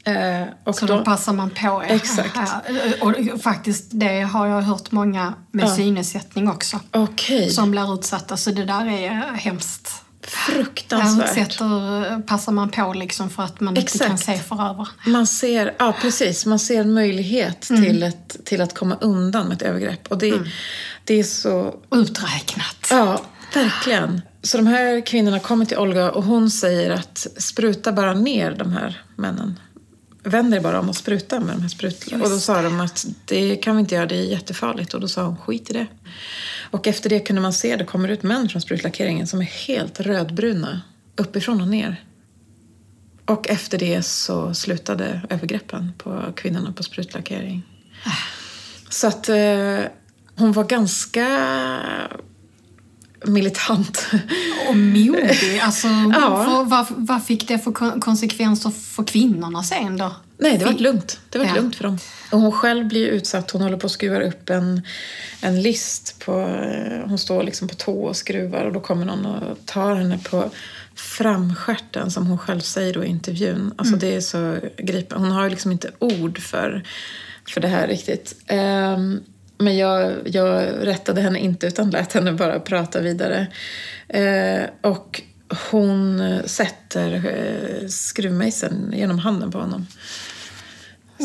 Eh, 0.07 0.73
Så 0.73 0.87
då, 0.87 0.97
då 0.99 1.05
passar 1.05 1.33
man 1.33 1.51
på. 1.51 1.83
Exakt. 1.89 2.39
Och 3.01 3.15
faktiskt, 3.43 3.85
det 3.91 4.21
har 4.23 4.47
jag 4.47 4.63
hört 4.63 4.93
många 4.93 5.35
med 5.51 5.65
Ja. 5.65 5.75
synnedsättning 5.77 6.49
också. 6.49 6.81
Okej, 6.93 7.51
Som 7.51 7.71
blir 7.71 7.95
utsatta. 7.95 8.37
Så 8.37 8.51
det 8.51 8.65
där 8.65 8.87
är 8.87 9.11
hemskt. 9.37 9.89
fruktansvärt. 10.23 11.35
Sätter, 11.53 12.23
passar 12.23 12.53
man 12.53 12.71
på 12.71 12.93
liksom 12.93 13.31
för 13.31 13.43
att 13.43 13.61
man 13.61 13.77
inte 13.77 13.81
Exakt. 13.87 14.07
kan 14.09 14.19
se 14.19 14.39
förövaren. 14.39 14.87
Man 15.07 15.27
ser, 15.27 15.75
ja 15.79 15.95
precis, 16.01 16.47
man 16.47 16.59
ser 16.59 16.81
en 16.81 16.95
möjlighet 16.95 17.71
Mm. 17.71 17.83
till, 17.85 18.03
ett, 18.03 18.37
till 18.45 18.61
att 18.61 18.75
komma 18.75 18.97
undan 19.01 19.47
med 19.49 19.55
ett 19.57 19.63
övergrepp. 19.63 20.07
Och 20.11 20.19
det, 20.19 20.35
det 21.05 21.15
är 21.15 21.25
så 21.25 21.75
Uträknat. 21.91 22.87
Ja, 22.91 23.21
verkligen. 23.55 24.23
Så 24.43 24.57
de 24.57 24.67
här 24.67 25.07
kvinnorna 25.07 25.39
kommer 25.41 25.65
till 25.65 25.79
Olga 25.79 26.11
och 26.11 26.25
hon 26.25 26.51
säger 26.51 26.91
att 26.91 27.27
spruta 27.39 27.93
bara 27.93 28.15
ner 28.15 28.51
de 28.59 28.73
här 28.73 29.01
männen. 29.17 29.59
Vänd 30.27 30.55
er 30.55 30.61
bara 30.61 30.81
om 30.81 30.89
och 30.89 30.97
spruta 30.97 31.41
med 31.41 31.55
de 31.57 31.63
här 31.63 31.69
sprutorna. 31.69 32.25
Och 32.25 32.31
då 32.31 32.39
sa 32.39 32.63
de 32.63 32.81
att 32.81 33.07
det 33.25 33.57
kan 33.57 33.77
vi 33.77 33.81
inte 33.81 33.95
göra, 33.95 34.07
det 34.07 34.17
är 34.17 34.23
jättefarligt. 34.23 34.95
Och 34.95 35.01
då 35.01 35.09
sa 35.09 35.25
hon 35.25 35.37
skit 35.37 35.71
i 35.71 35.73
det. 35.73 35.87
Och 36.71 36.87
efter 36.87 37.11
det 37.11 37.21
kunde 37.21 37.43
man 37.43 37.53
se 37.53 37.73
att 37.73 37.79
det 37.79 37.85
kommer 37.85 38.09
ut 38.09 38.23
män 38.23 38.49
från 38.49 38.63
sprutlackeringen 38.63 39.27
som 39.27 39.41
är 39.41 39.45
helt 39.45 40.01
rödbruna 40.01 40.81
uppifrån 41.17 41.61
och 41.61 41.69
ner. 41.69 42.05
Och 43.25 43.49
efter 43.49 43.79
det 43.79 44.03
så 44.03 44.55
slutade 44.55 45.21
övergreppen 45.31 45.93
på 45.99 46.33
kvinnorna 46.37 46.73
på 46.73 46.83
sprutlackering. 46.83 47.63
Så 48.89 49.07
att 49.07 49.29
eh, 49.29 49.81
hon 50.37 50.53
var 50.53 50.65
ganska 50.65 51.27
militant. 53.25 54.07
Och 54.69 54.77
modig. 54.77 55.61
Alltså, 55.63 55.87
Ja. 56.15 56.45
för, 56.45 56.65
vad, 56.65 56.87
vad 56.91 57.25
fick 57.25 57.49
det 57.49 57.59
för 57.59 57.73
kon- 57.73 58.01
konsekvenser 58.01 58.71
för 58.71 59.05
kvinnorna 59.05 59.63
sen 59.63 59.97
då? 59.97 60.15
Nej, 60.39 60.59
det 60.59 60.65
var 60.65 60.73
lugnt. 60.73 61.21
Det 61.31 61.39
var 61.39 61.47
Ja. 61.47 61.55
lugnt 61.55 61.77
för 61.77 61.85
dem. 61.85 61.99
Och 62.33 62.41
hon 62.41 62.53
själv 62.53 62.89
blir 62.89 63.07
utsatt. 63.07 63.51
Hon 63.51 63.63
håller 63.63 63.77
på 63.77 63.87
att 63.87 63.93
skruva 63.93 64.21
upp 64.23 64.51
en, 64.51 64.83
en 65.41 65.63
list. 65.63 66.17
På, 66.25 66.41
eh, 66.41 67.09
hon 67.09 67.19
står 67.19 67.43
liksom 67.43 67.69
på 67.69 67.75
tå 67.75 68.03
och 68.03 68.17
skruvar 68.17 68.65
och 68.65 68.73
då 68.73 68.81
kommer 68.81 69.05
någon 69.05 69.27
och 69.27 69.59
tar 69.67 69.95
henne 69.95 70.19
på 70.19 70.51
framstjärten 70.95 72.11
som 72.11 72.27
hon 72.27 72.39
själv 72.39 72.61
säger 72.61 72.95
då 72.95 73.05
i 73.05 73.09
intervjun. 73.09 73.75
Alltså 73.79 73.97
det 73.97 74.15
är 74.17 74.21
så 74.21 74.57
gripande. 74.79 75.27
Hon 75.29 75.37
har 75.37 75.45
ju 75.45 75.51
liksom 75.51 75.73
inte 75.73 75.91
ord 75.99 76.39
för, 76.39 76.83
för 77.49 77.61
det 77.61 77.69
här 77.69 77.89
riktigt. 77.89 78.35
Ehm, 78.47 79.21
men 79.59 79.77
jag, 79.77 80.17
jag 80.25 80.87
rättade 80.87 81.21
henne 81.21 81.39
inte 81.39 81.67
utan 81.67 81.91
lät 81.91 82.13
henne 82.13 82.33
bara 82.33 82.61
prata 82.61 83.01
vidare. 83.01 83.47
Eh, 84.09 84.63
och 84.81 85.23
hon 85.71 86.23
sätter 86.45 87.13
eh, 87.15 87.89
skruvmejseln 87.89 88.93
genom 88.97 89.19
handen 89.19 89.51
på 89.51 89.59
honom. 89.59 89.87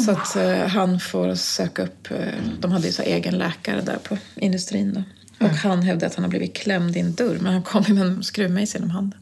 Så 0.05 0.11
att 0.11 0.35
eh, 0.35 0.67
han 0.67 0.99
får 0.99 1.35
söka 1.35 1.83
upp, 1.83 2.11
eh, 2.11 2.17
de 2.59 2.71
hade 2.71 2.87
ju 2.87 2.93
så 2.93 3.01
egen 3.01 3.37
läkare 3.37 3.81
där 3.81 3.97
på 3.97 4.17
industrin 4.35 4.93
då. 4.93 5.03
Och 5.45 5.51
han 5.51 5.81
hävdade 5.81 6.07
att 6.07 6.15
han 6.15 6.23
har 6.23 6.29
blivit 6.29 6.55
klämd 6.55 6.97
i 6.97 6.99
en 6.99 7.13
dörr 7.13 7.37
men 7.41 7.53
han 7.53 7.63
kom 7.63 7.83
med 7.87 8.05
en 8.05 8.23
skruvmejsel 8.23 8.81
genom 8.81 8.91
handen. 8.91 9.19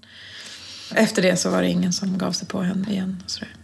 Efter 0.96 1.22
det 1.22 1.38
så 1.38 1.50
var 1.50 1.62
det 1.62 1.70
ingen 1.70 1.94
som 1.94 2.18
gav 2.18 2.32
sig 2.32 2.48
på 2.48 2.62
henne 2.62 2.92
igen. 2.92 3.24
Sådär. 3.28 3.59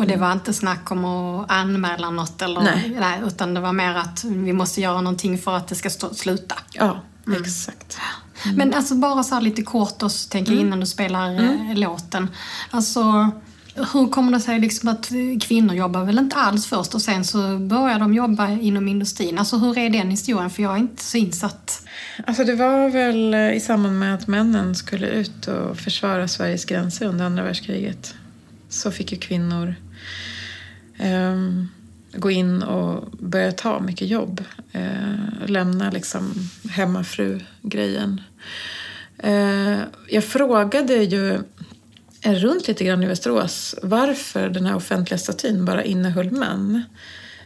Och 0.00 0.06
det 0.06 0.16
var 0.16 0.32
inte 0.32 0.52
snack 0.52 0.90
om 0.90 1.04
att 1.04 1.50
anmäla 1.50 2.10
något 2.10 2.42
eller, 2.42 2.60
Nej. 2.60 3.22
utan 3.26 3.54
det 3.54 3.60
var 3.60 3.72
mer 3.72 3.94
att 3.94 4.24
vi 4.24 4.52
måste 4.52 4.80
göra 4.80 5.00
någonting 5.00 5.38
för 5.38 5.56
att 5.56 5.68
det 5.68 5.74
ska 5.74 5.90
stå, 5.90 6.14
sluta. 6.14 6.54
Ja, 6.72 7.00
exakt. 7.40 7.98
Men 8.54 8.74
alltså 8.74 8.94
bara 8.94 9.22
så 9.22 9.34
här 9.34 9.42
lite 9.42 9.62
kort 9.62 10.02
och 10.02 10.12
så 10.12 10.28
tänker 10.28 10.52
jag 10.52 10.60
innan 10.60 10.80
du 10.80 10.86
spelar 10.86 11.34
eh, 11.34 11.74
låten. 11.74 12.28
Alltså 12.70 13.30
hur 13.74 14.08
kommer 14.08 14.32
det 14.32 14.40
sig 14.40 14.58
liksom 14.58 14.88
att 14.88 15.12
kvinnor 15.40 15.74
jobbar 15.74 16.04
väl 16.04 16.18
inte 16.18 16.36
alls 16.36 16.66
först 16.66 16.94
och 16.94 17.02
sen 17.02 17.24
så 17.24 17.58
börjar 17.58 17.98
de 17.98 18.14
jobba 18.14 18.48
inom 18.48 18.88
industrin? 18.88 19.38
Alltså 19.38 19.56
hur 19.56 19.78
är 19.78 19.90
den 19.90 20.10
historien? 20.10 20.50
För 20.50 20.62
jag 20.62 20.72
är 20.72 20.78
inte 20.78 21.02
så 21.02 21.16
insatt. 21.16 21.86
Alltså 22.26 22.44
det 22.44 22.54
var 22.54 22.88
väl 22.88 23.34
eh, 23.34 23.52
i 23.52 23.60
samband 23.60 23.98
med 23.98 24.14
att 24.14 24.26
männen 24.26 24.74
skulle 24.74 25.06
ut 25.06 25.46
och 25.46 25.76
försvara 25.76 26.28
Sveriges 26.28 26.64
gränser 26.64 27.06
under 27.06 27.24
andra 27.24 27.42
världskriget. 27.42 28.14
Så 28.68 28.90
fick 28.90 29.12
ju 29.12 29.18
kvinnor 29.18 29.74
ehm, 30.98 31.68
gå 32.12 32.30
in 32.30 32.62
och 32.62 33.04
börja 33.10 33.52
ta 33.52 33.80
mycket 33.80 34.08
jobb. 34.08 34.44
Eh, 34.72 35.46
lämna 35.46 35.90
liksom 35.90 36.34
hemmafru-grejen. 36.70 38.20
Eh, 39.18 39.78
jag 40.08 40.24
frågade 40.24 40.94
ju 40.94 41.38
runt 42.22 42.68
lite 42.68 42.84
grann 42.84 43.02
i 43.02 43.06
Västerås 43.06 43.74
varför 43.82 44.48
den 44.48 44.66
här 44.66 44.76
offentliga 44.76 45.18
statyn 45.18 45.64
bara 45.64 45.84
innehöll 45.84 46.30
män. 46.30 46.82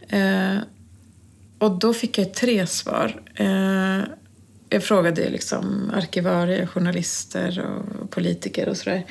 Eh, 0.07 0.57
och 1.59 1.79
då 1.79 1.93
fick 1.93 2.17
jag 2.17 2.33
tre 2.33 2.67
svar. 2.67 3.21
Eh, 3.35 3.99
jag 4.69 4.83
frågade 4.83 5.29
liksom 5.29 5.91
arkivarier, 5.93 6.65
journalister 6.65 7.65
och 7.65 8.11
politiker 8.11 8.69
och 8.69 8.77
sådär. 8.77 9.05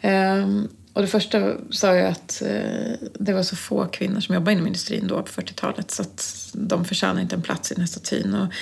Ehm, 0.00 0.68
och 0.92 1.02
det 1.02 1.08
första 1.08 1.54
sa 1.70 1.94
jag 1.94 2.08
att 2.08 2.42
eh, 2.42 3.08
det 3.14 3.32
var 3.32 3.42
så 3.42 3.56
få 3.56 3.86
kvinnor 3.86 4.20
som 4.20 4.34
jobbade 4.34 4.52
inom 4.52 4.66
industrin 4.66 5.06
då 5.06 5.22
på 5.22 5.42
40-talet 5.42 5.90
så 5.90 6.02
att 6.02 6.50
de 6.52 6.84
förtjänar 6.84 7.20
inte 7.20 7.36
en 7.36 7.42
plats 7.42 7.72
i 7.72 7.74
den 7.74 7.82
här 7.82 7.88
statyn. 7.88 8.34
Och 8.34 8.52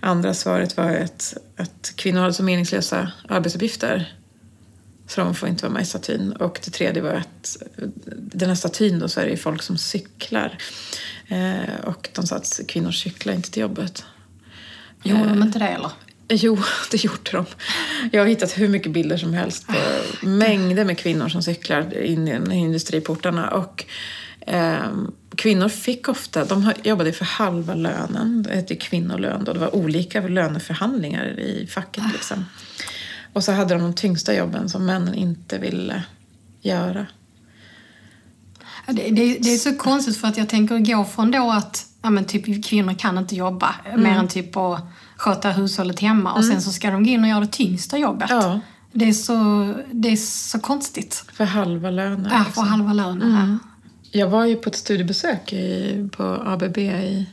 andra 0.00 0.34
svaret 0.34 0.76
var 0.76 0.90
att, 0.90 1.36
att 1.56 1.92
kvinnor 1.96 2.20
hade 2.20 2.32
så 2.32 2.42
meningslösa 2.42 3.12
arbetsuppgifter 3.28 4.16
så 5.06 5.20
de 5.20 5.34
får 5.34 5.48
inte 5.48 5.62
vara 5.62 5.72
med 5.72 5.82
i 5.82 5.86
statyn. 5.86 6.32
Och 6.32 6.60
det 6.64 6.70
tredje 6.70 7.02
var 7.02 7.12
att 7.12 7.56
den 8.16 8.48
här 8.48 8.56
statyn 8.56 8.98
då 8.98 9.08
så 9.08 9.20
är 9.20 9.24
det 9.24 9.30
ju 9.30 9.36
folk 9.36 9.62
som 9.62 9.78
cyklar. 9.78 10.58
Eh, 11.28 11.74
och 11.84 12.08
de 12.14 12.26
sa 12.26 12.36
att 12.36 12.60
kvinnor 12.68 12.90
cyklar 12.90 13.34
inte 13.34 13.50
till 13.50 13.62
jobbet. 13.62 14.04
Gjorde 15.02 15.28
de 15.28 15.42
inte 15.42 15.58
det 15.58 15.68
eller? 15.68 15.90
Jo, 16.32 16.58
det 16.90 17.04
gjorde 17.04 17.30
de. 17.32 17.46
Jag 18.12 18.22
har 18.22 18.26
hittat 18.26 18.58
hur 18.58 18.68
mycket 18.68 18.92
bilder 18.92 19.16
som 19.16 19.34
helst 19.34 19.66
på 19.66 19.74
mängder 20.26 20.84
med 20.84 20.98
kvinnor 20.98 21.28
som 21.28 21.42
cyklar 21.42 22.02
in 22.02 22.28
i 22.52 22.56
industriportarna. 22.56 23.50
Och, 23.50 23.84
ehm, 24.46 25.12
kvinnor 25.36 25.68
fick 25.68 26.08
ofta, 26.08 26.44
de 26.44 26.72
jobbade 26.82 27.12
för 27.12 27.24
halva 27.24 27.74
lönen, 27.74 28.42
det 28.42 28.54
hette 28.54 28.74
ju 28.74 28.80
kvinnolön 28.80 29.44
då, 29.44 29.52
det 29.52 29.58
var 29.58 29.74
olika 29.74 30.20
löneförhandlingar 30.20 31.40
i 31.40 31.66
facket 31.70 32.04
liksom. 32.12 32.44
Och 33.32 33.44
så 33.44 33.52
hade 33.52 33.74
de 33.74 33.82
de 33.82 33.94
tyngsta 33.94 34.34
jobben 34.34 34.68
som 34.68 34.86
männen 34.86 35.14
inte 35.14 35.58
ville 35.58 36.02
göra. 36.60 37.06
Det, 38.86 39.10
det, 39.10 39.38
det 39.38 39.54
är 39.54 39.58
så 39.58 39.74
konstigt 39.76 40.16
för 40.16 40.28
att 40.28 40.36
jag 40.36 40.48
tänker 40.48 40.78
gå 40.78 41.04
från 41.04 41.30
då 41.30 41.50
att 41.50 41.86
ja, 42.02 42.10
men 42.10 42.24
typ, 42.24 42.64
kvinnor 42.64 42.94
kan 42.98 43.18
inte 43.18 43.36
jobba 43.36 43.74
mer 43.96 44.10
än 44.10 44.28
typ 44.28 44.56
att 44.56 44.80
sköta 45.20 45.50
hushållet 45.50 46.00
hemma 46.00 46.32
och 46.32 46.44
sen 46.44 46.62
så 46.62 46.72
ska 46.72 46.90
de 46.90 47.04
gå 47.04 47.10
in 47.10 47.22
och 47.22 47.28
göra 47.28 47.40
det 47.40 47.46
tyngsta 47.46 47.98
jobbet. 47.98 48.30
Ja. 48.30 48.60
Det, 48.92 49.08
är 49.08 49.12
så, 49.12 49.34
det 49.92 50.08
är 50.08 50.16
så 50.16 50.60
konstigt. 50.60 51.24
För 51.32 51.44
halva 51.44 51.90
lönen. 51.90 52.28
Ja, 52.30 52.38
liksom. 52.38 52.52
för 52.52 52.70
halva 52.70 52.92
lönen. 52.92 53.58
Jag 54.10 54.28
var 54.28 54.44
ju 54.44 54.56
på 54.56 54.68
ett 54.68 54.76
studiebesök 54.76 55.52
i, 55.52 56.08
på 56.16 56.42
ABB 56.46 56.78
i 56.78 57.26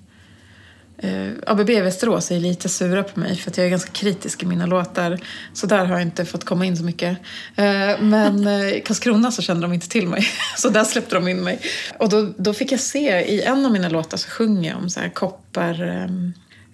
eh, 0.97 1.27
ABB 1.47 1.69
i 1.69 1.81
Västerås 1.81 2.31
är 2.31 2.39
lite 2.39 2.69
sura 2.69 3.03
på 3.03 3.19
mig 3.19 3.35
för 3.35 3.51
att 3.51 3.57
jag 3.57 3.65
är 3.65 3.69
ganska 3.69 3.91
kritisk 3.91 4.43
i 4.43 4.45
mina 4.45 4.65
låtar. 4.65 5.19
Så 5.53 5.67
där 5.67 5.85
har 5.85 5.93
jag 5.93 6.01
inte 6.01 6.25
fått 6.25 6.43
komma 6.43 6.65
in 6.65 6.77
så 6.77 6.83
mycket. 6.83 7.17
Eh, 7.55 8.01
men 8.01 8.47
eh, 8.61 8.69
i 8.69 8.81
Karlskrona 8.85 9.31
så 9.31 9.41
kände 9.41 9.61
de 9.61 9.73
inte 9.73 9.89
till 9.89 10.07
mig. 10.07 10.27
Så 10.57 10.69
där 10.69 10.83
släppte 10.83 11.15
de 11.15 11.27
in 11.27 11.43
mig. 11.43 11.59
Och 11.99 12.09
då, 12.09 12.33
då 12.37 12.53
fick 12.53 12.71
jag 12.71 12.79
se, 12.79 13.21
i 13.21 13.41
en 13.41 13.65
av 13.65 13.71
mina 13.71 13.89
låtar 13.89 14.17
så 14.17 14.29
sjunger 14.29 14.69
jag 14.69 14.77
om 14.77 14.89
så 14.89 14.99
här 14.99 15.09
koppar... 15.09 15.81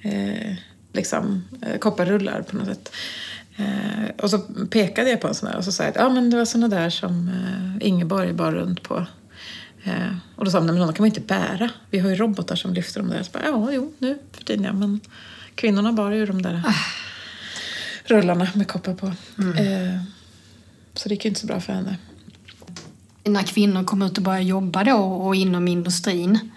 Eh, 0.01 0.55
liksom, 0.93 1.43
eh, 1.61 1.77
kopparrullar 1.77 2.41
på 2.41 2.55
något 2.55 2.67
sätt. 2.67 2.91
Eh, 3.55 4.09
och 4.21 4.29
så 4.29 4.39
pekade 4.69 5.09
jag 5.09 5.21
på 5.21 5.27
en 5.27 5.35
sån 5.35 5.49
där 5.49 5.57
och 5.57 5.63
så 5.63 5.71
sa 5.71 5.83
jag 5.83 5.89
att 5.89 5.95
ja, 5.95 6.09
men 6.09 6.29
det 6.29 6.37
var 6.37 6.45
såna 6.45 6.67
där 6.67 6.89
som 6.89 7.27
eh, 7.29 7.87
Ingeborg 7.87 8.33
bar 8.33 8.51
runt 8.51 8.83
på. 8.83 9.05
Eh, 9.83 10.15
och 10.35 10.45
då 10.45 10.51
sa 10.51 10.57
de, 10.57 10.65
nej 10.65 10.75
men 10.75 10.87
de 10.87 10.93
kan 10.93 11.03
man 11.03 11.07
inte 11.07 11.21
bära. 11.21 11.69
Vi 11.89 11.99
har 11.99 12.09
ju 12.09 12.15
robotar 12.15 12.55
som 12.55 12.73
lyfter 12.73 12.99
dem 12.99 13.09
där. 13.09 13.23
Så 13.23 13.31
bara, 13.31 13.43
ja, 13.45 13.71
jo, 13.71 13.93
nu 13.97 14.19
för 14.31 14.43
tiden 14.43 14.63
ja. 14.63 14.73
Men 14.73 14.99
kvinnorna 15.55 15.93
bar 15.93 16.11
ju 16.11 16.25
de 16.25 16.41
där 16.41 16.63
rullarna 18.05 18.47
med 18.53 18.67
koppar 18.67 18.93
på. 18.93 19.07
Eh, 19.07 20.01
så 20.93 21.09
det 21.09 21.15
gick 21.15 21.25
ju 21.25 21.29
inte 21.29 21.41
så 21.41 21.47
bra 21.47 21.59
för 21.59 21.73
henne. 21.73 21.97
När 23.23 23.43
kvinnor 23.43 23.83
kom 23.83 24.01
ut 24.01 24.17
och 24.17 24.23
började 24.23 24.45
jobba 24.45 24.83
då 24.83 24.97
och 24.97 25.35
inom 25.35 25.67
industrin. 25.67 26.51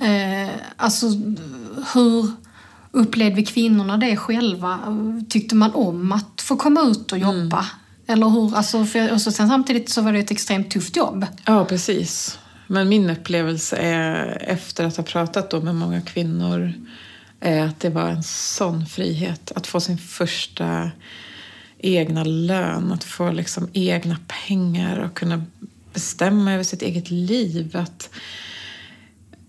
Eh, 0.00 0.54
alltså 0.76 1.06
hur 1.94 2.32
upplevde 2.90 3.42
kvinnorna 3.42 3.96
det 3.96 4.16
själva? 4.16 4.78
Tyckte 5.28 5.54
man 5.54 5.74
om 5.74 6.12
att 6.12 6.40
få 6.40 6.56
komma 6.56 6.80
ut 6.80 7.12
och 7.12 7.18
jobba? 7.18 7.66
Eller 8.06 8.28
hur? 8.28 8.56
Alltså, 8.56 8.84
för, 8.84 9.12
och 9.12 9.20
så 9.20 9.32
sen 9.32 9.48
samtidigt 9.48 9.88
så 9.88 10.02
var 10.02 10.12
det 10.12 10.18
ett 10.18 10.30
extremt 10.30 10.70
tufft 10.70 10.96
jobb. 10.96 11.26
Ja, 11.44 11.64
precis. 11.64 12.38
Men 12.66 12.88
min 12.88 13.10
upplevelse 13.10 13.76
är, 13.76 14.42
efter 14.48 14.84
att 14.84 14.96
ha 14.96 15.04
pratat 15.04 15.50
då 15.50 15.60
med 15.60 15.74
många 15.74 16.00
kvinnor, 16.00 16.72
är 17.40 17.62
att 17.62 17.80
det 17.80 17.90
var 17.90 18.08
en 18.08 18.22
sån 18.22 18.86
frihet. 18.86 19.52
Att 19.56 19.66
få 19.66 19.80
sin 19.80 19.98
första 19.98 20.90
egna 21.78 22.24
lön, 22.24 22.92
att 22.92 23.04
få 23.04 23.32
liksom 23.32 23.68
egna 23.72 24.16
pengar 24.46 24.98
och 24.98 25.14
kunna 25.14 25.44
bestämma 25.92 26.52
över 26.52 26.64
sitt 26.64 26.82
eget 26.82 27.10
liv. 27.10 27.76
Att, 27.76 28.10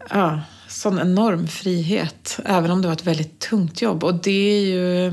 ja, 0.09 0.41
sån 0.69 0.99
enorm 0.99 1.47
frihet, 1.47 2.39
även 2.45 2.71
om 2.71 2.81
det 2.81 2.87
var 2.87 2.95
ett 2.95 3.07
väldigt 3.07 3.39
tungt 3.39 3.81
jobb. 3.81 4.03
Och 4.03 4.15
det 4.15 4.31
är 4.31 4.61
ju, 4.61 5.07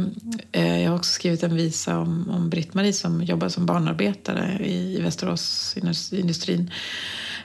eh, 0.52 0.82
jag 0.82 0.90
har 0.90 0.96
också 0.96 1.10
skrivit 1.10 1.42
en 1.42 1.56
visa 1.56 1.98
om, 1.98 2.30
om 2.30 2.50
Britt-Marie 2.50 2.92
som 2.92 3.22
jobbar 3.22 3.48
som 3.48 3.66
barnarbetare 3.66 4.58
i, 4.64 4.96
i 4.96 5.00
Västeråsindustrin. 5.00 6.70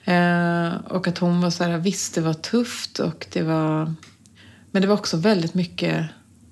Eh, 0.05 0.69
och 0.87 1.07
att 1.07 1.17
hon 1.17 1.41
var 1.41 1.49
så 1.49 1.63
här, 1.63 1.77
visst 1.77 2.15
det 2.15 2.21
var 2.21 2.33
tufft 2.33 2.99
och 2.99 3.27
det 3.33 3.41
var, 3.41 3.93
men 4.71 4.81
det 4.81 4.87
var 4.87 4.95
också 4.95 5.17
väldigt 5.17 5.53
mycket 5.53 6.05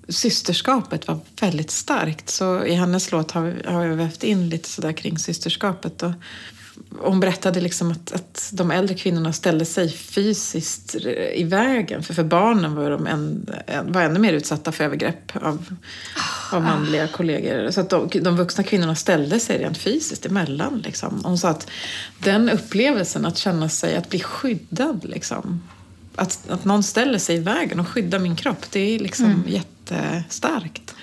Systerskapet 0.08 1.08
var 1.08 1.18
väldigt 1.40 1.70
starkt. 1.70 2.30
Så 2.30 2.64
i 2.64 2.74
hennes 2.74 3.12
låt 3.12 3.30
har, 3.30 3.62
har 3.66 3.84
jag 3.84 3.96
vävt 3.96 4.24
in 4.24 4.48
lite 4.48 4.68
sådär 4.68 4.92
kring 4.92 5.18
systerskapet. 5.18 6.02
Och 6.02 6.12
hon 6.98 7.20
berättade 7.20 7.60
liksom 7.60 7.90
att, 7.90 8.12
att 8.12 8.50
de 8.52 8.70
äldre 8.70 8.94
kvinnorna 8.94 9.32
ställde 9.32 9.64
sig 9.64 9.92
fysiskt 9.92 10.94
i 11.34 11.44
vägen. 11.44 12.02
För 12.02 12.14
för 12.14 12.24
barnen 12.24 12.74
var 12.74 12.90
de 12.90 13.06
en, 13.06 13.50
var 13.82 14.02
ännu 14.02 14.18
mer 14.18 14.32
utsatta 14.32 14.72
för 14.72 14.84
övergrepp 14.84 15.36
av, 15.36 15.74
av 16.52 16.62
manliga 16.62 17.08
kollegor. 17.08 17.70
Så 17.70 17.80
att 17.80 17.90
de, 17.90 18.08
de 18.22 18.36
vuxna 18.36 18.64
kvinnorna 18.64 18.94
ställde 18.94 19.40
sig 19.40 19.58
rent 19.58 19.78
fysiskt 19.78 20.26
emellan. 20.26 20.78
Liksom. 20.78 21.20
Hon 21.24 21.38
sa 21.38 21.48
att 21.48 21.70
den 22.18 22.50
upplevelsen 22.50 23.26
att 23.26 23.38
känna 23.38 23.68
sig, 23.68 23.96
att 23.96 24.08
bli 24.08 24.20
skyddad. 24.20 25.04
Liksom, 25.04 25.62
att, 26.14 26.50
att 26.50 26.64
någon 26.64 26.82
ställer 26.82 27.18
sig 27.18 27.36
i 27.36 27.40
vägen 27.40 27.80
och 27.80 27.88
skyddar 27.88 28.18
min 28.18 28.36
kropp, 28.36 28.70
det 28.70 28.80
är 28.80 28.98
liksom 28.98 29.44
jättestarkt. 29.46 30.94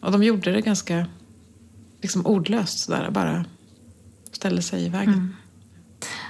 Och 0.00 0.12
de 0.12 0.22
gjorde 0.22 0.52
det 0.52 0.60
ganska 0.60 1.06
liksom 2.02 2.26
ordlöst 2.26 2.78
sådär, 2.78 3.10
bara 3.10 3.44
ställde 4.34 4.62
sig 4.62 4.84
i 4.84 4.88
vägen. 4.88 5.34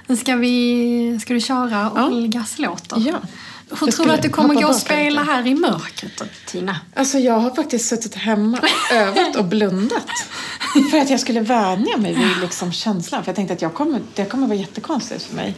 Mm. 0.07 0.17
Ska, 0.17 0.35
vi, 0.35 1.19
ska 1.21 1.33
du 1.33 1.39
köra 1.39 1.91
Ja. 1.95 2.07
Olgas 2.07 2.59
låt 2.59 2.89
då? 2.89 2.95
Ja. 2.99 3.21
Hur 3.81 3.91
tror 3.91 4.05
du 4.05 4.11
att 4.11 4.21
du 4.21 4.29
kommer 4.29 4.53
gå 4.53 4.67
och 4.67 4.75
spela 4.75 5.21
lite. 5.21 5.33
här 5.33 5.47
i 5.47 5.55
mörkret 5.55 6.21
Tina? 6.45 6.79
Alltså 6.95 7.19
jag 7.19 7.39
har 7.39 7.55
faktiskt 7.55 7.89
suttit 7.89 8.15
hemma, 8.15 8.59
övat 8.93 9.35
och 9.35 9.45
blundat. 9.45 10.07
För 10.91 10.97
att 10.97 11.09
jag 11.09 11.19
skulle 11.19 11.39
vänja 11.39 11.97
mig 11.97 12.13
vid 12.13 12.37
liksom 12.41 12.71
känslan. 12.71 13.23
För 13.23 13.29
jag 13.29 13.35
tänkte 13.35 13.53
att 13.53 13.61
jag 13.61 13.73
kommer, 13.73 14.01
det 14.15 14.25
kommer 14.25 14.47
vara 14.47 14.57
jättekonstigt 14.57 15.23
för 15.23 15.35
mig. 15.35 15.55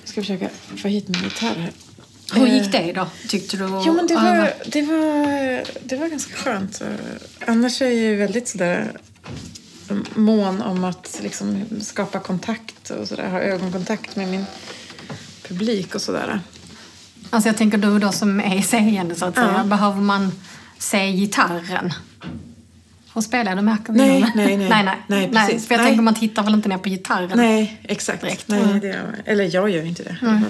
Jag 0.00 0.08
ska 0.08 0.20
försöka 0.20 0.48
få 0.76 0.88
hit 0.88 1.08
min 1.08 1.22
gitarr 1.22 1.54
här. 1.54 1.72
Hur 2.34 2.46
Eh, 2.46 2.54
gick 2.54 2.72
det 2.72 2.92
då, 2.92 3.06
tyckte 3.28 3.56
du? 3.56 3.64
Jo, 3.86 3.92
men 3.92 4.06
det 4.06 4.14
var, 4.14 4.52
det 4.66 4.82
var, 4.82 5.62
det 5.88 5.96
var 5.96 6.08
ganska 6.08 6.34
skönt. 6.34 6.80
Eh, 6.80 6.88
Annars 7.46 7.82
är 7.82 7.86
jag 7.86 7.94
ju 7.94 8.16
väldigt 8.16 8.48
sådär 8.48 8.92
mån 10.14 10.62
om 10.62 10.84
att 10.84 11.18
liksom 11.22 11.64
skapa 11.80 12.20
kontakt 12.20 12.90
och 12.90 13.08
sådär. 13.08 13.30
Ha 13.30 13.40
ögonkontakt 13.40 14.16
med 14.16 14.28
min 14.28 14.44
publik 15.48 15.94
och 15.94 16.00
sådär. 16.02 16.40
Alltså 17.30 17.48
jag 17.48 17.56
tänker 17.56 17.78
du 17.78 17.98
då 17.98 18.12
som 18.12 18.40
är 18.40 18.62
seende 18.62 19.14
så 19.14 19.24
att 19.26 19.34
säga. 19.34 19.54
Ja. 19.56 19.64
Behöver 19.64 20.00
man 20.00 20.32
se 20.78 21.12
gitarren? 21.12 21.92
Hon 23.12 23.22
spelar, 23.22 23.56
det 23.56 23.62
märker. 23.62 23.92
Nej, 23.92 24.32
nej, 24.34 24.56
nej. 24.56 24.68
nej, 24.68 24.84
nej. 24.84 24.96
Nej, 25.06 25.30
precis. 25.30 25.66
För 25.66 25.74
jag 25.74 25.80
Nej. 25.80 25.88
tänker 25.90 26.02
man 26.02 26.14
tittar 26.14 26.42
väl 26.42 26.54
inte 26.54 26.68
ner 26.68 26.78
på 26.78 26.88
gitarren? 26.88 27.30
Nej, 27.34 27.80
exakt. 27.82 28.20
Direkt. 28.20 28.48
Nej, 28.48 28.62
Mm. 28.62 28.80
det 28.80 28.86
gör, 28.86 29.22
eller 29.24 29.54
jag 29.54 29.70
gör 29.70 29.84
inte 29.84 30.02
det. 30.02 30.16
fall. 30.20 30.40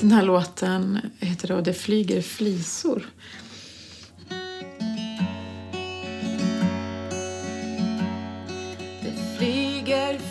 Den 0.00 0.12
här 0.12 0.22
låten 0.22 0.98
heter 1.20 1.48
då 1.48 1.60
Det 1.60 1.74
flyger 1.74 2.22
flisor. 2.22 3.02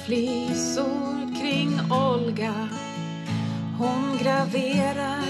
Flisor 0.10 1.36
kring 1.42 1.80
Olga. 1.92 2.70
Hon 3.78 4.18
graverar 4.22 5.28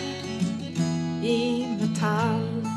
i 1.24 1.66
metall. 1.80 2.68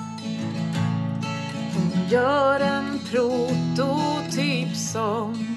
Hon 1.75 2.09
gör 2.09 2.61
en 2.61 2.99
prototyp 3.11 4.77
som 4.77 5.57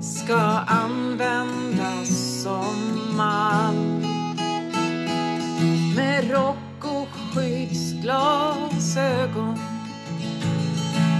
ska 0.00 0.40
användas 0.66 2.42
som 2.42 2.74
mall. 3.16 4.04
Med 5.96 6.30
rock 6.30 6.84
och 6.84 7.08
skyddsglasögon. 7.34 9.58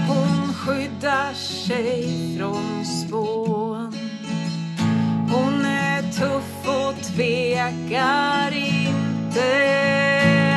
Hon 0.07 0.34
skyddar 0.65 1.33
sig 1.33 2.37
från 2.37 2.85
spån. 2.85 3.93
Hon 5.31 5.65
är 5.65 6.01
tuff 6.01 6.67
och 6.67 7.03
tvekar 7.03 8.53
inte 8.55 9.47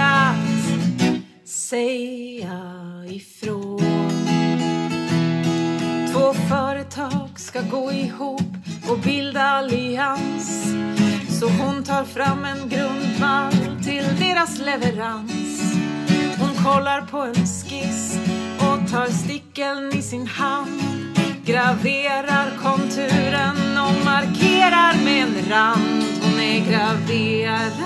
att 0.03 1.49
säga 1.49 2.61
ifrån. 3.07 3.79
Två 6.13 6.35
företag 6.49 7.31
ska 7.37 7.61
gå 7.61 7.93
ihop 7.93 8.53
och 8.91 8.99
bilda 8.99 9.43
allians. 9.43 10.75
Så 11.41 11.49
hon 11.49 11.85
tar 11.85 12.05
fram 12.05 12.45
en 12.45 12.69
grundvall 12.69 13.83
till 13.85 14.05
deras 14.21 14.59
leverans. 14.59 15.75
Hon 16.39 16.65
kollar 16.65 17.01
på 17.01 17.19
en 17.19 17.35
skiss 17.35 18.28
tar 18.91 19.07
stickeln 19.07 19.93
i 19.99 20.03
sin 20.03 20.26
hand 20.26 20.80
Graverar 21.45 22.51
konturen 22.62 23.78
och 23.78 24.05
markerar 24.05 25.05
med 25.05 25.22
en 25.22 25.51
rand 25.51 26.05
Hon 26.22 26.41
är 26.41 26.70
graveraren 26.70 27.78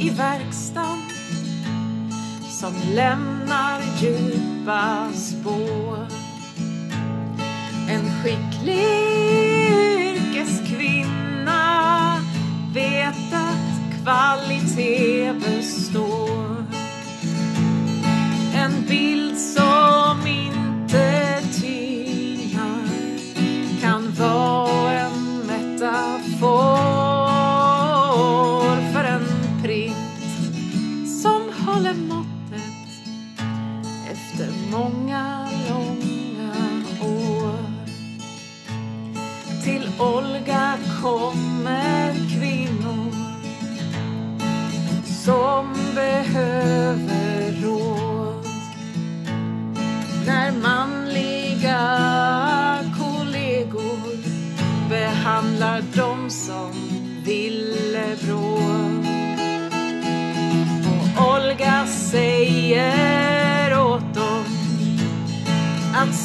i 0.00 0.10
verkstaden 0.10 0.98
som 2.50 2.74
lämnar 2.94 3.80
djupa 4.00 5.08
spår 5.14 6.06
en 7.88 8.10
skicklig 8.22 8.84
yrkeskvinna 10.34 12.20
vet 12.74 13.32
att 13.32 14.02
kvalitet 14.02 15.32
består. 15.32 16.83
En 18.64 18.86
bild 18.88 19.38
som 19.38 20.26
inte 20.26 21.40
tynar 21.60 22.88
kan 23.80 24.12
vara 24.12 25.00
en 25.00 25.38
metafor 25.46 26.46
för 28.92 29.04
en 29.04 29.26
print 29.62 29.96
som 31.22 31.42
håller 31.66 31.94
måttet 31.94 32.62
efter 34.12 34.48
många 34.70 35.48
långa 35.68 36.52
år. 37.02 37.58
Till 39.64 39.88
Olga 39.98 40.78
kommer 41.02 42.14
kvinnor 42.14 43.12
som 45.24 45.74
behöver 45.94 47.23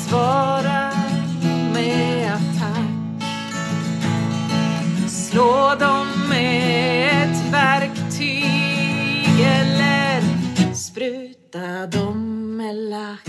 svara 0.10 0.92
med 1.74 2.34
attack. 2.34 3.24
Slå 5.08 5.76
dem 5.80 6.08
med 6.30 7.24
ett 7.24 7.54
verktyg 7.54 9.40
eller 9.40 10.22
spruta 10.74 11.88
dem 11.92 12.58
med 12.58 12.76
lack. 12.76 13.28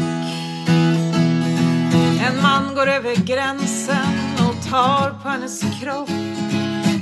En 2.27 2.43
man 2.43 2.75
går 2.75 2.87
över 2.89 3.17
gränsen 3.17 4.15
och 4.49 4.71
tar 4.71 5.11
på 5.23 5.29
hennes 5.29 5.61
kropp. 5.61 6.11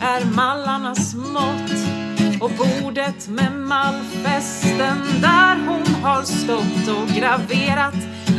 är 0.00 0.24
mallarnas 0.24 1.14
mått 1.14 1.72
och 2.40 2.50
bordet 2.50 3.28
med 3.28 3.52
mallfesten 3.52 4.98
där 5.22 5.56
hon 5.66 5.94
har 6.02 6.22
stått 6.22 6.88
och 6.88 7.08
graverat 7.08 7.94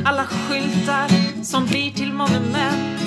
alla 0.05 0.23
skyltar 0.23 1.07
som 1.43 1.65
blir 1.65 1.91
till 1.91 2.13
monument. 2.13 3.01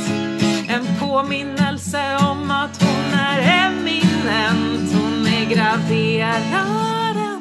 En 0.69 0.87
påminnelse 1.01 2.17
om 2.17 2.51
att 2.51 2.83
hon 2.83 3.21
är 3.21 3.67
eminent. 3.67 5.08
Graveraren 5.49 7.41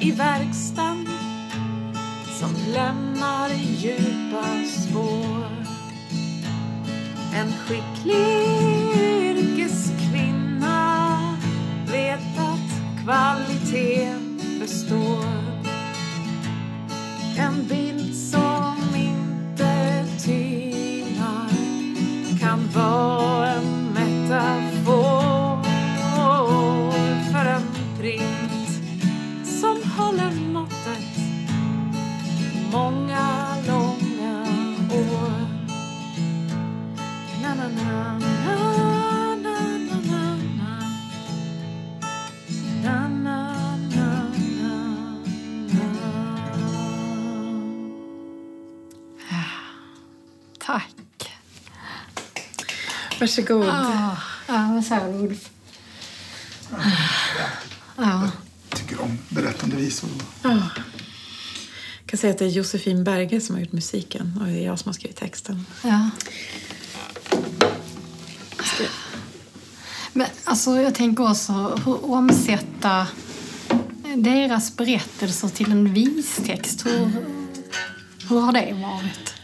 i 0.00 0.10
verkstaden 0.12 1.08
som 2.38 2.50
lämnar 2.72 3.50
djupa 3.50 4.44
spår. 4.64 5.46
En 7.34 7.52
skicklig 7.52 8.16
yrkeskvinna 9.26 11.20
vet 11.92 12.38
att 12.38 13.02
kvalitet 13.04 14.14
består. 14.60 15.24
En 17.38 17.66
bild 17.68 18.14
som 18.16 18.76
inte 18.94 20.04
tynar 20.24 21.50
kan 22.40 22.68
vara 22.74 23.48
en 23.48 23.92
metafor 23.94 25.25
Varsågod. 53.20 53.66
Ja, 53.66 54.16
ja 54.46 54.70
vad 54.74 54.84
sa 54.84 55.06
Ulf? 55.06 55.50
Ja. 57.96 58.30
tycker 58.68 59.02
om 59.02 59.18
berättande 59.28 59.76
visor. 59.76 60.10
Jag 60.42 60.70
kan 62.06 62.18
säga 62.18 62.32
att 62.32 62.38
det 62.38 62.44
är 62.44 62.48
Josefin 62.48 63.04
Berge 63.04 63.40
som 63.40 63.54
har 63.54 63.62
gjort 63.62 63.72
musiken 63.72 64.38
och 64.40 64.46
det 64.46 64.52
är 64.52 64.64
jag 64.66 64.78
som 64.78 64.88
har 64.88 64.94
skrivit 64.94 65.16
texten. 65.16 65.66
ja. 65.82 66.10
Men 70.12 70.26
alltså, 70.44 70.80
jag 70.80 70.94
tänker 70.94 71.30
också 71.30 71.52
hur 71.84 72.04
omsätta 72.10 73.06
deras 74.16 74.76
berättelser 74.76 75.48
till 75.48 75.72
en 75.72 75.92
vistext. 75.92 76.86
Hur, 76.86 77.10
hur 78.28 78.40
har 78.40 78.52
det 78.52 78.72
varit? 78.72 79.35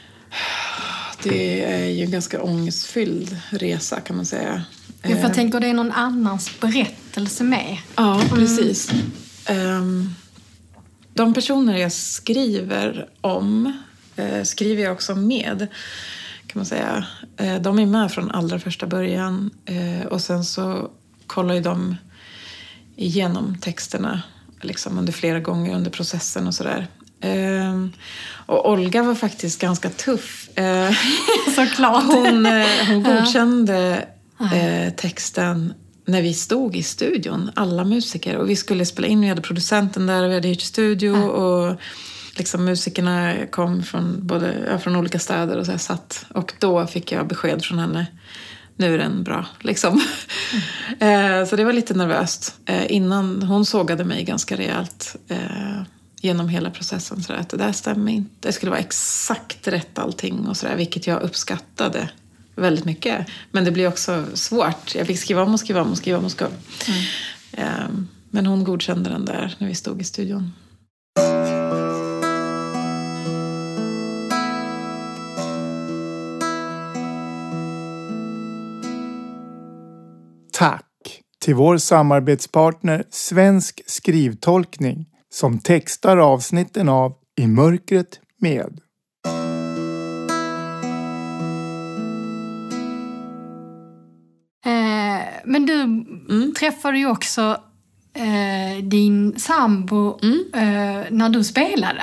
Det 1.23 1.65
är 1.65 1.87
ju 1.87 2.05
en 2.05 2.11
ganska 2.11 2.43
ångestfylld 2.43 3.37
resa 3.51 4.01
kan 4.01 4.17
man 4.17 4.27
säga. 4.27 4.65
Ja, 5.03 5.09
för 5.09 5.15
Eh, 5.17 5.23
jag 5.23 5.35
tänker 5.35 5.61
det 5.61 5.67
är 5.67 5.75
någon 5.75 5.93
annans 5.93 6.61
berättelse 6.61 7.45
med. 7.45 7.79
Ja, 7.97 8.23
precis. 8.31 8.91
Ehm, 9.47 10.15
de 11.15 11.35
personer 11.35 11.77
jag 11.77 11.93
skriver 11.93 13.09
om 13.21 13.73
eh, 14.17 14.43
skriver 14.43 14.83
jag 14.83 14.93
också 14.93 15.15
med, 15.15 15.67
kan 16.47 16.59
man 16.59 16.67
säga. 16.67 17.07
Eh, 17.37 17.61
de 17.61 17.79
är 17.79 17.87
med 17.87 18.13
från 18.13 18.31
allra 18.31 18.59
första 18.59 18.87
början 18.87 19.51
eh, 19.65 20.07
och 20.07 20.21
sen 20.21 20.45
så 20.45 20.91
kollar 21.27 21.55
ju 21.55 21.61
de 21.61 21.97
igenom 22.97 23.59
texterna 23.61 24.23
liksom 24.61 24.99
under 24.99 25.13
flera 25.13 25.41
gånger 25.41 25.77
under 25.77 25.91
processen 25.91 26.47
och 26.47 26.55
sådär. 26.55 26.89
Ehm, 27.23 27.93
och 28.47 28.71
Olga 28.71 29.03
var 29.03 29.15
faktiskt 29.15 29.61
ganska 29.61 29.91
tuff. 29.91 30.49
Eh, 30.59 30.91
Såklart. 31.55 32.05
hon, 32.05 32.47
eh, 32.47 32.67
hon 32.89 33.03
godkände 33.03 34.07
eh, 34.53 34.95
texten 34.95 35.75
när 36.07 36.23
vi 36.23 36.35
stod 36.35 36.77
i 36.77 36.83
studion, 36.83 37.51
alla 37.55 37.85
musiker. 37.85 38.37
Och 38.37 38.51
vi 38.51 38.57
skulle 38.57 38.87
spela 38.87 39.09
in, 39.09 39.21
vi 39.21 39.29
hade 39.29 39.43
producenten 39.43 40.07
där 40.07 40.23
och 40.23 40.31
vi 40.31 40.35
hade 40.35 40.49
hyrt 40.49 40.61
studio. 40.61 41.11
Och 41.13 41.81
liksom 42.37 42.65
musikerna 42.65 43.35
kom 43.51 43.83
från, 43.83 44.27
både, 44.27 44.79
från 44.83 44.97
olika 44.97 45.19
städer 45.19 45.57
och 45.57 45.67
så 45.67 45.79
satt. 45.79 46.27
Och 46.35 46.53
då 46.59 46.87
fick 46.87 47.13
jag 47.13 47.27
besked 47.27 47.65
från 47.65 47.79
henne. 47.79 48.07
Nu 48.77 48.95
är 48.95 48.99
den 48.99 49.23
bra, 49.23 49.47
liksom. 49.61 50.01
eh, 51.01 51.45
så 51.49 51.57
det 51.57 51.65
var 51.65 51.73
lite 51.73 51.95
nervöst. 51.95 52.55
Innan 52.89 53.43
hon 53.43 53.67
sågade 53.67 54.05
mig 54.05 54.25
ganska 54.25 54.57
rejält. 54.57 55.17
Genom 56.25 56.49
hela 56.49 56.71
processen. 56.71 57.23
Så 57.23 57.33
där, 57.33 57.41
att 57.41 57.49
det 57.49 57.57
där 57.57 57.73
stämmer 57.73 58.13
inte. 58.13 58.35
Det 58.41 58.53
skulle 58.53 58.71
vara 58.71 58.81
exakt 58.81 59.69
rätt 59.69 59.99
allting 59.99 60.49
och 60.49 60.57
sådär. 60.57 60.77
Vilket 60.77 61.07
jag 61.07 61.23
uppskattade 61.23 62.11
väldigt 62.55 62.85
mycket. 62.85 63.27
Men 63.51 63.65
det 63.65 63.71
blir 63.71 63.89
också 63.89 64.25
svårt. 64.35 64.95
Jag 64.95 65.07
fick 65.07 65.19
skriva 65.19 65.43
om 65.43 65.53
och 65.53 65.61
skriva 65.61 65.83
om 65.83 65.91
och 65.91 65.97
skriva 65.97 66.19
om 66.19 66.25
och 66.25 66.31
skriva 66.31 66.51
om. 66.51 66.57
Eh, 67.53 67.89
Men 68.31 68.47
hon 68.47 68.65
godkände 68.65 69.11
den 69.11 69.25
där 69.25 69.55
när 69.59 69.69
vi 69.69 69.75
stod 69.75 70.01
i 70.01 70.05
studion. 70.05 70.53
Tack 80.53 81.21
till 81.41 81.55
vår 81.55 81.79
samarbetspartner 81.79 83.05
Svensk 83.11 83.83
skrivtolkning 83.87 85.07
som 85.33 85.59
textar 85.59 86.17
avsnitten 86.17 86.89
av 86.89 87.15
I 87.37 87.47
mörkret 87.47 88.21
med. 88.39 88.81
Eh, 94.65 95.23
men 95.45 95.67
du 95.67 96.53
träffade 96.53 96.99
ju 96.99 97.07
också 97.07 97.61
eh, 98.15 98.85
din 98.85 99.39
sambo 99.39 100.19
eh, 100.55 101.11
när 101.11 101.29
du 101.29 101.45
spelade. 101.45 102.03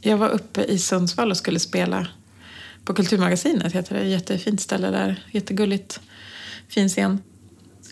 Jag 0.00 0.16
var 0.16 0.28
uppe 0.28 0.64
i 0.64 0.78
Sundsvall 0.78 1.30
och 1.30 1.36
skulle 1.36 1.58
spela 1.58 2.06
på 2.84 2.94
Kulturmagasinet. 2.94 3.72
Heter 3.72 3.94
det. 3.94 4.04
Jättefint 4.04 4.60
ställe 4.60 4.90
där. 4.90 5.24
Jättegulligt. 5.30 6.00
Fin 6.68 6.88
scen. 6.88 7.22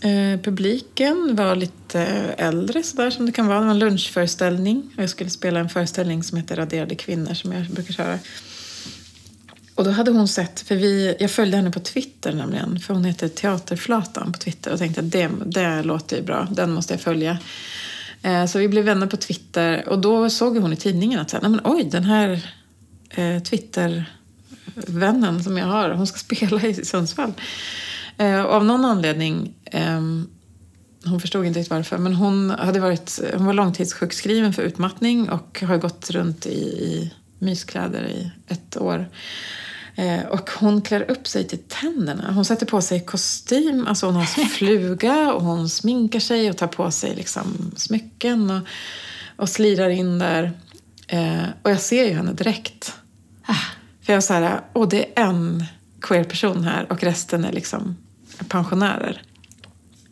Eh, 0.05 0.41
publiken 0.41 1.37
var 1.37 1.57
lite 1.57 2.03
eh, 2.03 2.47
äldre 2.47 2.83
sådär 2.83 3.11
som 3.11 3.27
det 3.27 3.33
kan 3.33 3.47
vara. 3.47 3.59
Det 3.59 3.65
var 3.65 3.73
en 3.73 3.79
lunchföreställning. 3.79 4.91
Och 4.97 5.03
jag 5.03 5.11
skulle 5.11 5.31
spela 5.31 5.61
en 5.61 5.69
föreställning 5.69 6.23
som 6.23 6.39
heter 6.39 6.57
Raderade 6.57 6.95
kvinnor 6.95 7.35
som 7.35 7.53
jag 7.53 7.67
brukar 7.67 7.95
köra. 7.95 8.19
Och 9.75 9.85
då 9.85 9.91
hade 9.91 10.11
hon 10.11 10.29
sett, 10.29 10.61
för 10.61 10.77
vi, 10.77 11.17
jag 11.21 11.31
följde 11.31 11.57
henne 11.57 11.71
på 11.71 11.81
Twitter 11.81 12.33
nämligen, 12.33 12.81
för 12.81 12.95
hon 12.95 13.05
heter 13.05 13.29
Teaterflatan 13.29 14.33
på 14.33 14.39
Twitter 14.39 14.73
och 14.73 14.79
tänkte 14.79 15.01
att 15.01 15.11
det, 15.11 15.31
det 15.47 15.83
låter 15.83 16.17
ju 16.17 16.23
bra, 16.23 16.49
den 16.51 16.73
måste 16.73 16.95
jag 16.95 17.01
följa. 17.01 17.39
Eh, 18.23 18.47
så 18.47 18.59
vi 18.59 18.69
blev 18.69 18.85
vänner 18.85 19.07
på 19.07 19.17
Twitter 19.17 19.89
och 19.89 19.99
då 19.99 20.31
såg 20.31 20.59
hon 20.59 20.73
i 20.73 20.77
tidningen 20.77 21.21
att 21.21 21.31
så 21.31 21.37
här, 21.37 21.43
Nej, 21.43 21.51
men, 21.51 21.61
oj, 21.65 21.85
den 21.85 22.05
här 22.05 22.53
eh, 23.11 23.43
Twitter-vännen 23.43 25.45
som 25.45 25.59
jag 25.59 25.67
har, 25.67 25.91
hon 25.91 26.07
ska 26.07 26.19
spela 26.37 26.63
i 26.63 26.75
Sundsvall. 26.75 27.33
Eh, 28.19 28.45
av 28.45 28.65
någon 28.65 28.85
anledning, 28.85 29.55
ehm, 29.65 30.29
hon 31.05 31.21
förstod 31.21 31.47
inte 31.47 31.59
riktigt 31.59 31.71
varför, 31.71 31.99
men 31.99 32.15
hon, 32.15 32.51
hade 32.51 32.81
varit, 32.81 33.21
hon 33.37 33.47
var 33.47 33.53
långtidssjukskriven 33.53 34.53
för 34.53 34.63
utmattning 34.63 35.31
och 35.31 35.63
har 35.67 35.77
gått 35.77 36.11
runt 36.11 36.47
i, 36.47 36.59
i 36.61 37.13
myskläder 37.39 38.07
i 38.07 38.31
ett 38.47 38.77
år. 38.77 39.09
Eh, 39.95 40.27
och 40.27 40.51
hon 40.51 40.83
klär 40.83 41.11
upp 41.11 41.27
sig 41.27 41.49
till 41.49 41.59
tänderna. 41.69 42.33
Hon 42.33 42.45
sätter 42.45 42.67
på 42.67 42.81
sig 42.81 43.01
kostym, 43.01 43.87
alltså 43.87 44.07
hon 44.07 44.15
har 44.15 44.25
fluga 44.49 45.33
och 45.33 45.43
hon 45.43 45.69
sminkar 45.69 46.21
sig 46.21 46.51
och 46.51 46.57
tar 46.57 46.67
på 46.67 46.91
sig 46.91 47.15
liksom 47.15 47.73
smycken 47.77 48.51
och, 48.51 48.63
och 49.37 49.49
slirar 49.49 49.89
in 49.89 50.19
där. 50.19 50.53
Eh, 51.07 51.45
och 51.63 51.71
jag 51.71 51.81
ser 51.81 52.05
ju 52.05 52.13
henne 52.13 52.33
direkt. 52.33 52.95
För 54.03 54.13
jag 54.13 54.17
är 54.17 54.21
så 54.21 54.33
här, 54.33 54.61
åh 54.73 54.89
det 54.89 55.19
är 55.19 55.25
en 55.25 55.65
queer 56.01 56.25
person 56.25 56.65
här 56.65 56.93
och 56.93 57.03
resten 57.03 57.45
är 57.45 57.53
liksom 57.53 57.97
pensionärer. 58.49 59.23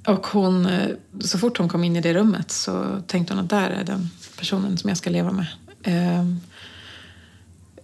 Och 0.07 0.27
hon, 0.27 0.66
eh, 0.66 0.89
så 1.20 1.39
fort 1.39 1.59
hon 1.59 1.68
kom 1.68 1.85
in 1.85 1.97
i 1.97 2.01
det 2.01 2.14
rummet 2.14 2.51
så 2.51 3.03
tänkte 3.07 3.35
hon 3.35 3.43
att 3.45 3.51
där 3.51 3.70
är 3.70 3.85
den 3.85 4.11
personen 4.39 4.79
som 4.79 4.89
jag 4.89 4.97
ska 4.99 5.11
leva 5.11 5.33
med. 5.33 5.47
Eh, 5.83 6.25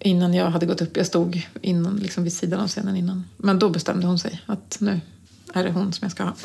innan 0.01 0.35
jag 0.35 0.51
hade 0.51 0.67
gått 0.67 0.81
upp, 0.81 0.97
jag 0.97 1.07
stod 1.07 1.47
innan, 1.63 1.97
liksom 1.97 2.25
vid 2.25 2.33
sidan 2.33 2.61
av 2.61 2.69
scenen 2.69 2.97
innan. 2.97 3.25
Men 3.37 3.59
då 3.59 3.69
bestämde 3.69 4.07
hon 4.07 4.19
sig 4.19 4.43
att 4.47 4.77
nu, 4.81 5.01
är 5.55 5.65
det 5.65 5.71
hon 5.71 5.93
som 5.93 6.05
jag 6.05 6.13
ska 6.13 6.25
ha. 6.25 6.35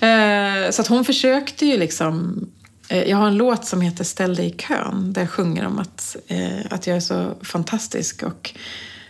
Eh, 0.00 0.70
så 0.70 0.82
att 0.82 0.88
hon 0.88 1.04
försökte 1.04 1.66
ju 1.66 1.76
liksom... 1.76 2.46
eh, 2.88 3.02
Jag 3.02 3.16
har 3.16 3.26
en 3.26 3.36
låt 3.36 3.64
som 3.64 3.80
heter 3.80 4.04
Ställ 4.04 4.34
dig 4.34 4.46
i 4.46 4.50
kön 4.50 5.12
där 5.12 5.22
jag 5.22 5.30
sjunger 5.30 5.66
om 5.66 5.78
att, 5.78 6.16
eh, 6.26 6.60
att 6.70 6.86
jag 6.86 6.96
är 6.96 7.00
så 7.00 7.34
fantastisk 7.42 8.22
och 8.22 8.54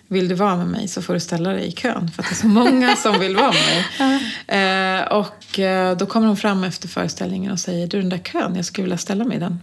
vill 0.09 0.28
du 0.28 0.34
vara 0.34 0.57
med 0.57 0.66
mig 0.66 0.88
så 0.88 1.02
får 1.02 1.14
du 1.14 1.20
ställa 1.20 1.50
dig 1.50 1.66
i 1.66 1.72
kön 1.72 2.11
för 2.11 2.22
att 2.22 2.28
det 2.28 2.32
är 2.32 2.36
så 2.36 2.48
många 2.48 2.96
som 2.96 3.18
vill 3.20 3.36
vara 3.36 3.52
med 3.52 3.64
mig. 3.98 4.22
Eh, 4.48 5.02
och 5.02 5.59
eh, 5.59 5.96
då 5.96 6.07
kommer 6.07 6.26
hon 6.26 6.36
fram 6.36 6.64
efter 6.64 6.88
föreställningen 6.88 7.52
och 7.52 7.61
säger 7.61 7.86
du 7.86 8.00
den 8.00 8.09
där 8.09 8.18
kön, 8.18 8.57
jag 8.57 8.64
skulle 8.64 8.84
vilja 8.84 8.98
ställa 8.98 9.24
mig 9.24 9.36
i 9.36 9.40
den. 9.40 9.61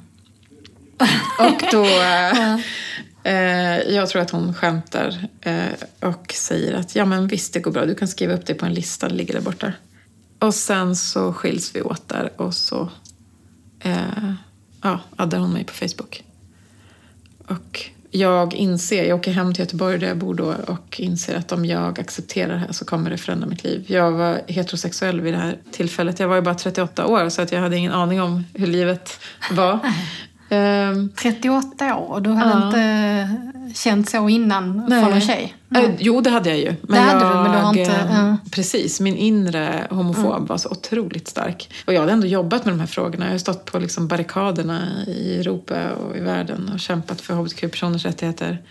Och 1.39 1.63
då... 1.71 1.85
Eh, 1.85 2.53
eh, 3.23 3.79
jag 3.79 4.09
tror 4.09 4.21
att 4.21 4.29
hon 4.29 4.53
skämtar 4.53 5.27
eh, 5.41 6.09
och 6.09 6.33
säger 6.33 6.73
att 6.73 6.95
ja 6.95 7.05
men 7.05 7.27
visst 7.27 7.53
det 7.53 7.59
går 7.59 7.71
bra, 7.71 7.85
du 7.85 7.95
kan 7.95 8.07
skriva 8.07 8.33
upp 8.33 8.45
det 8.45 8.53
på 8.53 8.65
en 8.65 8.73
lista, 8.73 9.09
det 9.09 9.15
ligger 9.15 9.33
där 9.33 9.41
borta. 9.41 9.73
Och 10.39 10.55
sen 10.55 10.95
så 10.95 11.33
skiljs 11.33 11.75
vi 11.75 11.81
åt 11.81 12.09
där 12.09 12.31
och 12.35 12.53
så 12.53 12.89
ja, 14.81 14.99
addar 15.15 15.37
hon 15.37 15.53
mig 15.53 15.63
på 15.63 15.73
Facebook. 15.73 16.23
Och 17.47 17.91
jag 18.15 18.53
inser, 18.53 19.03
jag 19.03 19.19
åker 19.19 19.31
hem 19.31 19.53
till 19.53 19.61
Göteborg 19.61 19.97
där 19.97 20.07
jag 20.07 20.17
bor 20.17 20.33
då 20.33 20.55
och 20.67 20.99
inser 20.99 21.35
att 21.35 21.51
om 21.51 21.65
jag 21.65 21.99
accepterar 21.99 22.53
det 22.53 22.59
här 22.59 22.71
så 22.71 22.85
kommer 22.85 23.09
det 23.09 23.17
förändra 23.17 23.47
mitt 23.47 23.63
liv. 23.63 23.85
Jag 23.87 24.11
var 24.11 24.41
heterosexuell 24.47 25.21
vid 25.21 25.33
det 25.33 25.37
här 25.37 25.57
tillfället. 25.71 26.19
Jag 26.19 26.27
var 26.27 26.35
ju 26.35 26.41
bara 26.41 26.55
38 26.55 27.05
år 27.07 27.29
så 27.29 27.41
att 27.41 27.51
jag 27.51 27.59
hade 27.59 27.77
ingen 27.77 27.91
aning 27.91 28.21
om 28.21 28.43
hur 28.53 28.67
livet 28.67 29.19
var. 29.51 29.79
Ehm, 30.53 31.09
38 31.15 31.95
år 31.97 32.13
och 32.13 32.21
du 32.21 32.29
hade 32.29 32.49
Ja. 32.51 32.65
inte 32.67 33.73
känt 33.75 34.09
så 34.09 34.29
innan 34.29 34.85
Nej. 34.89 35.03
från 35.03 35.13
en 35.13 35.21
tjej? 35.21 35.55
Eh, 35.75 35.91
jo, 35.99 36.21
det 36.21 36.29
hade 36.29 36.49
jag 36.49 36.59
ju. 36.59 36.75
Men 36.81 37.03
hade 37.03 37.25
jag, 37.25 37.31
du, 37.37 37.41
men 37.43 37.51
du 37.51 37.57
har 37.57 37.77
inte- 37.77 37.91
eh, 37.91 38.15
ja. 38.17 38.37
Precis, 38.51 38.99
min 38.99 39.15
inre 39.17 39.87
homofob 39.89 40.47
var 40.47 40.57
så 40.57 40.69
otroligt 40.69 41.27
stark. 41.27 41.73
Och 41.87 41.93
jag 41.93 41.99
hade 41.99 42.11
ändå 42.11 42.27
jobbat 42.27 42.65
med 42.65 42.73
de 42.73 42.79
här 42.79 42.87
frågorna. 42.87 43.25
Jag 43.25 43.31
har 43.31 43.37
stått 43.37 43.65
på 43.65 43.79
liksom 43.79 44.07
barrikaderna 44.07 44.87
i 45.07 45.39
Europa 45.39 45.89
och 45.91 46.17
i 46.17 46.19
världen 46.19 46.69
och 46.73 46.79
kämpat 46.79 47.21
för 47.21 47.33
hbtq-personers 47.33 48.05
rättigheter. 48.05 48.61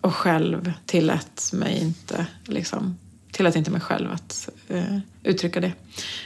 Och 0.00 0.14
själv 0.14 0.72
tillät 0.86 1.50
mig 1.52 1.78
inte, 1.82 2.26
liksom, 2.44 2.96
tillät 3.32 3.56
inte 3.56 3.70
mig 3.70 3.80
själv 3.80 4.12
att 4.12 4.48
eh, 4.68 4.98
uttrycka 5.22 5.60
det. 5.60 5.72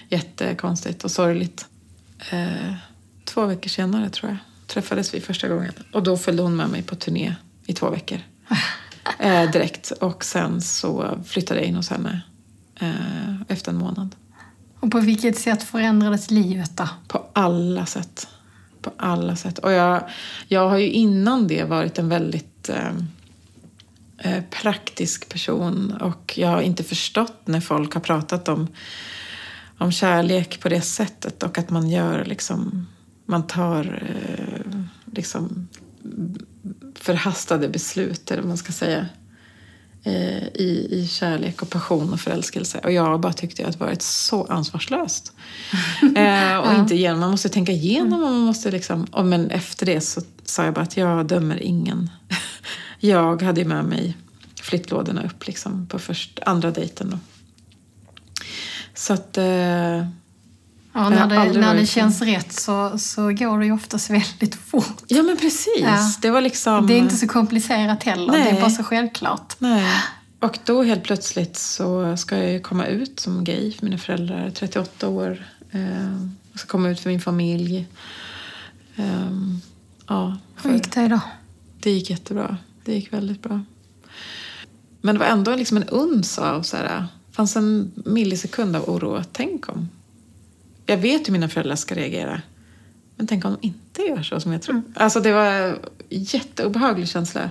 Jättekonstigt 0.08 1.04
och 1.04 1.10
sorgligt. 1.10 1.66
Eh, 2.30 2.74
två 3.24 3.46
veckor 3.46 3.68
senare, 3.68 4.10
tror 4.10 4.30
jag, 4.30 4.38
träffades 4.70 5.14
vi 5.14 5.20
första 5.20 5.48
gången. 5.48 5.72
Och 5.92 6.02
då 6.02 6.16
följde 6.16 6.42
hon 6.42 6.56
med 6.56 6.68
mig 6.68 6.82
på 6.82 6.94
turné 6.94 7.34
i 7.66 7.72
två 7.72 7.90
veckor. 7.90 8.18
Eh, 9.18 9.50
direkt. 9.50 9.90
Och 9.90 10.24
sen 10.24 10.60
så 10.60 11.18
flyttade 11.26 11.60
jag 11.60 11.68
in 11.68 11.74
hos 11.74 11.90
henne 11.90 12.20
eh, 12.80 13.40
efter 13.48 13.72
en 13.72 13.78
månad. 13.78 14.16
Och 14.80 14.90
på 14.90 15.00
vilket 15.00 15.38
sätt 15.38 15.62
förändrades 15.62 16.30
livet 16.30 16.76
då? 16.76 16.88
På 17.08 17.26
alla 17.32 17.86
sätt. 17.86 18.28
På 18.82 18.92
alla 18.96 19.36
sätt. 19.36 19.58
Och 19.58 19.72
jag, 19.72 20.02
jag 20.48 20.68
har 20.68 20.78
ju 20.78 20.90
innan 20.90 21.46
det 21.46 21.64
varit 21.64 21.98
en 21.98 22.08
väldigt 22.08 22.68
eh, 22.68 22.92
eh, 24.18 24.42
praktisk 24.50 25.28
person. 25.28 25.92
Och 26.00 26.34
jag 26.36 26.48
har 26.48 26.60
inte 26.60 26.84
förstått 26.84 27.40
när 27.44 27.60
folk 27.60 27.94
har 27.94 28.00
pratat 28.00 28.48
om, 28.48 28.68
om 29.78 29.92
kärlek 29.92 30.60
på 30.60 30.68
det 30.68 30.80
sättet. 30.80 31.42
Och 31.42 31.58
att 31.58 31.70
man 31.70 31.90
gör 31.90 32.24
liksom... 32.24 32.86
Man 33.30 33.46
tar 33.46 34.02
eh, 34.08 34.80
liksom 35.12 35.68
förhastade 36.94 37.68
beslut, 37.68 38.30
eller 38.30 38.42
man 38.42 38.56
ska 38.56 38.72
säga. 38.72 39.06
eh, 40.02 40.46
I, 40.46 40.88
I 40.90 41.08
kärlek 41.08 41.62
och 41.62 41.70
passion 41.70 42.12
och 42.12 42.20
förälskelse. 42.20 42.78
Och 42.84 42.92
jag 42.92 43.20
bara 43.20 43.32
tyckte 43.32 43.66
att 43.66 43.78
det 43.78 43.84
varit 43.84 44.02
så 44.02 44.44
ansvarslöst. 44.44 45.32
eh, 46.16 46.58
och 46.58 46.74
inte 46.74 46.94
igenom. 46.94 47.20
Man 47.20 47.30
måste 47.30 47.48
tänka 47.48 47.72
igenom 47.72 48.22
och 48.24 48.30
man 48.30 48.40
måste 48.40 48.70
liksom... 48.70 49.04
Och 49.04 49.26
men 49.26 49.50
efter 49.50 49.86
det 49.86 50.00
så 50.00 50.20
sa 50.44 50.64
jag 50.64 50.74
bara 50.74 50.82
att 50.82 50.96
jag 50.96 51.26
dömer 51.26 51.62
ingen. 51.62 52.10
jag 53.00 53.42
hade 53.42 53.60
ju 53.60 53.66
med 53.66 53.84
mig 53.84 54.16
flyttlådorna 54.62 55.22
upp 55.24 55.46
liksom 55.46 55.86
på 55.86 55.98
först, 55.98 56.40
andra 56.46 56.70
dejten 56.70 57.10
då. 57.10 57.18
Så 58.94 59.12
att... 59.12 59.38
Eh, 59.38 60.06
Ja, 61.02 61.08
när 61.08 61.26
det, 61.28 61.36
när 61.36 61.60
det 61.60 61.66
varit 61.76 61.88
känns 61.88 62.22
rätt 62.22 62.52
så, 62.52 62.98
så 62.98 63.22
går 63.22 63.58
det 63.58 63.66
ju 63.66 63.72
oftast 63.72 64.10
väldigt 64.10 64.54
fort. 64.54 65.02
ja 65.06 65.22
men 65.22 65.36
precis. 65.36 65.80
Ja. 65.82 66.12
Det 66.22 66.30
var 66.30 66.40
liksom... 66.40 66.86
Det 66.86 66.94
är 66.94 66.98
inte 66.98 67.16
så 67.16 67.28
komplicerat 67.28 68.02
heller, 68.02 68.32
det 68.32 68.38
Nej. 68.38 68.56
är 68.56 68.60
bara 68.60 68.70
så 68.70 68.82
självklart. 68.84 69.54
Nej. 69.58 69.86
Och 70.40 70.58
då 70.64 70.82
helt 70.82 71.02
plötsligt 71.02 71.56
så 71.56 72.16
ska 72.16 72.36
jag 72.38 72.52
ju 72.52 72.60
komma 72.60 72.86
ut 72.86 73.20
som 73.20 73.44
gay 73.44 73.72
för 73.72 73.84
mina 73.86 73.98
föräldrar. 73.98 74.38
är 74.38 74.50
38 74.50 75.08
år. 75.08 75.44
Eh, 75.70 76.12
jag 76.52 76.60
ska 76.60 76.68
komma 76.68 76.88
ut 76.88 77.00
för 77.00 77.10
min 77.10 77.20
familj. 77.20 77.86
Eh, 78.96 79.04
ja, 80.06 80.36
Hur 80.54 80.62
för 80.62 80.76
gick 80.76 80.94
det 80.94 81.08
då? 81.08 81.20
det 81.80 81.90
gick 81.90 82.10
jättebra. 82.10 82.56
Det 82.84 82.94
gick 82.94 83.12
väldigt 83.12 83.42
bra. 83.42 83.60
Men 85.00 85.14
det 85.14 85.18
var 85.18 85.26
ändå 85.26 85.56
liksom 85.56 85.76
en 85.76 85.88
uns 85.88 86.38
av 86.38 86.62
så 86.62 86.76
här, 86.76 87.06
fanns 87.32 87.56
en 87.56 87.92
millisekund 88.04 88.76
av 88.76 88.88
oro. 88.90 89.22
Tänk 89.32 89.68
om. 89.68 89.88
Jag 90.90 90.96
vet 90.96 91.28
hur 91.28 91.32
mina 91.32 91.48
föräldrar 91.48 91.76
ska 91.76 91.94
reagera. 91.94 92.42
Men 93.16 93.26
tänk 93.26 93.44
om 93.44 93.56
de 93.60 93.66
inte 93.66 94.02
gör 94.02 94.22
så 94.22 94.40
som 94.40 94.52
jag 94.52 94.62
tror. 94.62 94.82
Alltså 94.94 95.20
det 95.20 95.32
var 95.32 95.46
en 95.46 95.78
jätteobehaglig 96.08 97.08
känsla. 97.08 97.50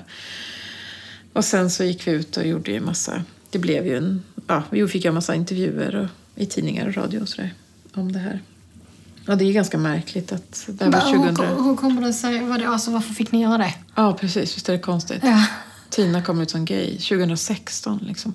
Och 1.34 1.46
sen 1.46 1.70
så 1.70 1.84
gick 1.84 2.08
vi 2.08 2.12
ut 2.12 2.38
och 2.38 2.48
gjorde 2.48 2.72
ju 2.72 2.80
massa, 2.80 3.24
det 3.50 3.60
blev 3.60 3.86
ju 3.88 3.98
en, 3.98 4.24
ja, 4.48 4.64
vi 4.70 4.88
fick 4.88 5.06
göra 5.06 5.14
massa 5.14 5.36
intervjuer 5.36 5.96
och, 5.96 6.08
i 6.36 6.46
tidningar 6.46 6.88
och 6.88 6.96
radio 6.96 7.22
och 7.22 7.30
sådär 7.30 7.54
om 7.94 8.12
det 8.12 8.20
här. 8.20 8.40
Och 9.28 9.38
det 9.38 9.46
är 9.46 9.54
ganska 9.54 9.78
märkligt 9.78 10.32
att 10.32 10.66
det 10.68 10.84
här 10.84 10.92
var 10.92 11.00
Hur, 11.00 11.36
2000... 11.36 11.64
hur 11.64 11.76
kommer 11.76 12.02
det 12.02 12.14
sig? 12.14 12.44
Vad 12.44 12.60
det, 12.60 12.68
alltså, 12.68 12.92
varför 12.92 13.14
fick 13.14 13.32
ni 13.32 13.42
göra 13.42 13.58
det? 13.58 13.74
Ja, 13.96 14.18
precis. 14.20 14.58
Visst 14.58 14.70
är 14.70 14.74
det 14.74 14.80
konstigt? 14.80 15.20
Ja. 15.24 15.46
Tina 15.90 16.22
kom 16.22 16.42
ut 16.42 16.50
som 16.50 16.66
gay 16.66 16.98
2016 16.98 18.00
liksom. 18.08 18.34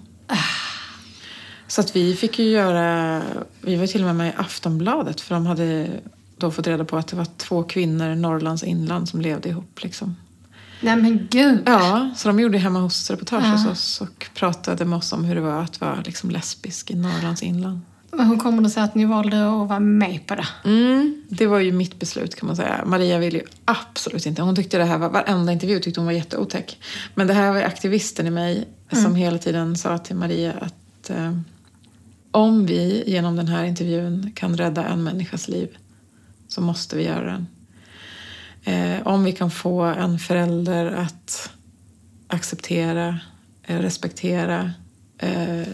Så 1.74 1.80
att 1.80 1.96
vi 1.96 2.16
fick 2.16 2.38
ju 2.38 2.44
göra... 2.44 3.22
Vi 3.60 3.76
var 3.76 3.86
till 3.86 4.00
och 4.00 4.06
med 4.06 4.16
med 4.16 4.28
i 4.28 4.32
Aftonbladet 4.36 5.20
för 5.20 5.34
de 5.34 5.46
hade 5.46 5.88
då 6.36 6.50
fått 6.50 6.66
reda 6.66 6.84
på 6.84 6.96
att 6.96 7.08
det 7.08 7.16
var 7.16 7.26
två 7.36 7.62
kvinnor 7.62 8.10
i 8.10 8.16
Norrlands 8.16 8.62
inland 8.62 9.08
som 9.08 9.20
levde 9.20 9.48
ihop 9.48 9.82
liksom. 9.82 10.16
Nej 10.80 10.96
men 10.96 11.28
gud. 11.30 11.62
Ja, 11.66 12.10
så 12.16 12.28
de 12.28 12.40
gjorde 12.40 12.58
hemma 12.58 12.80
hos-reportage 12.80 13.44
Ja. 13.44 13.50
hos 13.50 13.66
oss 13.66 14.00
och 14.00 14.26
pratade 14.34 14.84
med 14.84 14.96
oss 14.96 15.12
om 15.12 15.24
hur 15.24 15.34
det 15.34 15.40
var 15.40 15.62
att 15.62 15.80
vara 15.80 16.02
liksom 16.06 16.30
lesbisk 16.30 16.90
i 16.90 16.94
Norrlands 16.94 17.42
inland. 17.42 17.80
Men 18.10 18.26
hur 18.26 18.36
kommer 18.36 18.62
det 18.62 18.70
sig 18.70 18.82
att 18.82 18.94
ni 18.94 19.04
valde 19.04 19.36
att 19.36 19.68
vara 19.68 19.80
med 19.80 20.26
på 20.26 20.34
det? 20.34 20.48
Mm, 20.64 21.22
det 21.28 21.46
var 21.46 21.58
ju 21.58 21.72
mitt 21.72 21.98
beslut 21.98 22.34
kan 22.34 22.46
man 22.46 22.56
säga. 22.56 22.82
Maria 22.86 23.18
ville 23.18 23.38
ju 23.38 23.44
absolut 23.64 24.26
inte. 24.26 24.42
Hon 24.42 24.56
tyckte 24.56 24.78
det 24.78 24.84
här 24.84 24.98
var, 24.98 25.10
varenda 25.10 25.52
intervju 25.52 25.80
tyckte 25.80 26.00
hon 26.00 26.06
var 26.06 26.12
jätteotäck. 26.12 26.78
Men 27.14 27.26
det 27.26 27.34
här 27.34 27.50
var 27.50 27.58
ju 27.58 27.64
aktivisten 27.64 28.26
i 28.26 28.30
mig 28.30 28.68
som 28.92 29.14
hela 29.14 29.38
tiden 29.38 29.76
sa 29.76 29.98
till 29.98 30.16
Maria 30.16 30.52
att 30.60 31.10
eh, 31.10 31.32
om 32.34 32.66
vi 32.66 33.04
genom 33.06 33.36
den 33.36 33.48
här 33.48 33.64
intervjun 33.64 34.32
kan 34.34 34.56
rädda 34.56 34.84
en 34.84 35.04
människas 35.04 35.48
liv 35.48 35.76
så 36.48 36.60
måste 36.60 36.96
vi 36.96 37.04
göra 37.04 37.24
den. 37.32 37.46
Eh, 38.64 39.06
om 39.06 39.24
vi 39.24 39.32
kan 39.32 39.50
få 39.50 39.82
en 39.82 40.18
förälder 40.18 40.86
att 40.86 41.50
acceptera, 42.26 43.20
eh, 43.62 43.78
respektera 43.78 44.72
eh, 45.18 45.68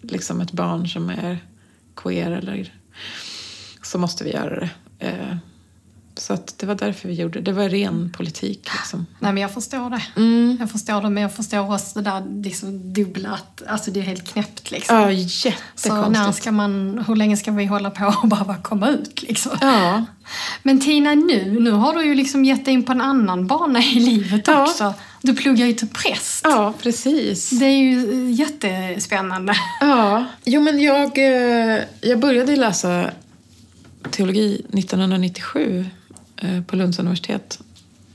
liksom 0.00 0.40
ett 0.40 0.52
barn 0.52 0.88
som 0.88 1.10
är 1.10 1.38
queer 1.96 2.30
eller 2.30 2.72
så 3.82 3.98
måste 3.98 4.24
vi 4.24 4.32
göra 4.32 4.60
det. 4.60 4.70
Eh, 4.98 5.25
så 6.26 6.32
att 6.32 6.58
det 6.58 6.66
var 6.66 6.74
därför 6.74 7.08
vi 7.08 7.14
gjorde 7.14 7.38
det. 7.40 7.44
Det 7.44 7.52
var 7.52 7.68
ren 7.68 8.12
politik. 8.16 8.68
Liksom. 8.72 9.06
Nej 9.18 9.32
men 9.32 9.40
jag 9.42 9.50
förstår 9.54 9.90
det. 9.90 10.02
Mm. 10.16 10.56
Jag 10.60 10.70
förstår 10.70 11.02
det 11.02 11.10
men 11.10 11.22
jag 11.22 11.34
förstår 11.34 11.74
också 11.74 11.98
det 12.02 12.10
där 12.10 12.42
liksom 12.42 12.92
dubbla 12.92 13.28
att, 13.30 13.62
alltså 13.66 13.90
det 13.90 14.00
är 14.00 14.04
helt 14.04 14.28
knäppt 14.32 14.70
liksom. 14.70 14.96
Ja, 14.96 15.02
så 15.02 15.08
när 15.08 15.12
jättekonstigt. 15.12 16.42
ska 16.42 16.52
man, 16.52 17.04
hur 17.08 17.16
länge 17.16 17.36
ska 17.36 17.50
vi 17.52 17.64
hålla 17.66 17.90
på 17.90 18.14
och 18.22 18.28
bara 18.28 18.56
komma 18.56 18.88
ut 18.88 19.22
liksom? 19.22 19.52
Ja, 19.60 20.04
Men 20.62 20.80
Tina 20.80 21.14
nu, 21.14 21.60
nu 21.60 21.70
har 21.70 21.94
du 21.94 22.04
ju 22.04 22.14
liksom 22.14 22.44
gett 22.44 22.64
dig 22.64 22.74
in 22.74 22.82
på 22.82 22.92
en 22.92 23.00
annan 23.00 23.46
bana 23.46 23.80
i 23.82 24.00
livet 24.00 24.46
Ja. 24.46 24.62
också. 24.62 24.94
Du 25.22 25.34
pluggar 25.34 25.66
ju 25.66 25.72
till 25.72 25.88
präst. 25.88 26.40
ja, 26.44 26.74
precis. 26.82 27.50
Det 27.50 27.64
är 27.66 27.78
ju 27.78 28.12
eh, 28.12 28.30
jättespännande. 28.40 29.54
Ja. 29.80 30.24
Jo, 30.44 30.60
men 30.60 30.80
jag, 30.82 31.18
eh, 31.18 31.82
jag 32.00 32.18
började 32.20 32.56
läsa 32.56 33.10
teologi 34.10 34.62
1997 34.72 35.80
eh, 35.80 35.86
Eh, 36.42 36.62
på 36.62 36.76
Lunds 36.76 36.98
universitet. 36.98 37.60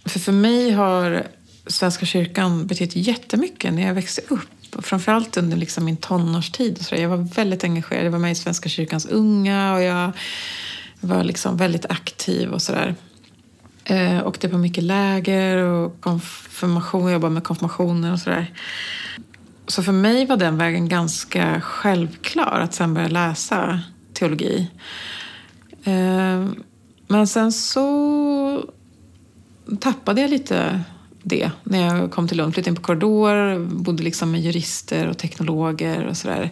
För 0.05 0.19
för 0.19 0.31
mig 0.31 0.71
har 0.71 1.27
Svenska 1.67 2.05
kyrkan 2.05 2.67
betytt 2.67 2.95
jättemycket 2.95 3.73
när 3.73 3.87
jag 3.87 3.93
växte 3.93 4.21
upp. 4.27 4.75
Och 4.75 4.85
framförallt 4.85 5.37
under 5.37 5.57
liksom 5.57 5.85
min 5.85 5.97
tonårstid. 5.97 6.77
Och 6.77 6.85
så 6.85 6.95
där. 6.95 7.01
Jag 7.01 7.09
var 7.09 7.17
väldigt 7.17 7.63
engagerad. 7.63 8.05
Jag 8.05 8.11
var 8.11 8.19
med 8.19 8.31
i 8.31 8.35
Svenska 8.35 8.69
kyrkans 8.69 9.05
unga 9.05 9.73
och 9.73 9.81
jag 9.81 10.11
var 10.99 11.23
liksom 11.23 11.57
väldigt 11.57 11.85
aktiv 11.85 12.51
och 12.51 12.61
sådär. 12.61 12.95
Eh, 13.83 14.27
åkte 14.27 14.49
på 14.49 14.57
mycket 14.57 14.83
läger 14.83 15.57
och 15.57 16.01
konfirmation, 16.01 17.03
jag 17.03 17.13
jobbade 17.13 17.33
med 17.33 17.43
konfirmationer 17.43 18.13
och 18.13 18.19
sådär. 18.19 18.53
så 19.67 19.83
för 19.83 19.91
mig 19.91 20.25
var 20.25 20.37
den 20.37 20.57
vägen 20.57 20.89
ganska 20.89 21.61
självklar, 21.61 22.59
att 22.59 22.73
sen 22.73 22.93
börja 22.93 23.07
läsa 23.07 23.79
teologi. 24.13 24.67
Eh, 25.83 26.45
men 27.11 27.27
sen 27.27 27.51
så 27.51 28.65
tappade 29.79 30.21
jag 30.21 30.29
lite 30.29 30.83
det 31.23 31.51
när 31.63 31.97
jag 31.97 32.11
kom 32.11 32.27
till 32.27 32.37
Lund. 32.37 32.53
Flyttade 32.53 32.69
in 32.69 32.75
på 32.75 32.81
korridor, 32.81 33.65
bodde 33.65 34.03
liksom 34.03 34.31
med 34.31 34.41
jurister 34.41 35.07
och 35.07 35.17
teknologer 35.17 36.05
och 36.05 36.17
sådär. 36.17 36.51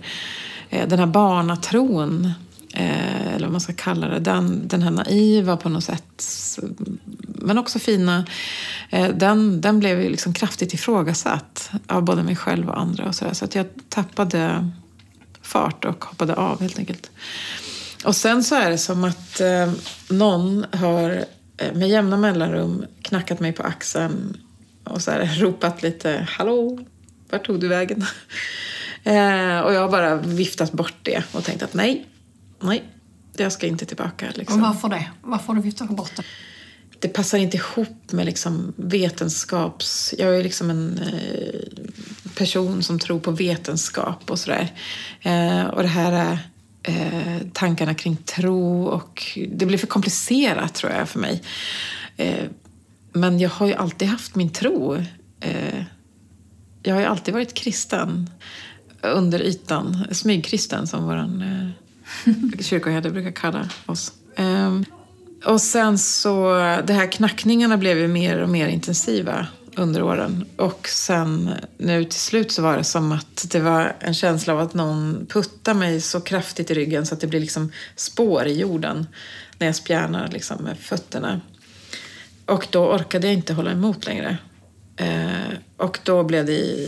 Eh, 0.69 0.87
den 0.87 0.99
här 0.99 1.05
barnatron, 1.05 2.31
eh, 2.73 3.27
eller 3.35 3.45
vad 3.45 3.51
man 3.51 3.61
ska 3.61 3.73
kalla 3.73 4.07
det, 4.07 4.19
den, 4.19 4.67
den 4.67 4.81
här 4.81 4.91
naiva 4.91 5.57
på 5.57 5.69
något 5.69 5.83
sätt, 5.83 6.23
men 7.21 7.57
också 7.57 7.79
fina, 7.79 8.25
eh, 8.89 9.09
den, 9.09 9.61
den 9.61 9.79
blev 9.79 9.99
liksom 9.99 10.33
kraftigt 10.33 10.73
ifrågasatt 10.73 11.71
av 11.87 12.03
både 12.03 12.23
mig 12.23 12.35
själv 12.35 12.69
och 12.69 12.79
andra. 12.79 13.05
Och 13.05 13.15
så, 13.15 13.25
där. 13.25 13.33
så 13.33 13.45
att 13.45 13.55
jag 13.55 13.65
tappade 13.89 14.71
fart 15.41 15.85
och 15.85 16.05
hoppade 16.05 16.35
av 16.35 16.61
helt 16.61 16.79
enkelt. 16.79 17.11
Och 18.03 18.15
sen 18.15 18.43
så 18.43 18.55
är 18.55 18.69
det 18.69 18.77
som 18.77 19.03
att 19.03 19.41
eh, 19.41 19.71
någon 20.09 20.65
har 20.71 21.25
eh, 21.57 21.73
med 21.73 21.89
jämna 21.89 22.17
mellanrum 22.17 22.85
knackat 23.01 23.39
mig 23.39 23.53
på 23.53 23.63
axeln 23.63 24.37
och 24.83 25.01
så 25.01 25.11
här, 25.11 25.35
ropat 25.39 25.81
lite 25.83 26.27
”Hallå, 26.29 26.79
vart 27.29 27.45
tog 27.45 27.59
du 27.59 27.67
vägen?” 27.67 28.01
eh, 29.03 29.59
Och 29.59 29.73
jag 29.73 29.81
har 29.81 29.89
bara 29.89 30.15
viftat 30.15 30.71
bort 30.71 30.97
det 31.03 31.23
och 31.31 31.43
tänkt 31.43 31.63
att 31.63 31.73
nej, 31.73 32.05
nej, 32.59 32.83
jag 33.37 33.51
ska 33.51 33.67
inte 33.67 33.85
tillbaka. 33.85 34.31
Liksom. 34.35 34.63
Och 34.63 34.67
varför 34.67 34.89
det? 34.89 35.07
Varför 35.21 35.47
har 35.47 35.55
du 35.55 35.61
viftat 35.61 35.89
bort 35.89 36.15
det? 36.15 36.23
Det 36.99 37.07
passar 37.07 37.37
inte 37.37 37.57
ihop 37.57 38.11
med 38.11 38.25
liksom 38.25 38.73
vetenskaps... 38.75 40.13
Jag 40.17 40.37
är 40.37 40.43
liksom 40.43 40.69
en 40.69 40.99
eh, 40.99 41.59
person 42.35 42.83
som 42.83 42.99
tror 42.99 43.19
på 43.19 43.31
vetenskap 43.31 44.31
och 44.31 44.39
sådär. 44.39 44.73
Eh, 45.21 45.63
och 45.63 45.81
det 45.81 45.87
här 45.87 46.11
är 46.11 46.39
eh, 46.83 47.47
tankarna 47.53 47.93
kring 47.93 48.15
tro 48.15 48.83
och 48.83 49.37
det 49.51 49.65
blev 49.65 49.77
för 49.77 49.87
komplicerat 49.87 50.73
tror 50.73 50.91
jag 50.91 51.09
för 51.09 51.19
mig. 51.19 51.41
Eh, 52.17 52.45
men 53.13 53.39
jag 53.39 53.49
har 53.49 53.67
ju 53.67 53.73
alltid 53.73 54.07
haft 54.07 54.35
min 54.35 54.49
tro. 54.49 54.95
Eh, 55.39 55.83
jag 56.83 56.93
har 56.93 57.01
ju 57.01 57.07
alltid 57.07 57.33
varit 57.33 57.53
kristen 57.53 58.29
under 59.01 59.41
ytan. 59.41 60.07
Smygkristen 60.11 60.87
som 60.87 61.03
vår 61.03 61.17
eh, 61.17 61.69
kyrkoherde 62.59 63.09
brukar 63.11 63.31
kalla 63.31 63.69
oss. 63.85 64.11
Eh, 64.35 64.79
och 65.45 65.61
sen 65.61 65.97
så, 65.97 66.53
de 66.87 66.93
här 66.93 67.11
knackningarna 67.11 67.77
blev 67.77 67.97
ju 67.97 68.07
mer 68.07 68.41
och 68.41 68.49
mer 68.49 68.67
intensiva 68.67 69.47
under 69.79 70.03
åren. 70.03 70.45
Och 70.55 70.87
sen 70.87 71.51
nu 71.77 72.03
till 72.03 72.19
slut 72.19 72.51
så 72.51 72.61
var 72.61 72.77
det 72.77 72.83
som 72.83 73.11
att 73.11 73.45
det 73.51 73.59
var 73.59 73.95
en 73.99 74.13
känsla 74.13 74.53
av 74.53 74.59
att 74.59 74.73
någon 74.73 75.27
puttar 75.29 75.73
mig 75.73 76.01
så 76.01 76.21
kraftigt 76.21 76.71
i 76.71 76.73
ryggen 76.73 77.05
så 77.05 77.13
att 77.13 77.21
det 77.21 77.27
blir 77.27 77.39
liksom 77.39 77.71
spår 77.95 78.45
i 78.45 78.59
jorden 78.59 79.07
när 79.57 79.67
jag 79.67 79.75
spjärnar 79.75 80.27
liksom 80.27 80.63
med 80.63 80.77
fötterna. 80.77 81.41
Och 82.45 82.67
då 82.69 82.91
orkade 82.91 83.27
jag 83.27 83.33
inte 83.33 83.53
hålla 83.53 83.71
emot 83.71 84.05
längre. 84.05 84.37
Eh, 84.97 85.57
och 85.77 85.99
då 86.03 86.23
blev 86.23 86.45
det... 86.45 86.85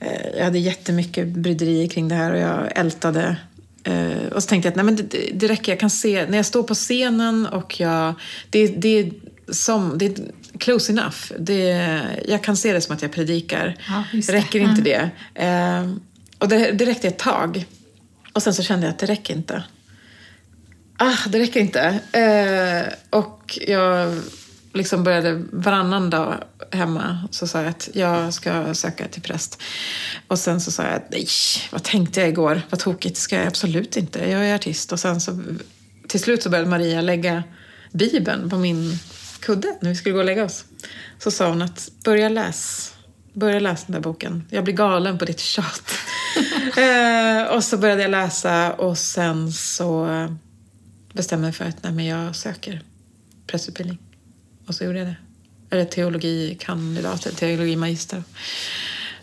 Eh, 0.00 0.36
jag 0.36 0.44
hade 0.44 0.58
jättemycket 0.58 1.28
bryderier 1.28 1.88
kring 1.88 2.08
det 2.08 2.14
här 2.14 2.32
och 2.32 2.38
jag 2.38 2.78
ältade. 2.78 3.36
Eh, 3.84 4.26
och 4.32 4.42
så 4.42 4.48
tänkte 4.48 4.66
jag 4.66 4.72
att 4.72 4.76
nej, 4.76 4.84
men 4.84 4.96
det, 4.96 5.30
det 5.34 5.48
räcker, 5.48 5.72
jag 5.72 5.80
kan 5.80 5.90
se... 5.90 6.26
När 6.26 6.36
jag 6.36 6.46
står 6.46 6.62
på 6.62 6.74
scenen 6.74 7.46
och 7.46 7.80
jag... 7.80 8.14
Det, 8.50 8.66
det, 8.66 9.10
som, 9.48 9.98
det 9.98 10.06
är 10.06 10.14
close 10.58 10.92
enough. 10.92 11.16
Det, 11.38 12.00
jag 12.28 12.44
kan 12.44 12.56
se 12.56 12.72
det 12.72 12.80
som 12.80 12.96
att 12.96 13.02
jag 13.02 13.12
predikar. 13.12 13.76
Ja, 13.88 14.04
just 14.12 14.28
det. 14.28 14.34
räcker 14.34 14.60
inte 14.60 14.82
det? 14.82 15.10
Eh, 15.34 15.90
och 16.38 16.48
det, 16.48 16.72
det 16.72 16.84
räckte 16.84 17.08
ett 17.08 17.18
tag. 17.18 17.64
Och 18.32 18.42
sen 18.42 18.54
så 18.54 18.62
kände 18.62 18.86
jag 18.86 18.92
att 18.92 18.98
det 18.98 19.06
räcker 19.06 19.34
inte. 19.34 19.64
Ah, 20.96 21.28
det 21.28 21.38
räcker 21.38 21.60
inte. 21.60 22.00
Eh, 22.12 23.18
och 23.18 23.58
jag 23.66 24.20
liksom 24.72 25.04
började 25.04 25.42
varannan 25.52 26.10
dag 26.10 26.44
hemma 26.70 27.28
så 27.30 27.46
sa 27.46 27.58
jag 27.58 27.68
att 27.68 27.88
jag 27.92 28.34
ska 28.34 28.74
söka 28.74 29.08
till 29.08 29.22
präst. 29.22 29.62
Och 30.28 30.38
sen 30.38 30.60
så 30.60 30.70
sa 30.70 30.82
jag 30.82 30.94
att 30.94 31.10
nej, 31.10 31.26
vad 31.70 31.82
tänkte 31.82 32.20
jag 32.20 32.28
igår? 32.28 32.62
Vad 32.70 32.80
tokigt, 32.80 33.16
ska 33.16 33.36
jag 33.36 33.46
absolut 33.46 33.96
inte. 33.96 34.30
Jag 34.30 34.46
är 34.46 34.54
artist. 34.54 34.92
Och 34.92 35.00
sen 35.00 35.20
så 35.20 35.42
till 36.08 36.20
slut 36.20 36.42
så 36.42 36.50
började 36.50 36.70
Maria 36.70 37.00
lägga 37.00 37.42
Bibeln 37.92 38.50
på 38.50 38.56
min 38.56 38.98
kudde 39.44 39.76
när 39.80 39.90
vi 39.90 39.96
skulle 39.96 40.12
gå 40.12 40.18
och 40.18 40.24
lägga 40.24 40.44
oss. 40.44 40.64
Så 41.18 41.30
sa 41.30 41.48
hon 41.48 41.62
att 41.62 41.90
börja 42.04 42.28
läs. 42.28 42.94
Börja 43.32 43.60
läsa 43.60 43.84
den 43.86 43.92
där 43.92 44.00
boken. 44.00 44.44
Jag 44.50 44.64
blir 44.64 44.74
galen 44.74 45.18
på 45.18 45.24
ditt 45.24 45.40
tjat. 45.40 45.92
eh, 46.76 47.54
och 47.56 47.64
så 47.64 47.78
började 47.78 48.02
jag 48.02 48.10
läsa 48.10 48.72
och 48.72 48.98
sen 48.98 49.52
så 49.52 50.06
bestämde 51.12 51.46
jag 51.46 51.48
mig 51.48 51.52
för 51.52 51.64
att 51.64 51.82
nej, 51.82 51.92
men 51.92 52.04
jag 52.04 52.36
söker 52.36 52.82
prästutbildning. 53.46 53.98
Och 54.66 54.74
så 54.74 54.84
gjorde 54.84 54.98
jag 54.98 55.06
det. 55.06 55.16
Eller 55.70 55.84
teologikandidat, 55.84 57.26
eller 57.26 57.36
teologimagister. 57.36 58.22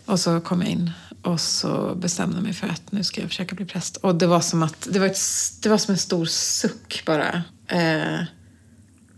Och 0.05 0.19
så 0.19 0.41
kom 0.41 0.61
jag 0.61 0.71
in 0.71 0.91
och 1.21 1.41
så 1.41 1.95
bestämde 1.95 2.35
jag 2.35 2.43
mig 2.43 2.53
för 2.53 2.67
att 2.67 2.91
nu 2.91 3.03
ska 3.03 3.21
jag 3.21 3.29
försöka 3.29 3.55
bli 3.55 3.65
präst. 3.65 3.97
Och 3.97 4.15
det 4.15 4.27
var 4.27 4.41
som 4.41 4.63
att, 4.63 4.87
det 4.91 4.99
var, 4.99 5.07
ett, 5.07 5.19
det 5.61 5.69
var 5.69 5.77
som 5.77 5.91
en 5.91 5.97
stor 5.97 6.25
suck 6.25 7.03
bara. 7.05 7.43
Eh, 7.67 8.19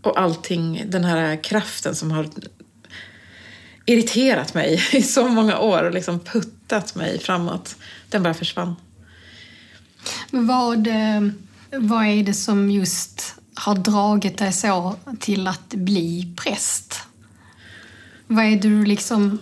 och 0.04 0.20
allting, 0.20 0.82
den 0.86 1.04
här 1.04 1.44
kraften 1.44 1.94
som 1.94 2.10
har 2.10 2.28
irriterat 3.86 4.54
mig 4.54 4.82
i 4.92 5.02
så 5.02 5.28
många 5.28 5.58
år 5.58 5.82
och 5.82 5.94
liksom 5.94 6.20
puttat 6.20 6.94
mig 6.94 7.18
framåt, 7.18 7.76
den 8.08 8.22
bara 8.22 8.34
försvann. 8.34 8.76
Men 10.30 10.46
vad, 10.46 10.86
eh, 10.86 11.20
vad 11.70 12.06
är 12.06 12.22
det 12.22 12.34
som 12.34 12.70
just 12.70 13.34
har 13.54 13.74
dragit 13.74 14.38
dig 14.38 14.52
så 14.52 14.96
till 15.20 15.46
att 15.46 15.68
bli 15.68 16.34
präst? 16.36 17.02
Vad 18.26 18.44
är 18.44 18.50
det 18.50 18.56
du 18.56 18.84
liksom 18.84 19.38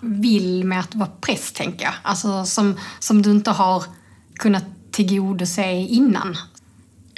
vill 0.00 0.64
med 0.64 0.80
att 0.80 0.94
vara 0.94 1.10
präst, 1.20 1.56
tänker 1.56 1.84
jag? 1.84 1.94
Alltså 2.02 2.44
som, 2.44 2.80
som 2.98 3.22
du 3.22 3.30
inte 3.30 3.50
har 3.50 3.84
kunnat 4.34 4.64
tillgodose 4.90 5.72
innan. 5.72 6.36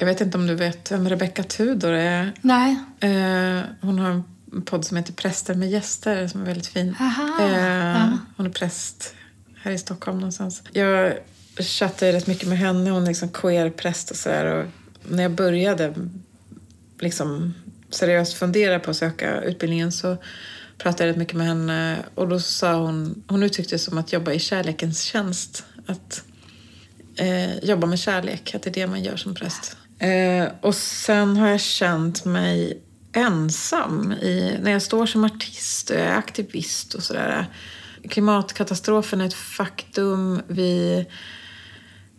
Jag 0.00 0.06
vet 0.06 0.20
inte 0.20 0.38
om 0.38 0.46
du 0.46 0.54
vet 0.54 0.92
vem 0.92 1.08
Rebecca 1.08 1.42
Tudor 1.42 1.92
är? 1.92 2.32
Nej. 2.40 2.76
Eh, 3.00 3.62
hon 3.80 3.98
har 3.98 4.10
en 4.10 4.62
podd 4.64 4.84
som 4.84 4.96
heter 4.96 5.12
Präster 5.12 5.54
med 5.54 5.70
gäster 5.70 6.26
som 6.26 6.40
är 6.40 6.44
väldigt 6.44 6.66
fin. 6.66 6.96
Aha, 7.00 7.44
Eh. 7.44 8.14
Hon 8.36 8.46
är 8.46 8.50
präst 8.50 9.14
här 9.62 9.72
i 9.72 9.78
Stockholm 9.78 10.18
någonstans. 10.18 10.62
Jag 10.72 11.14
chattade 11.58 12.06
ju 12.06 12.16
rätt 12.16 12.26
mycket 12.26 12.48
med 12.48 12.58
henne. 12.58 12.90
Hon 12.90 13.02
är 13.02 13.06
liksom 13.06 13.28
queer-präst 13.28 14.10
och 14.10 14.16
sådär. 14.16 14.70
När 15.08 15.22
jag 15.22 15.32
började 15.32 15.94
liksom 17.00 17.54
seriöst 17.90 18.34
fundera 18.34 18.80
på 18.80 18.90
att 18.90 18.96
söka 18.96 19.40
utbildningen 19.42 19.92
så 19.92 20.16
pratade 20.78 21.04
jag 21.04 21.10
rätt 21.10 21.18
mycket 21.18 21.36
med 21.36 21.46
henne 21.46 21.96
och 22.14 22.28
då 22.28 22.40
sa 22.40 22.74
hon, 22.74 23.22
hon 23.28 23.42
uttryckte 23.42 23.74
det 23.74 23.78
som 23.78 23.98
att 23.98 24.12
jobba 24.12 24.32
i 24.32 24.38
kärlekens 24.38 25.02
tjänst. 25.02 25.64
Att 25.86 26.24
eh, 27.16 27.58
jobba 27.64 27.86
med 27.86 27.98
kärlek, 27.98 28.54
att 28.54 28.62
det 28.62 28.70
är 28.70 28.74
det 28.74 28.86
man 28.86 29.02
gör 29.02 29.16
som 29.16 29.34
präst. 29.34 29.76
Eh, 30.00 30.48
och 30.60 30.74
sen 30.74 31.36
har 31.36 31.48
jag 31.48 31.60
känt 31.60 32.24
mig 32.24 32.82
ensam 33.12 34.12
i, 34.12 34.58
när 34.62 34.70
jag 34.70 34.82
står 34.82 35.06
som 35.06 35.24
artist 35.24 35.90
och 35.90 35.96
jag 35.96 36.04
är 36.04 36.16
aktivist 36.16 36.94
och 36.94 37.02
sådär. 37.02 37.46
Klimatkatastrofen 38.08 39.20
är 39.20 39.26
ett 39.26 39.34
faktum. 39.34 40.42
Vi, 40.46 41.06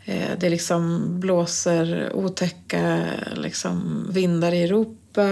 eh, 0.05 0.29
det 0.39 0.49
liksom 0.49 1.07
blåser 1.19 2.13
otäcka 2.13 3.03
liksom, 3.35 4.07
vindar 4.09 4.51
i 4.51 4.63
Europa 4.63 5.23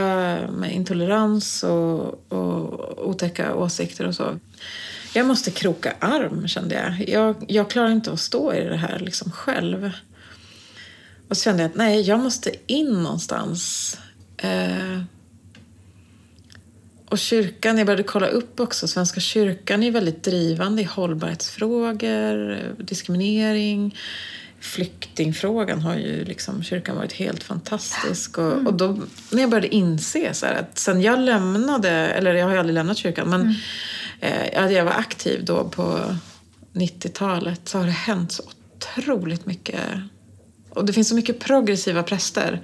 med 0.51 0.71
intolerans 0.71 1.63
och, 1.63 2.31
och 2.31 3.09
otäcka 3.09 3.55
åsikter 3.55 4.07
och 4.07 4.15
så. 4.15 4.39
Jag 5.13 5.25
måste 5.25 5.51
kroka 5.51 5.93
arm, 5.99 6.47
kände 6.47 6.75
jag. 6.75 7.09
Jag, 7.09 7.35
jag 7.47 7.69
klarar 7.69 7.91
inte 7.91 8.11
att 8.11 8.19
stå 8.19 8.53
i 8.53 8.63
det 8.63 8.77
här 8.77 8.99
liksom 8.99 9.31
själv. 9.31 9.91
Och 11.29 11.37
så 11.37 11.43
kände 11.43 11.63
jag 11.63 11.69
att 11.69 11.75
nej, 11.75 12.01
jag 12.01 12.19
måste 12.19 12.51
in 12.67 13.03
någonstans. 13.03 13.97
Eh, 14.37 15.01
och 17.09 17.17
kyrkan, 17.17 17.77
jag 17.77 17.87
började 17.87 18.03
kolla 18.03 18.27
upp 18.27 18.59
också, 18.59 18.87
Svenska 18.87 19.19
kyrkan 19.19 19.83
är 19.83 19.91
väldigt 19.91 20.23
drivande 20.23 20.81
i 20.81 20.85
hållbarhetsfrågor, 20.85 22.59
diskriminering. 22.83 23.97
Flyktingfrågan 24.59 25.81
har 25.81 25.95
ju 25.95 26.25
liksom 26.25 26.63
kyrkan 26.63 26.95
varit 26.95 27.13
helt 27.13 27.43
fantastisk. 27.43 28.37
Och, 28.37 28.67
och 28.67 28.73
då 28.73 28.97
när 29.31 29.41
jag 29.41 29.49
började 29.49 29.75
inse 29.75 30.33
så 30.33 30.45
här, 30.45 30.55
att 30.55 30.79
sen 30.79 31.01
jag 31.01 31.19
lämnade, 31.19 31.89
eller 31.89 32.33
jag 32.33 32.45
har 32.45 32.53
ju 32.53 32.59
aldrig 32.59 32.73
lämnat 32.73 32.97
kyrkan, 32.97 33.29
men 33.29 33.55
eh, 34.19 34.71
jag 34.71 34.85
var 34.85 34.91
aktiv 34.91 35.45
då 35.45 35.69
på 35.69 36.15
90-talet 36.73 37.69
så 37.69 37.77
har 37.77 37.85
det 37.85 37.91
hänt 37.91 38.31
så 38.31 38.43
otroligt 38.77 39.45
mycket. 39.45 39.81
Och 40.79 40.85
det 40.85 40.93
finns 40.93 41.09
så 41.09 41.15
mycket 41.15 41.39
progressiva 41.39 42.03
präster. 42.03 42.61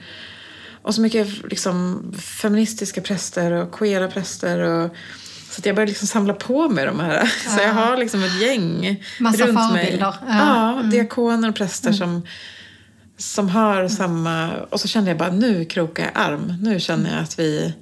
Och 0.81 0.95
så 0.95 1.01
mycket 1.01 1.27
liksom, 1.49 2.03
feministiska 2.17 3.01
präster 3.01 3.51
och 3.51 3.71
queera 3.71 4.07
präster. 4.07 4.59
Och 4.59 4.95
Så 5.49 5.61
jag 5.63 5.75
började 5.75 5.89
liksom 5.89 6.07
samla 6.07 6.33
på 6.33 6.69
mig 6.69 6.85
de 6.85 6.99
här. 6.99 7.25
Så 7.55 7.61
jag 7.61 7.73
har 7.73 7.97
liksom 7.97 8.23
ett 8.23 8.41
gäng 8.41 9.03
Massa 9.19 9.45
runt 9.45 9.73
mig. 9.73 9.97
Ja. 9.99 10.15
Ja, 10.27 10.81
diakoner 10.91 11.49
och 11.49 11.55
präster 11.55 11.91
som, 11.91 12.27
som 13.17 13.49
har 13.49 13.87
samma... 13.87 14.51
Och 14.69 14.79
så 14.79 14.87
kände 14.87 15.09
jag 15.09 15.17
bara, 15.17 15.31
nu 15.31 15.65
krokar 15.65 16.03
jag 16.03 16.11
arm. 16.15 16.53
Nu 16.61 16.79
känner 16.79 17.13
jag 17.13 17.23
att 17.23 17.39
vi... 17.39 17.73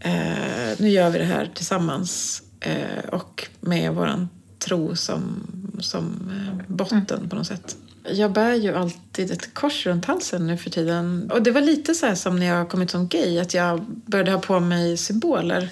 Eh, 0.00 0.74
nu 0.78 0.88
gör 0.88 1.10
vi 1.10 1.18
det 1.18 1.24
här 1.24 1.50
tillsammans. 1.54 2.42
Eh, 2.60 3.04
och 3.12 3.48
med 3.60 3.92
våran 3.92 4.28
tro 4.58 4.96
som, 4.96 5.46
som 5.80 6.30
eh, 6.30 6.74
botten 6.74 7.28
på 7.28 7.36
något 7.36 7.46
sätt. 7.46 7.76
Jag 8.04 8.32
bär 8.32 8.54
ju 8.54 8.76
alltid 8.76 9.30
ett 9.30 9.54
kors 9.54 9.86
runt 9.86 10.04
halsen 10.04 10.46
nu 10.46 10.56
för 10.56 10.70
tiden. 10.70 11.30
Och 11.30 11.42
det 11.42 11.50
var 11.50 11.60
lite 11.60 11.94
så 11.94 12.16
som 12.16 12.36
när 12.36 12.46
jag 12.46 12.68
kom 12.68 12.82
ut 12.82 12.90
som 12.90 13.08
gay, 13.08 13.38
att 13.38 13.54
jag 13.54 13.80
började 13.86 14.32
ha 14.32 14.40
på 14.40 14.60
mig 14.60 14.96
symboler. 14.96 15.68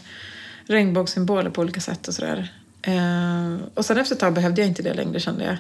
Regnbågssymboler 0.64 1.50
på 1.50 1.60
olika 1.60 1.80
sätt 1.80 2.08
och 2.08 2.14
sådär. 2.14 2.52
Eh, 2.82 3.56
och 3.74 3.84
sen 3.84 3.98
efter 3.98 4.14
ett 4.14 4.20
tag 4.20 4.32
behövde 4.32 4.60
jag 4.60 4.68
inte 4.68 4.82
det 4.82 4.94
längre 4.94 5.20
kände 5.20 5.44
jag. 5.44 5.56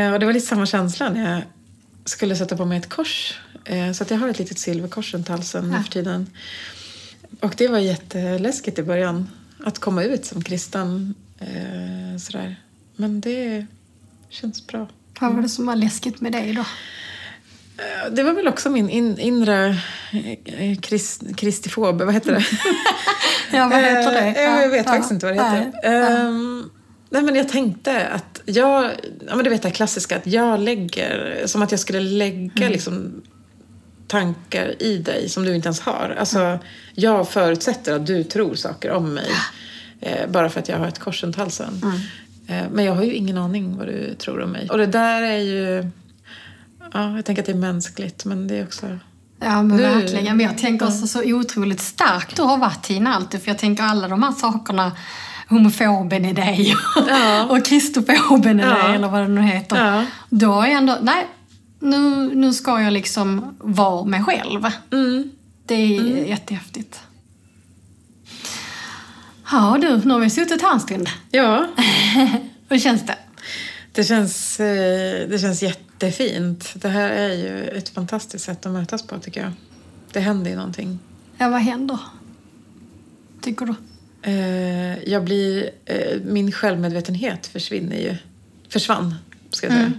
Eh, 0.00 0.12
och 0.12 0.20
det 0.20 0.26
var 0.26 0.32
lite 0.32 0.46
samma 0.46 0.66
känsla 0.66 1.10
när 1.10 1.34
jag 1.34 1.42
skulle 2.04 2.36
sätta 2.36 2.56
på 2.56 2.64
mig 2.64 2.78
ett 2.78 2.88
kors. 2.88 3.40
Eh, 3.64 3.92
så 3.92 4.02
att 4.02 4.10
jag 4.10 4.18
har 4.18 4.28
ett 4.28 4.38
litet 4.38 4.58
silverkors 4.58 5.14
runt 5.14 5.28
halsen 5.28 5.70
nu 5.70 5.82
för 5.82 5.90
tiden. 5.90 6.30
Och 7.40 7.54
det 7.56 7.68
var 7.68 7.78
jätteläskigt 7.78 8.78
i 8.78 8.82
början. 8.82 9.30
Att 9.64 9.78
komma 9.78 10.02
ut 10.02 10.24
som 10.24 10.44
kristen. 10.44 11.14
Sådär. 12.20 12.56
Men 12.96 13.20
det 13.20 13.66
känns 14.28 14.66
bra. 14.66 14.88
Vad 15.20 15.34
var 15.34 15.42
det 15.42 15.48
som 15.48 15.66
var 15.66 15.76
läskigt 15.76 16.20
med 16.20 16.32
dig 16.32 16.52
då? 16.54 16.64
Det 18.10 18.22
var 18.22 18.32
väl 18.32 18.48
också 18.48 18.70
min 18.70 18.90
in, 18.90 19.18
inre 19.18 19.76
eh, 20.46 20.78
krist, 20.80 21.22
kristifob, 21.36 22.02
vad 22.02 22.14
heter 22.14 22.32
det? 22.32 22.44
Ja, 23.56 23.68
vad 23.68 23.80
heter 23.80 24.12
det? 24.12 24.20
Eh, 24.20 24.62
Jag 24.62 24.68
vet 24.68 24.86
Ja, 24.86 24.92
faktiskt 24.92 25.10
ja. 25.10 25.14
inte 25.14 25.26
vad 25.26 25.36
det 25.36 25.42
heter. 25.42 25.90
Nej. 25.90 26.16
Ehm, 26.26 26.70
nej, 27.10 27.22
men 27.22 27.34
jag 27.34 27.48
tänkte 27.48 28.06
att 28.06 28.40
jag, 28.44 28.84
ja 29.28 29.34
men 29.36 29.44
du 29.44 29.50
vet 29.50 29.62
det 29.62 29.70
klassiska 29.70 30.16
att 30.16 30.26
jag 30.26 30.60
lägger, 30.60 31.42
som 31.46 31.62
att 31.62 31.70
jag 31.70 31.80
skulle 31.80 32.00
lägga 32.00 32.50
Mm. 32.56 32.72
liksom 32.72 33.22
tankar 34.06 34.82
i 34.82 34.98
dig 34.98 35.28
som 35.28 35.44
du 35.44 35.54
inte 35.54 35.66
ens 35.66 35.80
har. 35.80 36.16
Alltså, 36.18 36.58
jag 36.94 37.28
förutsätter 37.28 37.94
att 37.96 38.06
du 38.06 38.24
tror 38.24 38.54
saker 38.54 38.90
om 38.90 39.14
mig. 39.14 39.30
Eh, 40.00 40.28
bara 40.30 40.50
för 40.50 40.60
att 40.60 40.68
jag 40.68 40.78
har 40.78 40.86
ett 40.86 40.98
kors 40.98 41.22
runt 41.22 41.36
halsen. 41.36 41.80
Mm. 41.82 41.98
Eh, 42.46 42.62
men 42.72 42.84
jag 42.84 42.94
har 42.94 43.02
ju 43.02 43.14
ingen 43.14 43.38
aning 43.38 43.76
vad 43.78 43.86
du 43.86 44.14
tror 44.14 44.42
om 44.42 44.50
mig. 44.50 44.68
Och 44.70 44.78
det 44.78 44.86
där 44.86 45.22
är 45.22 45.38
ju... 45.38 45.90
Ja, 46.92 47.16
jag 47.16 47.24
tänker 47.24 47.42
att 47.42 47.46
det 47.46 47.52
är 47.52 47.56
mänskligt, 47.56 48.24
men 48.24 48.46
det 48.48 48.58
är 48.58 48.64
också... 48.64 48.86
Ja 49.40 49.62
men 49.62 49.76
Nu- 49.76 49.82
verkligen. 49.82 50.36
Men 50.36 50.46
jag 50.46 50.58
tänker 50.58 50.86
också 50.86 51.06
så 51.06 51.22
otroligt 51.24 51.80
starkt 51.80 52.36
du 52.36 52.42
har 52.42 52.56
varit 52.58 52.82
Tina 52.82 53.14
alltid. 53.14 53.42
För 53.42 53.48
jag 53.50 53.58
tänker 53.58 53.84
alla 53.84 54.08
de 54.08 54.22
här 54.22 54.32
sakerna, 54.32 54.92
homofoben 55.48 56.24
i 56.24 56.32
dig 56.32 56.74
Ja. 57.08 57.44
och 57.50 57.64
kristofoben 57.64 58.60
i 58.60 58.62
Ja. 58.62 58.68
dig 58.86 58.94
eller 58.94 59.08
vad 59.08 59.20
det 59.20 59.28
nu 59.28 59.42
heter. 59.42 59.86
Ja. 59.94 60.04
Då 60.30 60.60
är 60.60 60.66
jag 60.66 60.72
ändå, 60.76 60.96
nej, 61.02 61.26
nu, 61.80 62.30
nu 62.34 62.52
ska 62.52 62.80
jag 62.80 62.92
liksom 62.92 63.56
vara 63.58 64.04
mig 64.04 64.22
själv. 64.24 64.66
Mm. 64.92 65.30
Det 65.66 65.74
är 65.74 66.24
jättehäftigt. 66.28 67.00
Ja 69.50 69.78
du, 69.80 70.00
nu 70.04 70.14
har 70.14 70.20
vi 70.20 70.30
suttit 70.30 70.62
här 70.62 70.72
en 70.72 70.80
stund. 70.80 71.08
Ja, 71.30 71.66
Hur 72.68 72.78
känns 72.78 73.06
det? 73.06 73.16
det 73.94 74.04
känns, 74.04 74.60
eh, 74.60 75.28
det 75.28 75.38
känns 75.38 75.62
jättefint. 75.62 76.72
Det 76.74 76.88
här 76.88 77.08
är 77.08 77.34
ju 77.34 77.68
ett 77.68 77.88
fantastiskt 77.88 78.44
sätt 78.44 78.66
att 78.66 78.72
mötas 78.72 79.02
på, 79.02 79.18
tycker 79.18 79.40
jag. 79.40 79.52
Det 80.12 80.20
händer 80.20 80.50
ju 80.50 80.56
någonting. 80.56 80.98
Ja, 81.38 81.48
vad 81.48 81.60
händer? 81.60 81.98
Tycker 83.42 83.66
du? 83.66 83.74
Eh, 84.22 84.98
jag 85.08 85.24
blir, 85.24 85.70
eh, 85.84 86.20
min 86.24 86.52
självmedvetenhet 86.52 87.46
försvinner 87.46 87.96
ju. 87.96 88.16
Försvann, 88.68 89.14
ska 89.50 89.66
jag 89.66 89.74
säga. 89.74 89.92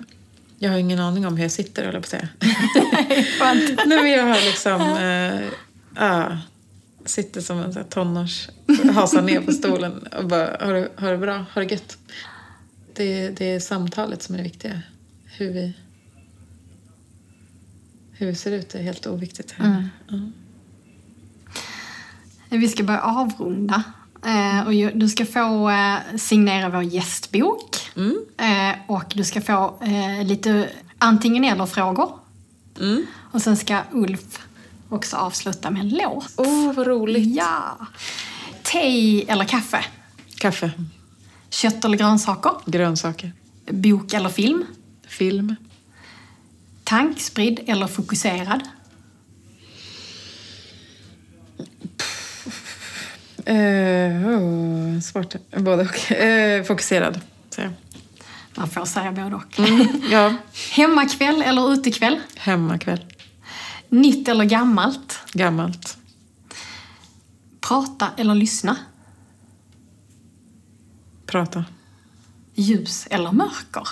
Jag 0.59 0.71
har 0.71 0.77
ingen 0.77 0.99
aning 0.99 1.27
om 1.27 1.37
hur 1.37 1.43
jag 1.43 1.51
sitter, 1.51 1.85
höll 1.85 1.93
jag 1.93 2.03
på 2.03 2.05
att 2.05 2.21
säga. 2.21 2.29
Nej, 3.85 4.03
men 4.03 4.11
jag 4.11 4.23
har 4.23 4.45
liksom... 4.45 4.81
Ah, 5.95 6.37
sitter 7.05 7.41
som 7.41 7.59
en 7.59 7.85
tonårs... 7.89 8.49
Hasar 8.93 9.21
ner 9.21 9.41
på 9.41 9.51
stolen 9.51 10.07
och 10.17 10.27
bara, 10.27 10.57
har 10.59 10.73
du, 10.73 10.91
har 10.95 11.11
du 11.11 11.17
bra? 11.17 11.45
Har 11.51 11.61
du 11.61 11.67
gött? 11.67 11.97
Det, 12.93 13.29
det 13.29 13.45
är 13.45 13.59
samtalet 13.59 14.23
som 14.23 14.35
är 14.35 14.37
det 14.37 14.43
viktiga. 14.43 14.81
Hur 15.25 15.53
vi, 15.53 15.73
hur 18.11 18.27
vi 18.27 18.35
ser 18.35 18.51
ut 18.51 18.75
är 18.75 18.81
helt 18.81 19.07
oviktigt 19.07 19.51
här. 19.51 19.89
Ja. 20.07 20.19
Vi 22.49 22.67
ska 22.67 22.83
börja 22.83 23.01
avrunda. 23.01 23.83
Eh, 24.25 24.67
och 24.67 24.97
du 24.99 25.09
ska 25.09 25.25
få 25.25 25.69
eh, 25.69 26.17
signera 26.17 26.69
vår 26.69 26.83
gästbok. 26.83 27.75
Eh, 28.37 28.75
och 28.87 29.13
du 29.15 29.23
ska 29.23 29.41
få 29.41 29.79
eh, 29.81 30.25
lite 30.25 30.69
antingen 30.97 31.43
eller-frågor. 31.43 32.19
Mm. 32.79 33.05
Och 33.31 33.41
sen 33.41 33.57
ska 33.57 33.81
Ulf 33.91 34.44
också 34.89 35.17
avsluta 35.17 35.71
med 35.71 35.81
en 35.81 35.89
låt. 35.89 36.31
Åh, 36.35 36.73
vad 36.73 36.87
roligt. 36.87 37.35
Ja! 37.35 37.77
Te 38.63 39.25
eller 39.31 39.45
kaffe? 39.45 39.85
Kaffe, 40.37 40.71
Kött 41.49 41.85
eller 41.85 41.97
grönsaker? 41.97 42.51
grönsaker, 42.65 43.31
Bok 43.71 44.13
eller 44.13 44.29
film? 44.29 44.65
film. 45.07 45.55
Tankspridd 46.83 47.59
eller 47.67 47.87
fokuserad? 47.87 48.61
Eh, 53.45 54.27
oh, 54.27 54.99
svårt. 54.99 55.35
Både 55.57 55.83
och. 55.83 56.11
Eh, 56.11 56.63
fokuserad, 56.63 57.21
säger 57.49 57.69
jag. 57.69 57.75
Man 58.57 58.69
får 58.69 58.85
säga 58.85 59.11
både 59.11 59.35
och. 59.35 59.59
Ja, 60.11 60.33
Hemmakväll 60.71 61.41
eller 61.41 61.73
utekväll? 61.73 62.19
hemmakväll. 62.35 63.05
Nytt 63.95 64.27
eller 64.27 64.45
gammalt? 64.45 65.19
Gammalt. 65.33 65.97
Prata 67.59 68.11
eller 68.17 68.35
lyssna? 68.35 68.77
Prata. 71.25 71.65
Ljus 72.53 73.07
eller 73.09 73.31
mörker? 73.31 73.87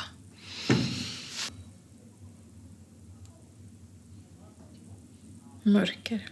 Mörker. 5.63 6.29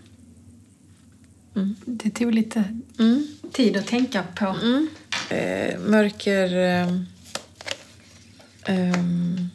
Det 1.86 2.10
tog 2.10 2.34
lite 2.34 2.80
tid 3.52 3.78
att 3.78 3.88
tänka 3.88 4.24
på. 4.36 4.56
Eh, 5.30 5.80
mörker... 5.80 6.56
ehm, 6.56 7.06
ehm, 8.66 9.50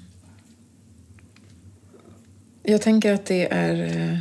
jag 2.67 2.83
tänker 2.83 3.15
att 3.15 3.27
det 3.27 3.53
är 3.53 3.97
eh, 3.97 4.19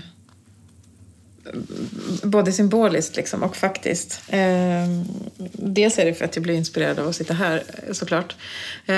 både 2.23 2.51
symboliskt 2.51 3.15
liksom, 3.15 3.43
och 3.43 3.55
faktiskt. 3.55 4.21
Eh, 4.27 4.87
dels 5.51 5.99
är 5.99 6.05
det 6.05 6.13
för 6.13 6.25
att 6.25 6.35
jag 6.35 6.43
blir 6.43 6.55
inspirerad 6.55 6.99
av 6.99 7.07
att 7.07 7.15
sitta 7.15 7.33
här 7.33 7.63
såklart. 7.91 8.35
Eh, 8.85 8.95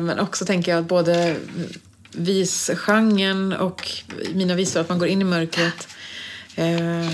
men 0.00 0.18
också 0.18 0.44
tänker 0.44 0.72
jag 0.72 0.78
att 0.78 0.88
både 0.88 1.36
visgenren 2.12 3.52
och 3.52 3.90
mina 4.34 4.54
visor, 4.54 4.80
att 4.80 4.88
man 4.88 4.98
går 4.98 5.08
in 5.08 5.20
i 5.20 5.24
mörkret. 5.24 5.88
Eh, 6.56 7.12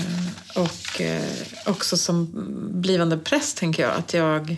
och 0.55 1.01
eh, 1.01 1.31
också 1.65 1.97
som 1.97 2.29
blivande 2.71 3.17
präst 3.17 3.57
tänker 3.57 3.83
jag 3.83 3.95
att 3.95 4.13
jag 4.13 4.57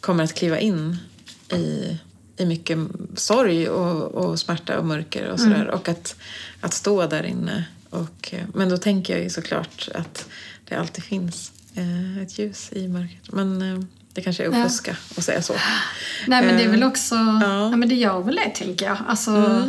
kommer 0.00 0.24
att 0.24 0.34
kliva 0.34 0.58
in 0.58 0.96
i, 1.52 1.96
i 2.38 2.46
mycket 2.46 2.78
sorg 3.14 3.68
och, 3.68 4.14
och 4.14 4.38
smärta 4.38 4.78
och 4.78 4.84
mörker 4.86 5.28
och 5.28 5.40
sådär. 5.40 5.66
Och 5.66 5.88
att, 5.88 6.16
att 6.60 6.74
stå 6.74 7.06
där 7.06 7.22
inne. 7.22 7.64
Och, 7.90 8.34
men 8.54 8.68
då 8.68 8.76
tänker 8.76 9.12
jag 9.14 9.22
ju 9.22 9.30
såklart 9.30 9.88
att 9.94 10.28
det 10.68 10.74
alltid 10.74 11.04
finns 11.04 11.52
eh, 11.74 12.22
ett 12.22 12.38
ljus 12.38 12.72
i 12.72 12.88
mörkret. 12.88 13.32
Men 13.32 13.62
eh, 13.62 13.80
det 14.12 14.20
kanske 14.22 14.44
är 14.44 14.48
att 14.48 14.54
Ja. 14.54 14.96
att 15.16 15.24
säga 15.24 15.42
så. 15.42 15.54
Nej 16.26 16.46
men 16.46 16.56
det 16.56 16.62
är 16.64 16.68
väl 16.68 16.82
Eh, 16.82 16.88
också, 16.88 17.14
ja. 17.14 17.70
ja. 17.70 17.76
men 17.76 17.88
det 17.88 17.94
gör 17.94 18.22
väl 18.22 18.36
det 18.36 18.50
tänker 18.50 18.86
jag. 18.86 18.98
Alltså 19.08 19.30
eh, 19.36 19.64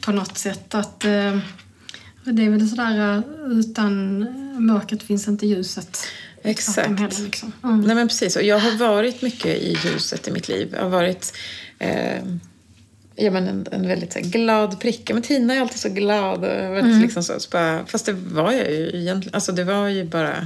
på 0.00 0.12
något 0.12 0.38
sätt 0.38 0.74
att 0.74 1.00
det 1.00 2.42
är 2.42 2.50
väl 2.50 2.68
sådär 2.68 3.22
utan 3.50 4.18
mörkret 4.66 5.02
finns 5.02 5.28
inte 5.28 5.46
ljuset. 5.46 5.98
Exakt. 6.42 6.88
Heller, 7.00 7.24
liksom. 7.24 7.52
mm. 7.64 7.80
Nej 7.80 7.94
men 7.96 8.08
precis. 8.08 8.36
Och 8.36 8.42
jag 8.42 8.58
har 8.58 8.78
varit 8.78 9.22
mycket 9.22 9.46
i 9.56 9.76
ljuset 9.84 10.28
i 10.28 10.30
mitt 10.30 10.48
liv. 10.48 10.68
Jag 10.72 10.82
har 10.82 10.88
varit 10.88 11.32
eh, 11.78 12.22
ja, 13.16 13.30
men 13.30 13.48
en, 13.48 13.66
en 13.72 13.88
väldigt 13.88 14.14
här, 14.14 14.22
glad 14.22 14.80
pricka. 14.80 15.14
Men 15.14 15.22
Tina 15.22 15.54
är 15.54 15.60
alltid 15.60 15.78
så 15.80 15.88
glad. 15.88 16.38
Och, 16.38 16.76
vet, 16.76 16.84
Mm. 16.84 17.00
liksom 17.02 17.22
så, 17.24 17.40
så 17.40 17.50
bara, 17.50 17.86
fast 17.86 18.06
det 18.06 18.12
var 18.12 18.52
jag 18.52 18.70
ju 18.70 18.90
egentligen. 19.00 19.34
Alltså 19.34 19.52
det 19.52 19.64
var 19.64 19.88
ju 19.88 20.04
bara 20.04 20.36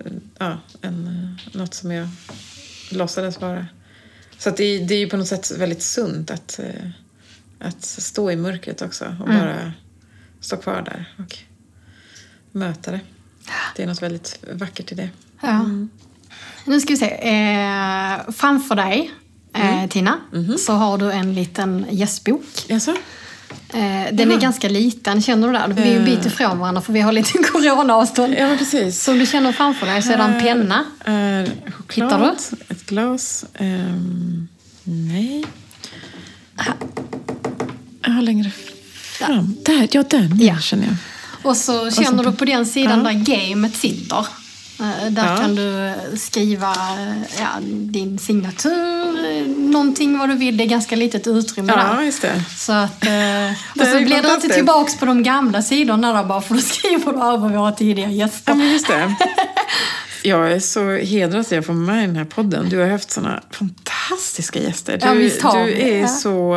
eh, 0.00 0.12
ja, 0.38 0.58
en, 0.80 1.06
eh, 1.06 1.56
något 1.58 1.74
som 1.74 1.90
jag 1.92 2.08
låtsades 2.90 3.40
vara. 3.40 3.66
Så 4.38 4.50
det, 4.50 4.78
det 4.78 4.94
är 4.94 4.98
ju 4.98 5.08
på 5.08 5.16
något 5.16 5.28
sätt 5.28 5.50
väldigt 5.58 5.82
sunt 5.82 6.30
att, 6.30 6.58
eh, 6.58 6.88
att 7.58 7.84
stå 7.84 8.30
i 8.30 8.36
mörkret 8.36 8.82
också. 8.82 9.04
Och 9.20 9.28
Mm. 9.28 9.40
bara 9.40 9.72
stå 10.40 10.56
kvar 10.56 10.82
där 10.82 11.14
och 11.18 11.38
möta 12.52 12.90
det. 12.90 13.00
Det 13.76 13.82
är 13.82 13.86
något 13.86 14.02
väldigt 14.02 14.38
vackert 14.52 14.92
i 14.92 14.94
det. 14.94 15.08
Ja. 15.40 15.64
Nu 16.64 16.80
ska 16.80 16.92
vi 16.92 16.96
se. 16.96 17.10
Eh, 17.10 18.32
framför 18.32 18.74
dig, 18.74 19.10
eh, 19.54 19.88
Tina, 19.88 20.18
så 20.66 20.72
har 20.72 20.98
du 20.98 21.12
en 21.12 21.34
liten 21.34 21.86
gästbok. 21.90 22.44
Jaså? 22.68 22.90
Eh, 23.74 24.12
den 24.12 24.32
är 24.32 24.40
ganska 24.40 24.68
liten, 24.68 25.22
känner 25.22 25.46
du 25.46 25.52
det? 25.74 25.82
Vi 25.82 25.90
är 25.92 25.98
en 25.98 26.04
bit 26.04 26.26
ifrån 26.26 26.58
varandra 26.58 26.82
för 26.82 26.92
vi 26.92 27.00
har 27.00 27.12
lite 27.12 27.38
coronaavstånd. 27.52 28.34
Ja, 28.38 28.54
precis. 28.58 29.02
Så 29.04 29.12
om 29.12 29.18
du 29.18 29.26
känner 29.26 29.52
framför 29.52 29.86
dig 29.86 30.02
så 30.02 30.12
är 30.12 30.16
det 30.16 30.22
en 30.22 30.40
penna. 30.40 30.84
Är 31.04 31.52
choklad, 31.72 32.12
Hittar 32.12 32.36
Ett 32.68 32.86
glas. 32.86 33.44
Ehm, 33.54 34.48
nej. 34.84 35.44
Jag 38.02 38.10
har 38.10 38.22
längre 38.22 38.50
fram. 38.94 39.56
Där, 39.64 39.88
ja 39.92 40.02
den 40.02 40.38
Ja. 40.40 40.58
känner 40.58 40.84
jag. 40.86 40.94
Och 41.44 41.56
så 41.56 41.90
känner 41.90 42.24
du 42.24 42.32
på 42.32 42.44
den 42.44 42.66
sidan 42.66 43.04
där 43.04 43.12
gamet 43.12 43.76
sitter. 43.76 44.26
Eh, 44.80 45.10
Där 45.10 45.26
Ja. 45.30 45.36
kan 45.36 45.54
du 45.54 45.92
skriva 46.18 46.70
eh, 46.70 47.16
ja, 47.40 47.48
din 47.70 48.18
signatur, 48.18 49.24
eh, 49.36 49.46
någonting 49.46 50.18
vad 50.18 50.28
du 50.28 50.34
vill. 50.34 50.56
Det 50.56 50.64
är 50.64 50.68
ganska 50.68 50.96
litet 50.96 51.26
utrymme 51.26 51.72
Ja, 51.76 51.94
där. 51.96 52.02
just 52.02 52.22
det. 52.22 52.42
Så 52.56 52.72
att, 52.72 53.02
och 53.80 53.86
så 53.86 53.96
blir 54.04 54.22
du 54.22 54.34
inte 54.34 54.48
tillbaks 54.48 54.96
på 54.96 55.04
de 55.06 55.22
gamla 55.22 55.62
sidorna 55.62 56.12
där 56.12 56.24
bara 56.24 56.40
för 56.40 56.54
då 56.54 56.60
skriver 56.60 57.12
du 57.12 57.18
över 57.18 57.48
våra 57.48 57.72
tidigare 57.72 58.10
Ja, 58.12 58.26
gäster. 58.26 58.54
men 58.54 58.72
just 58.72 58.86
det. 58.86 59.14
Jag 60.26 60.52
är 60.52 60.60
så 60.60 60.90
hedrad 60.90 61.40
att 61.40 61.50
jag 61.50 61.66
får 61.66 61.72
med 61.72 62.04
i 62.04 62.06
den 62.06 62.16
här 62.16 62.24
podden. 62.24 62.68
Du 62.68 62.78
har 62.78 62.86
haft 62.88 63.10
såna 63.10 63.42
fantastiska 63.50 64.58
gäster. 64.58 64.98
Du, 64.98 65.06
Ja, 65.06 65.12
visst 65.12 65.42
har 65.42 65.64
du, 65.66 65.72
är 65.72 66.00
Ja. 66.00 66.08
så, 66.08 66.56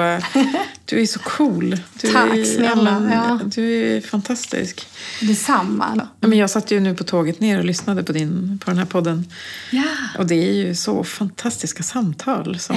du 0.85 1.01
är 1.01 1.05
så 1.05 1.19
cool. 1.19 1.77
Du 2.01 2.07
Tack, 2.13 2.33
är, 2.33 2.43
snälla. 2.43 3.09
Ja. 3.13 3.39
Du 3.55 3.95
är 3.97 4.01
fantastisk. 4.01 4.87
Detsamma. 5.21 6.07
Ja, 6.21 6.27
Men 6.27 6.37
jag 6.37 6.49
satt 6.49 6.71
ju 6.71 6.79
nu 6.79 6.95
på 6.95 7.03
tåget 7.03 7.39
ner 7.39 7.59
och 7.59 7.65
lyssnade 7.65 8.03
på, 8.03 8.11
din, 8.11 8.59
på 8.65 8.71
den 8.71 8.77
här 8.77 8.85
podden. 8.85 9.25
Ja. 9.71 9.83
Och 10.17 10.25
det 10.27 10.35
är 10.49 10.53
ju 10.53 10.75
så 10.75 11.03
fantastiska 11.03 11.83
samtal 11.83 12.59
som, 12.59 12.75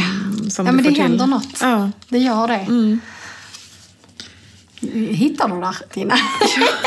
som 0.51 0.66
Ja, 0.66 0.72
du 0.72 0.76
men 0.76 0.84
får 0.84 0.91
det 0.91 0.95
till. 0.95 1.03
händer 1.03 1.26
något. 1.26 1.59
Ja. 1.62 1.91
Det 2.09 2.18
gör 2.18 2.49
det. 2.49 2.55
Mm. 2.68 3.01
Hittar 5.11 5.49
du 5.49 5.61
där, 5.61 5.76
Tina? 5.93 6.14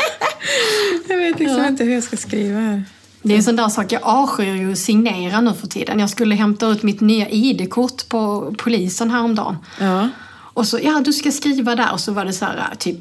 Jag 1.08 1.16
vet 1.16 1.38
liksom 1.38 1.58
Ja. 1.58 1.68
inte 1.68 1.84
hur 1.84 1.92
jag 1.94 2.02
ska 2.04 2.16
skriva 2.16 2.58
här. 2.60 2.84
Det 3.26 3.32
är 3.32 3.36
en 3.36 3.42
sån 3.44 3.56
där 3.56 3.68
sak, 3.68 3.92
jag 3.92 4.02
avskyr 4.04 4.54
ju 4.54 4.72
att 4.72 4.78
signera 4.78 5.40
nu 5.40 5.52
för 5.60 5.66
tiden. 5.66 5.98
Jag 5.98 6.10
skulle 6.10 6.34
hämta 6.34 6.66
ut 6.66 6.82
mitt 6.82 7.00
nya 7.00 7.28
ID-kort 7.28 8.08
på 8.08 8.54
polisen 8.58 9.10
häromdagen. 9.10 9.56
Ja. 9.80 10.08
Och 10.54 10.66
så, 10.66 10.78
ja 10.82 11.00
du 11.04 11.12
ska 11.12 11.30
skriva 11.30 11.74
där. 11.74 11.92
Och 11.92 12.00
så 12.00 12.12
var 12.12 12.24
det 12.24 12.32
så 12.32 12.44
här, 12.44 12.74
typ 12.78 12.96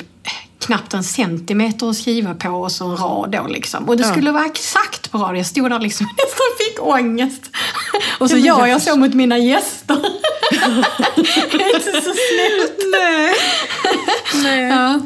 knappt 0.60 0.94
en 0.94 1.04
centimeter 1.04 1.90
att 1.90 1.96
skriva 1.96 2.34
på 2.36 2.50
och 2.50 2.72
så 2.72 2.86
en 2.86 2.98
rad 2.98 3.32
då 3.32 3.48
liksom. 3.48 3.90
Och 3.90 3.98
det 3.98 4.04
Ja. 4.04 4.12
skulle 4.12 4.32
vara 4.32 4.46
exakt 4.46 5.12
på 5.12 5.18
rad. 5.18 5.38
Jag 5.38 5.46
stod 5.46 5.70
där 5.72 5.80
liksom 5.80 6.06
nästan 6.18 6.48
fick 6.60 6.84
ångest. 6.88 7.42
Och 8.20 8.30
så 8.30 8.38
Ja, 8.38 8.46
gör 8.46 8.60
jag 8.60 8.70
jag 8.70 8.82
så 8.82 8.96
mot 8.96 9.14
mina 9.14 9.38
gäster. 9.38 9.98
det 11.52 11.64
är 11.64 11.76
inte 11.76 11.92
så 11.92 12.14
snällt. 12.14 12.78
Nej. 12.92 13.34
Nej. 14.44 14.70
Ja. 14.70 15.00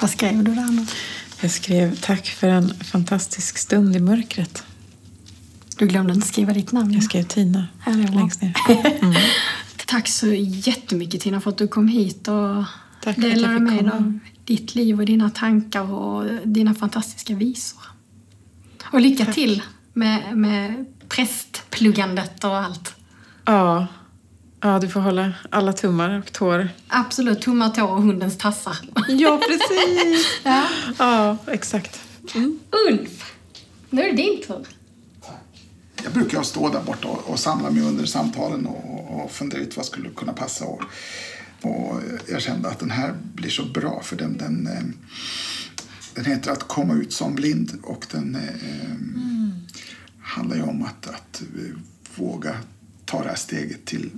Vad 0.00 0.10
skrev 0.10 0.44
du 0.44 0.54
där? 0.54 0.86
Jag 1.40 1.50
skrev 1.50 1.96
tack 2.00 2.26
för 2.26 2.48
en 2.48 2.74
fantastisk 2.74 3.58
stund 3.58 3.96
i 3.96 4.00
mörkret. 4.00 4.62
Du 5.78 5.86
glömde 5.86 6.12
inte 6.14 6.28
skriva 6.28 6.52
ditt 6.52 6.72
namn. 6.72 6.92
Jag 6.92 7.02
skrev 7.02 7.22
Tina 7.22 7.66
Ja, 7.86 7.92
det 7.92 8.02
är 8.02 8.08
bra. 8.08 8.18
längst 8.20 8.42
ner. 8.42 8.54
Tack 9.86 10.08
så 10.08 10.26
jättemycket 10.36 11.20
Tina 11.20 11.40
för 11.40 11.50
att 11.50 11.58
du 11.58 11.68
kom 11.68 11.88
hit 11.88 12.28
och 12.28 12.64
Tack 13.02 13.16
delade 13.16 13.58
med 13.60 13.84
dig 13.84 13.92
av 13.92 14.18
ditt 14.44 14.74
liv 14.74 15.00
och 15.00 15.06
dina 15.06 15.30
tankar 15.30 15.92
och 15.92 16.24
dina 16.44 16.74
fantastiska 16.74 17.34
visor. 17.34 17.80
Och 18.92 19.00
lycka 19.00 19.32
till 19.32 19.62
med, 19.92 20.36
med 20.36 20.86
prästpluggandet 21.08 22.44
och 22.44 22.56
allt. 22.56 22.94
Ja. 23.44 23.86
Ja, 24.60 24.78
du 24.78 24.88
får 24.88 25.00
hålla 25.00 25.32
alla 25.50 25.72
tummar 25.72 26.18
och 26.18 26.32
tår. 26.32 26.68
Absolut, 26.88 27.42
tummar, 27.42 27.70
tår 27.70 27.90
och 27.90 28.02
hundens 28.02 28.38
tassar. 28.38 28.78
Ja, 29.08 29.40
precis. 29.48 30.26
ja. 30.44 30.64
ja, 30.98 31.36
exakt. 31.46 32.00
Ulf, 32.88 33.34
nu 33.90 34.02
är 34.02 34.10
det 34.10 34.16
din 34.16 34.42
tur. 34.46 34.66
Jag 36.04 36.12
brukar 36.12 36.42
stå 36.42 36.68
där 36.68 36.82
borta 36.82 37.08
och, 37.08 37.30
och 37.30 37.38
samla 37.38 37.70
mig 37.70 37.82
under 37.82 38.06
samtalen 38.06 38.66
och, 38.66 39.24
och 39.24 39.30
fundera 39.30 39.60
ut 39.60 39.76
vad 39.76 39.86
skulle 39.86 40.08
kunna 40.08 40.32
passa. 40.32 40.64
Och, 40.64 40.82
och 41.62 42.00
jag 42.28 42.42
kände 42.42 42.68
att 42.68 42.78
den 42.78 42.90
här 42.90 43.14
blir 43.34 43.50
så 43.50 43.64
bra 43.64 44.02
för 44.02 44.16
den, 44.16 44.38
den, 44.38 44.66
eh, 44.66 44.82
den 46.14 46.24
heter 46.24 46.50
Att 46.50 46.68
komma 46.68 46.94
ut 46.94 47.12
som 47.12 47.34
blind 47.34 47.78
och 47.82 48.06
den 48.10 48.34
eh, 48.34 48.96
handlar 50.20 50.56
ju 50.56 50.62
om 50.62 50.82
att, 50.82 51.06
att 51.06 51.42
eh, 51.42 51.76
våga 52.14 52.56
ta 53.04 53.22
det 53.22 53.28
här 53.28 53.36
steget 53.36 53.84
till 53.84 54.10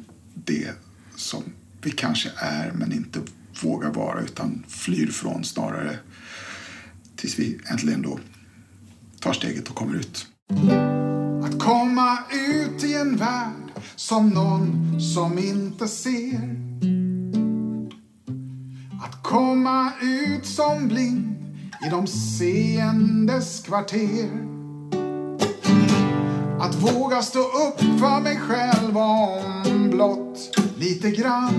det 0.45 0.73
som 1.17 1.43
vi 1.83 1.91
kanske 1.91 2.31
är 2.37 2.73
men 2.73 2.93
inte 2.93 3.21
vågar 3.63 3.93
vara 3.93 4.21
utan 4.21 4.65
flyr 4.69 5.07
från 5.07 5.45
snarare 5.45 5.99
tills 7.17 7.39
vi 7.39 7.61
äntligen 7.71 8.03
då 8.03 8.19
tar 9.21 9.33
steget 9.33 9.69
och 9.69 9.75
kommer 9.75 9.95
ut. 9.95 10.27
Att 11.45 11.59
komma 11.59 12.19
ut 12.33 12.85
i 12.85 12.95
en 12.95 13.17
värld 13.17 13.83
som 13.97 14.29
någon 14.29 15.01
som 15.01 15.39
inte 15.39 15.89
ser. 15.89 16.57
Att 19.03 19.23
komma 19.23 19.93
ut 20.03 20.47
som 20.47 20.89
blind 20.89 21.35
i 21.87 21.91
de 21.91 22.07
seendes 22.07 23.61
kvarter. 23.61 24.58
Att 26.61 26.75
våga 26.75 27.23
stå 27.23 27.39
upp 27.39 27.81
för 27.81 28.21
mig 28.21 28.37
själv 28.37 28.97
om 28.99 29.91
blott 29.91 30.59
lite 30.77 31.11
grann. 31.11 31.55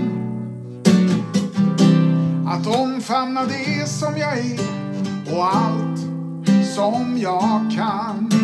Att 2.46 2.66
omfamna 2.66 3.44
det 3.44 3.88
som 3.88 4.16
jag 4.16 4.38
är 4.38 4.60
och 5.36 5.56
allt 5.56 6.00
som 6.76 7.18
jag 7.18 7.70
kan. 7.76 8.39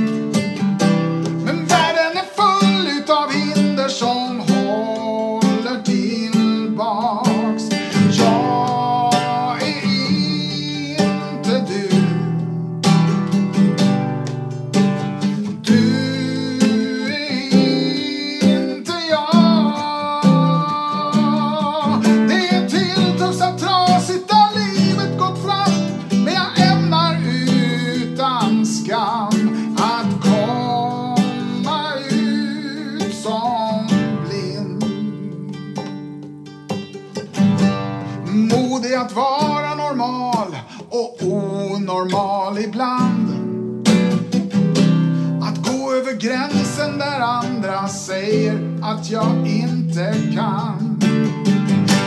Säger 48.27 48.79
att 48.83 49.11
jag 49.11 49.47
inte 49.47 50.15
kan. 50.35 50.99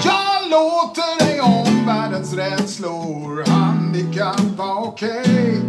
Jag 0.04 0.50
låter 0.52 1.26
dig 1.26 1.42
om 1.42 1.86
världens 1.86 2.34
rädslor 2.34 3.50
handikappa, 3.50 4.76
okej. 4.76 5.62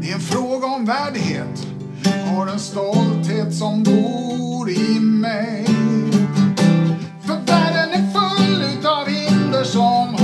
Det 0.00 0.10
är 0.10 0.14
en 0.14 0.20
fråga 0.20 0.66
om 0.66 0.86
värdighet, 0.86 1.66
har 2.26 2.46
en 2.46 2.58
stolthet 2.58 3.54
som 3.54 3.82
bor 3.82 4.70
i 4.70 5.00
mig. 5.00 5.66
För 7.26 7.34
världen 7.46 7.90
är 7.92 8.12
full 8.12 8.62
utav 8.78 9.08
hinder 9.08 9.64
som 9.64 10.23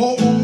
Och 0.00 0.39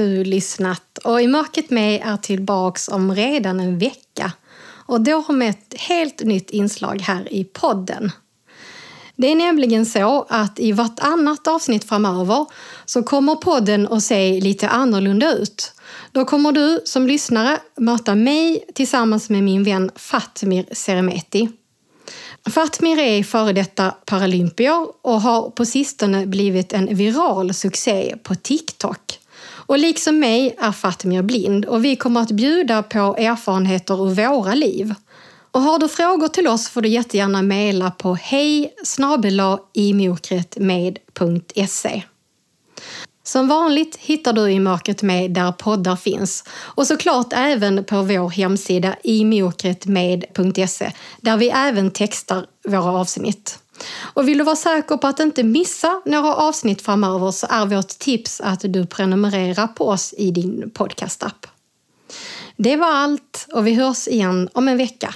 du 0.00 0.24
lyssnat. 0.24 0.98
Och 1.04 1.22
I 1.22 1.26
mörkret 1.26 1.70
med 1.70 2.02
är 2.04 2.16
tillbaks 2.16 2.88
om 2.88 3.14
redan 3.14 3.60
en 3.60 3.78
vecka. 3.78 4.32
Och 4.86 5.00
då 5.00 5.32
med 5.32 5.50
ett 5.50 5.74
helt 5.80 6.20
nytt 6.20 6.50
inslag 6.50 7.00
här 7.00 7.32
i 7.32 7.44
podden. 7.44 8.12
Det 9.16 9.26
är 9.26 9.34
nämligen 9.34 9.86
så 9.86 10.26
att 10.28 10.60
i 10.60 10.72
vartannat 10.72 11.46
avsnitt 11.46 11.88
framöver 11.88 12.46
så 12.84 13.02
kommer 13.02 13.34
podden 13.34 13.88
att 13.92 14.02
se 14.02 14.40
lite 14.40 14.68
annorlunda 14.68 15.32
ut. 15.32 15.72
Då 16.12 16.24
kommer 16.24 16.52
du 16.52 16.82
som 16.84 17.06
lyssnare 17.06 17.58
möta 17.76 18.14
mig 18.14 18.64
tillsammans 18.74 19.30
med 19.30 19.42
min 19.42 19.64
vän 19.64 19.90
Fatmir 19.96 20.66
Seremeti. 20.72 21.48
Fatmir 22.50 22.98
är 22.98 23.22
före 23.22 23.52
detta 23.52 23.90
paralympier 23.90 24.86
och 25.02 25.20
har 25.20 25.50
på 25.50 25.64
sistone 25.64 26.26
blivit 26.26 26.72
en 26.72 26.96
viral 26.96 27.54
succé 27.54 28.16
på 28.22 28.34
TikTok. 28.34 29.19
Och 29.70 29.78
liksom 29.78 30.18
mig 30.18 30.54
är 30.58 30.72
Fatmir 30.72 31.22
blind 31.22 31.64
och 31.64 31.84
vi 31.84 31.96
kommer 31.96 32.20
att 32.20 32.30
bjuda 32.30 32.82
på 32.82 32.98
erfarenheter 32.98 34.06
ur 34.06 34.14
våra 34.14 34.54
liv. 34.54 34.94
Och 35.50 35.60
har 35.60 35.78
du 35.78 35.88
frågor 35.88 36.28
till 36.28 36.48
oss 36.48 36.68
får 36.68 36.82
du 36.82 36.88
jättegärna 36.88 37.42
mejla 37.42 37.90
på 37.90 38.14
hej 38.14 38.74
imokretmed.se. 39.72 42.02
Som 43.22 43.48
vanligt 43.48 43.96
hittar 43.96 44.32
du 44.32 44.50
i 44.50 44.60
mörkret 44.60 45.02
med 45.02 45.30
där 45.30 45.52
poddar 45.52 45.96
finns 45.96 46.44
och 46.50 46.86
såklart 46.86 47.32
även 47.32 47.84
på 47.84 48.02
vår 48.02 48.30
hemsida 48.30 48.96
imokretmed.se 49.02 50.92
där 51.20 51.36
vi 51.36 51.50
även 51.50 51.90
textar 51.90 52.46
våra 52.68 52.92
avsnitt. 52.92 53.58
Och 54.14 54.28
vill 54.28 54.38
du 54.38 54.44
vara 54.44 54.56
säker 54.56 54.96
på 54.96 55.06
att 55.06 55.20
inte 55.20 55.42
missa 55.42 56.02
några 56.04 56.34
avsnitt 56.34 56.82
framöver 56.82 57.30
så 57.30 57.46
är 57.50 57.66
vårt 57.66 57.88
tips 57.88 58.40
att 58.40 58.60
du 58.62 58.86
prenumererar 58.86 59.66
på 59.66 59.88
oss 59.88 60.14
i 60.18 60.30
din 60.30 60.70
podcastapp. 60.74 61.46
Det 62.56 62.76
var 62.76 62.92
allt 62.92 63.46
och 63.52 63.66
vi 63.66 63.74
hörs 63.74 64.08
igen 64.08 64.48
om 64.52 64.68
en 64.68 64.76
vecka. 64.76 65.14